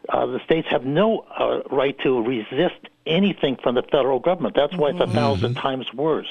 uh, 0.09 0.27
the 0.27 0.41
states 0.45 0.67
have 0.69 0.85
no 0.85 1.21
uh, 1.39 1.61
right 1.71 1.97
to 2.01 2.21
resist 2.23 2.89
anything 3.07 3.57
from 3.63 3.75
the 3.75 3.83
federal 3.83 4.19
government. 4.19 4.55
That's 4.55 4.75
why 4.77 4.91
it's 4.91 5.01
a 5.01 5.07
1000 5.07 5.55
times 5.55 5.93
worse. 5.93 6.29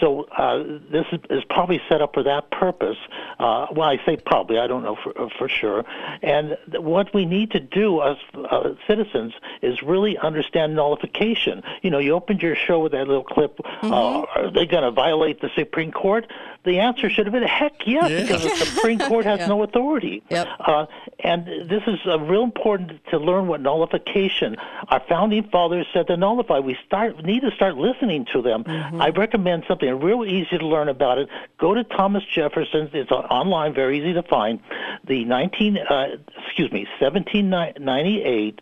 So 0.00 0.26
uh, 0.36 0.64
this 0.90 1.06
is, 1.12 1.20
is 1.30 1.44
probably 1.48 1.80
set 1.88 2.02
up 2.02 2.14
for 2.14 2.22
that 2.24 2.50
purpose. 2.50 2.96
Uh, 3.38 3.66
well, 3.72 3.88
I 3.88 3.98
say 4.04 4.16
probably. 4.16 4.58
I 4.58 4.66
don't 4.66 4.82
know 4.82 4.96
for, 5.02 5.18
uh, 5.18 5.28
for 5.38 5.48
sure. 5.48 5.84
And 6.22 6.56
what 6.78 7.14
we 7.14 7.26
need 7.26 7.52
to 7.52 7.60
do 7.60 8.02
as 8.02 8.16
uh, 8.34 8.74
citizens 8.86 9.34
is 9.62 9.82
really 9.82 10.18
understand 10.18 10.74
nullification. 10.74 11.62
You 11.82 11.90
know, 11.90 11.98
you 11.98 12.14
opened 12.14 12.42
your 12.42 12.56
show 12.56 12.80
with 12.80 12.92
that 12.92 13.06
little 13.06 13.24
clip. 13.24 13.60
Uh, 13.82 14.22
are 14.34 14.50
they 14.50 14.66
going 14.66 14.82
to 14.82 14.90
violate 14.90 15.40
the 15.40 15.50
Supreme 15.54 15.92
Court? 15.92 16.26
The 16.64 16.80
answer 16.80 17.08
should 17.08 17.26
have 17.26 17.32
been 17.32 17.42
heck 17.42 17.86
yes, 17.86 18.22
because 18.22 18.42
the 18.42 18.66
Supreme 18.66 18.98
Court 18.98 19.24
has 19.24 19.48
no 19.48 19.62
authority. 19.62 20.22
Yep. 20.28 20.48
Uh, 20.60 20.86
and 21.20 21.46
this 21.46 21.82
is 21.86 21.98
uh, 22.06 22.18
real 22.20 22.42
important 22.42 23.00
to 23.10 23.18
learn 23.18 23.46
what 23.46 23.62
nullification. 23.62 24.56
Our 24.88 25.00
founding 25.08 25.48
fathers 25.48 25.86
said 25.92 25.99
to 26.08 26.16
nullified. 26.16 26.64
We 26.64 26.76
start 26.86 27.24
need 27.24 27.40
to 27.40 27.50
start 27.56 27.76
listening 27.76 28.26
to 28.32 28.42
them. 28.42 28.64
I 28.66 29.08
recommend 29.10 29.64
something 29.68 29.88
real 30.00 30.24
easy 30.24 30.58
to 30.58 30.66
learn 30.66 30.88
about 30.88 31.18
it. 31.18 31.28
Go 31.58 31.74
to 31.74 31.84
Thomas 31.84 32.22
Jefferson's. 32.34 32.90
It's 32.92 33.10
on- 33.10 33.24
online, 33.26 33.74
very 33.74 33.98
easy 33.98 34.12
to 34.14 34.22
find. 34.22 34.60
The 35.06 35.24
19, 35.24 35.78
uh, 35.78 36.16
excuse 36.46 36.70
me, 36.72 36.86
1798 37.00 38.60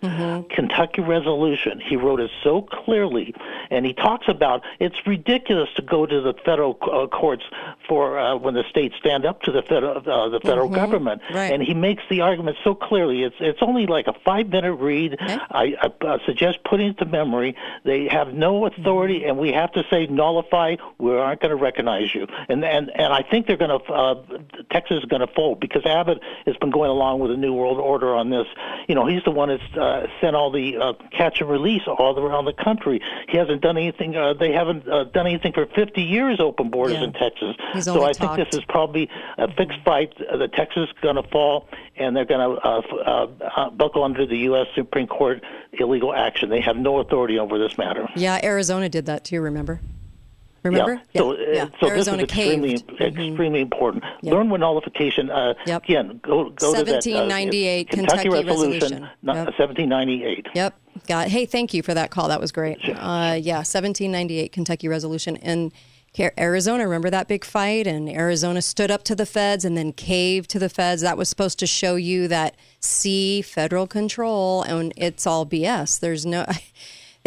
Kentucky 0.51 1.03
Resolution. 1.03 1.81
He 1.81 1.97
wrote 1.97 2.21
it 2.21 2.31
so 2.43 2.63
clearly, 2.63 3.35
and 3.71 3.85
he 3.87 3.93
talks 3.93 4.27
about 4.29 4.63
it's 4.81 4.97
ridiculous 5.07 5.69
to 5.77 5.83
go 5.83 6.07
to 6.07 6.21
the 6.21 6.35
federal 6.45 6.79
uh, 6.83 7.07
courts 7.07 7.43
for 7.89 8.19
uh, 8.19 8.37
when 8.37 8.55
the 8.55 8.65
states 8.71 8.95
stand 8.99 9.25
up 9.25 9.43
to 9.43 9.53
the 9.53 9.63
federal 9.63 9.97
uh, 9.99 10.29
the 10.29 10.41
federal 10.41 10.69
government, 10.69 11.23
Right. 11.33 11.53
and 11.53 11.63
he 11.63 11.75
makes 11.75 12.03
the 12.11 12.21
argument 12.23 12.57
so 12.65 12.75
clearly. 12.75 13.23
It's 13.23 13.37
it's 13.41 13.61
only 13.63 13.87
like 13.87 14.07
a 14.07 14.15
five 14.25 14.49
minute 14.49 14.75
read. 14.75 15.17
I, 15.21 15.75
I 15.81 16.05
uh, 16.07 16.19
suggest 16.27 16.59
putting 16.69 16.89
it 16.89 16.99
to 16.99 17.05
memory. 17.05 17.57
They 17.85 18.09
have 18.09 18.33
no 18.35 18.67
authority, 18.67 19.25
and 19.25 19.39
we 19.39 19.53
have 19.53 19.73
to 19.73 19.85
say 19.91 20.07
nullify. 20.07 20.77
We 20.99 21.13
aren't 21.13 21.41
going 21.41 21.51
to 21.51 21.57
recognize 21.63 22.15
you, 22.15 22.27
and 22.49 22.65
and 22.65 22.91
and 22.95 23.13
I 23.13 23.23
think 23.23 23.47
they're 23.47 23.57
going 23.57 23.79
to 23.81 23.93
uh, 23.93 24.23
Texas 24.71 24.99
is 24.99 25.05
going 25.05 25.21
to 25.27 25.33
fold 25.35 25.61
because 25.61 25.85
Abbott 25.87 26.21
has 26.47 26.57
been 26.57 26.71
going 26.71 26.91
along 26.91 27.21
with 27.21 27.31
the 27.31 27.37
New 27.37 27.53
World 27.55 27.79
Order 27.79 28.15
on 28.15 28.31
this. 28.31 28.47
You 28.89 28.95
know, 28.95 29.07
he's 29.07 29.23
the 29.25 29.31
one 29.31 29.49
that's 29.49 29.77
uh, 29.77 30.07
sent 30.21 30.35
all 30.37 30.51
the 30.51 30.77
uh, 30.77 30.93
catch 31.17 31.41
and 31.41 31.49
release 31.51 31.83
all 31.87 32.19
around 32.19 32.45
the 32.47 32.53
country. 32.53 33.01
He 33.29 33.37
hasn't 33.59 33.63
done 33.63 33.77
anything. 33.77 34.17
Uh, 34.17 34.35
they 34.35 34.53
haven't 34.53 34.89
uh, 34.89 35.05
done 35.05 35.27
anything 35.27 35.53
for 35.53 35.67
50 35.67 36.03
years. 36.03 36.41
Open 36.41 36.71
borders 36.71 36.97
Yeah. 36.99 37.05
in 37.05 37.13
Texas. 37.13 37.57
He's 37.73 37.85
so 37.85 38.05
I 38.05 38.13
think 38.13 38.37
this 38.37 38.55
is 38.55 38.65
probably 38.69 39.09
a 39.37 39.53
fixed 39.55 39.79
fight. 39.85 40.13
Uh, 40.31 40.37
the 40.37 40.49
Texas 40.49 40.89
is 40.89 40.95
going 41.03 41.17
to 41.17 41.23
fall, 41.25 41.69
and 41.97 42.17
they're 42.17 42.25
going 42.25 42.41
to 42.57 42.61
uh, 42.67 42.81
uh, 43.05 43.27
uh, 43.57 43.71
buckle 43.71 44.05
under 44.05 44.27
the 44.27 44.37
U.S. 44.51 44.67
Supreme 44.75 45.07
Court 45.07 45.43
illegal 45.73 46.15
action. 46.15 46.49
They 46.51 46.61
have 46.61 46.77
no 46.77 46.99
authority 46.99 47.39
over 47.39 47.59
this 47.59 47.77
matter. 47.79 48.09
Yeah, 48.17 48.41
Arizona 48.43 48.89
did 48.89 49.07
that 49.07 49.25
too. 49.25 49.41
Remember? 49.41 49.81
Remember? 50.65 51.01
Yeah. 51.13 51.21
So, 51.21 51.33
uh, 51.33 51.37
yeah. 51.53 51.69
so 51.81 51.89
Arizona 51.89 52.27
this 52.27 52.33
is 52.33 52.39
extremely, 52.39 52.69
caved. 52.71 52.89
Mm-hmm. 52.89 53.21
extremely 53.31 53.61
important. 53.61 54.05
Learn 54.23 54.51
what 54.51 54.61
nullification. 54.61 55.31
Uh, 55.31 55.55
Yep. 55.67 55.85
Again, 55.85 56.21
go 56.23 56.51
go 56.51 56.75
to 56.75 56.85
that. 56.85 57.07
uh, 57.07 57.11
1798 57.11 57.89
Kentucky, 57.91 58.23
Kentucky 58.23 58.29
Resolution, 58.29 58.81
Resolution. 58.81 59.03
Yep. 59.23 59.37
1798. 59.59 60.47
Yep. 60.55 60.75
Got. 61.07 61.29
Hey, 61.29 61.47
thank 61.47 61.73
you 61.75 61.83
for 61.83 61.95
that 61.95 62.11
call. 62.11 62.29
That 62.29 62.41
was 62.41 62.53
great. 62.53 62.79
Uh, 62.85 63.39
yeah, 63.41 63.59
1798 63.59 64.53
Kentucky 64.53 64.89
Resolution 64.89 65.37
in 65.37 65.73
Arizona. 66.39 66.85
Remember 66.85 67.11
that 67.11 67.29
big 67.29 67.45
fight? 67.45 67.87
And 67.87 68.09
Arizona 68.09 68.63
stood 68.63 68.91
up 68.91 69.05
to 69.05 69.15
the 69.15 69.27
feds 69.27 69.65
and 69.65 69.77
then 69.77 69.93
caved 69.93 70.51
to 70.51 70.59
the 70.59 70.69
feds. 70.69 71.03
That 71.03 71.17
was 71.17 71.29
supposed 71.29 71.59
to 71.61 71.67
show 71.67 71.97
you 71.97 72.29
that 72.29 72.57
see 72.81 73.43
federal 73.43 73.87
control, 73.87 74.63
and 74.63 74.93
it's 74.97 75.27
all 75.27 75.47
BS. 75.47 76.01
There's 76.01 76.27
no. 76.27 76.47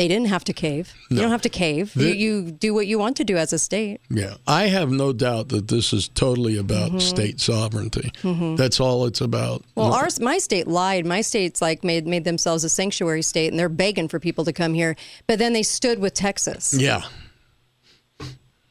They 0.02 0.08
didn't 0.08 0.30
have 0.30 0.44
to 0.46 0.54
cave. 0.54 0.94
You 1.12 1.18
don't 1.18 1.30
have 1.30 1.44
to 1.44 1.50
cave. 1.50 1.96
you, 1.96 2.02
The- 2.04 2.18
you 2.18 2.52
do 2.52 2.74
what 2.74 2.88
you 2.88 2.98
want 2.98 3.18
to 3.18 3.24
do 3.24 3.38
as 3.38 3.54
a 3.54 3.60
state. 3.60 4.02
Yeah, 4.10 4.34
I 4.48 4.64
have 4.68 4.90
no 4.90 5.14
doubt 5.14 5.50
that 5.50 5.68
this 5.68 5.94
is 5.94 6.08
totally 6.08 6.58
about 6.58 7.00
state 7.02 7.40
sovereignty. 7.40 8.12
That's 8.58 8.80
all 8.80 9.06
it's 9.06 9.22
about. 9.22 9.62
Mm-hmm. 9.62 9.80
Well, 9.80 9.94
ours, 9.94 10.20
my 10.20 10.40
state 10.40 10.68
lied. 10.68 11.06
My 11.06 11.22
state's 11.22 11.62
like 11.62 11.84
made 11.84 12.08
made 12.08 12.24
themselves 12.24 12.64
a 12.64 12.70
sanctuary 12.70 13.22
state, 13.22 13.50
and 13.52 13.60
they're 13.60 13.70
begging 13.70 14.08
for 14.08 14.20
people 14.20 14.44
to 14.46 14.54
come 14.54 14.74
here. 14.74 14.96
But 15.28 15.38
then 15.38 15.54
they 15.54 15.64
stood 15.64 16.00
with 16.00 16.14
Texas. 16.16 16.74
yeah, 16.74 17.04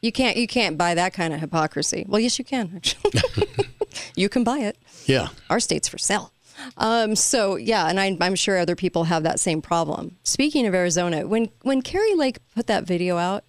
You 0.03 0.13
can't 0.13 0.37
you 0.37 0.47
can't 0.47 0.77
buy 0.79 0.95
that 0.95 1.13
kind 1.13 1.35
of 1.35 1.41
hypocrisy. 1.41 2.07
Well, 2.09 2.21
yes, 2.21 2.39
you 2.39 2.45
can. 2.45 2.73
Actually, 2.77 3.13
you 4.17 4.29
can 4.29 4.45
buy 4.45 4.59
it. 4.61 4.77
yeah. 5.07 5.29
Our 5.49 5.61
state's 5.61 5.89
for 5.89 5.99
sale. 5.99 6.33
Um, 6.77 7.15
so 7.17 7.57
yeah, 7.57 7.87
and 7.89 7.99
I, 8.01 8.17
I'm 8.21 8.35
sure 8.35 8.59
other 8.59 8.77
people 8.77 9.05
have 9.05 9.23
that 9.23 9.41
same 9.41 9.61
problem. 9.63 10.17
Speaking 10.25 10.67
of 10.67 10.75
Arizona, 10.75 11.27
when 11.27 11.49
when 11.63 11.83
Kari 11.83 12.15
Lake 12.15 12.39
put 12.55 12.67
that 12.69 12.85
video 12.85 13.17
out, 13.17 13.45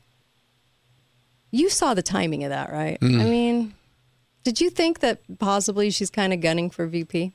you 1.51 1.70
saw 1.70 1.93
the 1.93 2.01
timing 2.01 2.43
of 2.43 2.49
that, 2.49 2.72
right? 2.72 2.97
I 3.01 3.05
mean, 3.07 3.74
did 4.43 4.62
you 4.62 4.70
think 4.70 4.99
that 4.99 5.22
possibly 5.39 5.89
she's 5.91 6.09
kind 6.09 6.34
of 6.34 6.41
gunning 6.41 6.70
for 6.70 6.88
VP 6.88 7.34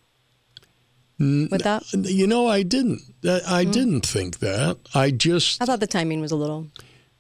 with 1.18 1.62
that? 1.62 1.82
You 1.92 2.26
know, 2.26 2.46
I 2.48 2.62
didn't. 2.62 3.00
I 3.24 3.40
I 3.46 3.64
Hmm. 3.64 3.70
didn't 3.70 4.06
think 4.06 4.38
that. 4.40 4.78
I 4.94 5.10
just. 5.10 5.60
I 5.62 5.66
thought 5.66 5.80
the 5.80 5.86
timing 5.86 6.20
was 6.20 6.32
a 6.32 6.36
little. 6.36 6.66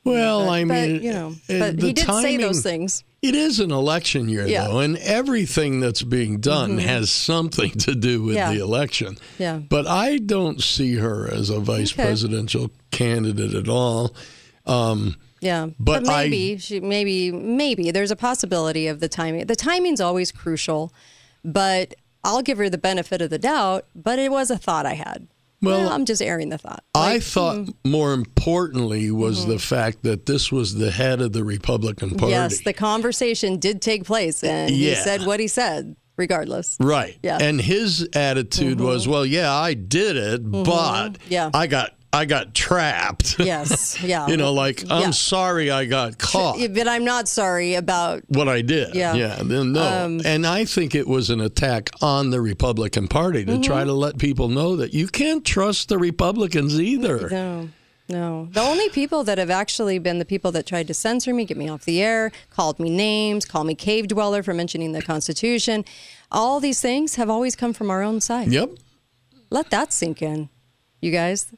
Well, 0.06 0.44
but, 0.46 0.50
I 0.50 0.64
but, 0.64 0.74
mean, 0.88 1.02
you 1.02 1.12
know, 1.12 1.28
uh, 1.50 1.58
but 1.58 1.82
he 1.82 1.92
did 1.92 2.06
say 2.06 2.36
those 2.36 2.62
things. 2.62 3.04
It 3.22 3.34
is 3.34 3.58
an 3.60 3.72
election 3.72 4.28
year, 4.28 4.46
Yeah. 4.46 4.68
though, 4.68 4.78
and 4.78 4.96
everything 4.98 5.80
that's 5.80 6.02
being 6.02 6.38
done 6.40 6.78
has 6.78 7.10
something 7.10 7.70
to 7.72 7.94
do 7.94 8.22
with 8.22 8.36
Yeah. 8.36 8.52
the 8.52 8.60
election. 8.60 9.18
Yeah. 9.38 9.58
But 9.58 9.86
I 9.86 10.18
don't 10.18 10.62
see 10.62 10.94
her 10.94 11.28
as 11.32 11.50
a 11.50 11.58
vice 11.58 11.92
Okay. 11.92 12.04
presidential 12.04 12.70
candidate 12.90 13.54
at 13.54 13.68
all. 13.68 14.14
Um, 14.64 15.16
Yeah, 15.42 15.68
But 15.78 16.08
I- 16.08 16.24
maybe 16.28 16.58
she 16.58 16.80
maybe 16.80 17.30
maybe 17.30 17.90
there's 17.90 18.10
a 18.10 18.16
possibility 18.16 18.86
of 18.86 19.00
the 19.00 19.08
timing. 19.08 19.46
The 19.46 19.54
timing's 19.54 20.00
always 20.00 20.32
crucial, 20.32 20.92
but 21.44 21.94
I'll 22.24 22.40
give 22.42 22.56
her 22.58 22.70
the 22.70 22.78
benefit 22.78 23.20
of 23.20 23.28
the 23.30 23.38
doubt. 23.38 23.84
But 23.94 24.18
it 24.18 24.30
was 24.32 24.50
a 24.50 24.56
thought 24.56 24.86
I 24.86 24.94
had. 24.94 25.28
Well, 25.62 25.88
I'm 25.88 26.04
just 26.04 26.20
airing 26.22 26.50
the 26.50 26.58
thought. 26.58 26.84
I 26.94 27.18
thought 27.20 27.68
more 27.84 28.12
importantly 28.12 29.10
was 29.10 29.40
Mm-hmm. 29.40 29.50
the 29.50 29.58
fact 29.58 30.02
that 30.04 30.26
this 30.26 30.50
was 30.52 30.74
the 30.74 30.90
head 30.90 31.20
of 31.20 31.32
the 31.32 31.44
Republican 31.44 32.10
Party. 32.16 32.32
Yes, 32.32 32.60
the 32.62 32.72
conversation 32.72 33.58
did 33.58 33.80
take 33.82 34.04
place, 34.04 34.42
and 34.44 34.70
he 34.70 34.94
said 34.94 35.22
what 35.26 35.40
he 35.40 35.48
said, 35.48 35.96
regardless. 36.16 36.76
Right. 36.80 37.18
Yeah. 37.22 37.36
Mm-hmm. 37.38 37.44
And 37.48 37.60
his 37.60 38.08
attitude 38.14 38.80
was, 38.80 39.06
well, 39.08 39.26
yeah, 39.26 39.52
I 39.52 39.74
did 39.74 40.16
it, 40.16 40.40
but 40.50 41.18
Yeah. 41.28 41.50
I 41.52 41.66
got 41.66 41.92
I 42.16 42.24
got 42.24 42.54
trapped. 42.54 43.38
Yes, 43.38 44.02
yeah. 44.12 44.26
you 44.26 44.36
know, 44.36 44.52
like 44.52 44.82
I'm 44.90 45.02
Yeah. 45.02 45.10
sorry 45.10 45.70
I 45.70 45.84
got 45.84 46.18
caught. 46.18 46.58
But 46.74 46.88
I'm 46.88 47.04
not 47.04 47.28
sorry 47.28 47.74
about. 47.74 48.22
what 48.28 48.48
I 48.48 48.62
did. 48.62 48.94
Yeah. 48.94 49.12
Um, 49.12 49.18
Yeah. 49.18 49.36
Then 49.42 49.72
no. 49.72 50.18
and 50.24 50.46
I 50.46 50.64
think 50.64 50.94
it 50.94 51.06
was 51.06 51.30
an 51.30 51.40
attack 51.40 51.90
on 52.00 52.30
the 52.30 52.40
Republican 52.40 53.06
Party 53.08 53.44
to 53.44 53.58
try 53.60 53.78
Mm-hmm. 53.80 53.86
to 53.88 53.92
let 53.92 54.18
people 54.18 54.48
know 54.48 54.76
that 54.76 54.94
you 54.94 55.06
can't 55.08 55.44
trust 55.44 55.88
the 55.88 55.98
Republicans 55.98 56.80
either. 56.80 57.28
No, 57.30 57.68
no. 58.08 58.48
The 58.52 58.60
only 58.62 58.88
people 58.90 59.22
that 59.24 59.38
have 59.38 59.50
actually 59.50 59.98
been 59.98 60.18
the 60.18 60.24
people 60.24 60.50
that 60.52 60.64
tried 60.66 60.86
to 60.88 60.94
censor 60.94 61.34
me, 61.34 61.44
get 61.44 61.56
me 61.56 61.68
off 61.68 61.84
the 61.84 62.00
air, 62.02 62.32
called 62.50 62.78
me 62.80 62.88
names, 62.90 63.44
called 63.44 63.66
me 63.66 63.74
cave 63.74 64.08
dweller 64.08 64.42
for 64.42 64.54
mentioning 64.54 64.92
the 64.92 65.02
Constitution, 65.02 65.84
all 66.32 66.60
these 66.60 66.80
things 66.80 67.16
have 67.16 67.28
always 67.28 67.54
come 67.56 67.72
from 67.72 67.90
our 67.90 68.02
own 68.02 68.20
side. 68.20 68.48
Yep. 68.52 68.70
Let 69.50 69.70
that 69.70 69.92
sink 69.92 70.22
in, 70.22 70.48
you 71.00 71.12
guys. 71.12 71.52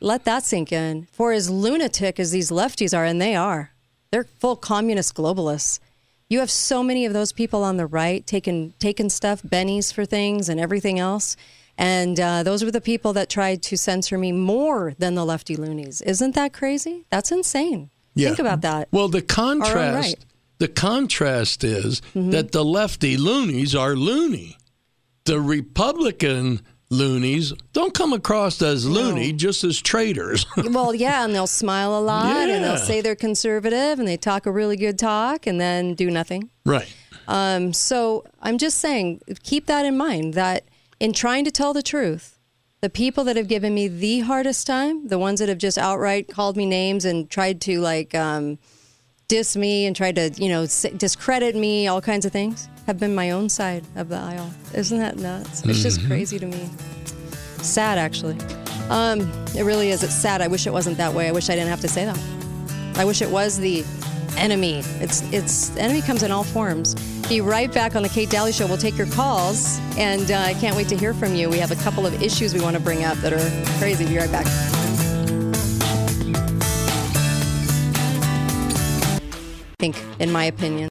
Let 0.00 0.24
that 0.24 0.44
sink 0.44 0.72
in. 0.72 1.06
For 1.12 1.32
as 1.32 1.48
lunatic 1.50 2.20
as 2.20 2.30
these 2.30 2.50
lefties 2.50 2.96
are, 2.96 3.04
and 3.04 3.20
they 3.20 3.34
are, 3.34 3.72
they're 4.10 4.24
full 4.24 4.56
communist 4.56 5.14
globalists. 5.14 5.80
You 6.28 6.40
have 6.40 6.50
so 6.50 6.82
many 6.82 7.06
of 7.06 7.12
those 7.12 7.32
people 7.32 7.62
on 7.62 7.76
the 7.76 7.86
right 7.86 8.26
taking 8.26 8.72
taking 8.78 9.08
stuff, 9.08 9.42
bennies 9.42 9.92
for 9.92 10.04
things, 10.04 10.48
and 10.48 10.58
everything 10.58 10.98
else. 10.98 11.36
And 11.78 12.18
uh, 12.18 12.42
those 12.42 12.64
were 12.64 12.70
the 12.70 12.80
people 12.80 13.12
that 13.12 13.28
tried 13.28 13.62
to 13.64 13.76
censor 13.76 14.16
me 14.16 14.32
more 14.32 14.94
than 14.98 15.14
the 15.14 15.24
lefty 15.24 15.56
loonies. 15.56 16.00
Isn't 16.00 16.34
that 16.34 16.52
crazy? 16.52 17.04
That's 17.10 17.30
insane. 17.30 17.90
Yeah. 18.14 18.28
Think 18.28 18.40
about 18.40 18.62
that. 18.62 18.88
Well, 18.90 19.08
the 19.08 19.22
contrast 19.22 19.94
right. 19.94 20.18
Mm-hmm. 20.18 20.28
the 20.58 20.68
contrast 20.68 21.64
is 21.64 22.00
that 22.14 22.52
the 22.52 22.64
lefty 22.64 23.16
loonies 23.16 23.74
are 23.74 23.94
loony. 23.94 24.56
The 25.24 25.40
Republican 25.40 26.62
loonies 26.90 27.52
don't 27.72 27.94
come 27.94 28.12
across 28.12 28.62
as 28.62 28.86
loony, 28.86 29.32
just 29.32 29.64
as 29.64 29.80
traitors. 29.80 30.46
well, 30.56 30.94
yeah, 30.94 31.24
and 31.24 31.34
they'll 31.34 31.46
smile 31.46 31.98
a 31.98 32.00
lot, 32.00 32.48
and 32.48 32.64
they'll 32.64 32.76
say 32.76 33.00
they're 33.00 33.16
conservative, 33.16 33.98
and 33.98 34.06
they 34.06 34.16
talk 34.16 34.46
a 34.46 34.50
really 34.52 34.76
good 34.76 34.98
talk, 34.98 35.46
and 35.46 35.60
then 35.60 35.94
do 35.94 36.10
nothing. 36.10 36.50
right. 36.64 36.92
Um, 37.28 37.72
so 37.72 38.24
I'm 38.40 38.56
just 38.56 38.78
saying, 38.78 39.20
keep 39.42 39.66
that 39.66 39.84
in 39.84 39.96
mind 39.96 40.34
that 40.34 40.64
in 41.00 41.12
trying 41.12 41.44
to 41.44 41.50
tell 41.50 41.72
the 41.72 41.82
truth, 41.82 42.38
the 42.82 42.90
people 42.90 43.24
that 43.24 43.36
have 43.36 43.48
given 43.48 43.74
me 43.74 43.88
the 43.88 44.20
hardest 44.20 44.64
time, 44.66 45.08
the 45.08 45.18
ones 45.18 45.40
that 45.40 45.48
have 45.48 45.58
just 45.58 45.76
outright 45.76 46.28
called 46.28 46.56
me 46.56 46.66
names 46.66 47.04
and 47.04 47.28
tried 47.28 47.60
to 47.62 47.80
like 47.80 48.14
um, 48.14 48.58
diss 49.26 49.56
me 49.56 49.86
and 49.86 49.96
tried 49.96 50.14
to, 50.16 50.30
you 50.36 50.48
know, 50.48 50.66
discredit 50.96 51.56
me, 51.56 51.88
all 51.88 52.00
kinds 52.00 52.24
of 52.24 52.32
things, 52.32 52.68
have 52.86 52.98
been 53.00 53.14
my 53.14 53.32
own 53.32 53.48
side 53.48 53.84
of 53.96 54.08
the 54.08 54.16
aisle. 54.16 54.50
Isn't 54.74 54.98
that 54.98 55.16
nuts? 55.16 55.62
It's 55.64 55.82
just 55.82 56.06
crazy 56.06 56.38
to 56.38 56.46
me. 56.46 56.70
Sad, 57.58 57.98
actually. 57.98 58.38
Um, 58.90 59.20
it 59.56 59.64
really 59.64 59.90
is. 59.90 60.04
It's 60.04 60.14
sad. 60.14 60.40
I 60.40 60.46
wish 60.46 60.66
it 60.66 60.72
wasn't 60.72 60.96
that 60.98 61.12
way. 61.12 61.28
I 61.28 61.32
wish 61.32 61.50
I 61.50 61.54
didn't 61.56 61.70
have 61.70 61.80
to 61.80 61.88
say 61.88 62.04
that. 62.04 62.18
I 62.96 63.04
wish 63.04 63.20
it 63.22 63.30
was 63.30 63.58
the 63.58 63.84
enemy. 64.36 64.82
It's 65.00 65.22
it's 65.32 65.70
the 65.70 65.80
enemy 65.82 66.00
comes 66.00 66.22
in 66.22 66.30
all 66.30 66.44
forms. 66.44 66.94
Be 67.28 67.40
right 67.40 67.72
back 67.72 67.96
on 67.96 68.04
the 68.04 68.08
Kate 68.08 68.30
Dalley 68.30 68.52
Show. 68.52 68.68
We'll 68.68 68.76
take 68.76 68.96
your 68.96 69.08
calls, 69.08 69.80
and 69.98 70.30
uh, 70.30 70.36
I 70.38 70.54
can't 70.54 70.76
wait 70.76 70.86
to 70.88 70.96
hear 70.96 71.12
from 71.12 71.34
you. 71.34 71.50
We 71.50 71.58
have 71.58 71.72
a 71.72 71.76
couple 71.76 72.06
of 72.06 72.22
issues 72.22 72.54
we 72.54 72.60
want 72.60 72.76
to 72.76 72.82
bring 72.82 73.02
up 73.02 73.18
that 73.18 73.32
are 73.32 73.78
crazy. 73.78 74.06
Be 74.06 74.16
right 74.16 74.30
back. 74.30 74.46
I 79.78 79.80
think, 79.80 79.96
in 80.20 80.30
my 80.30 80.44
opinion. 80.44 80.84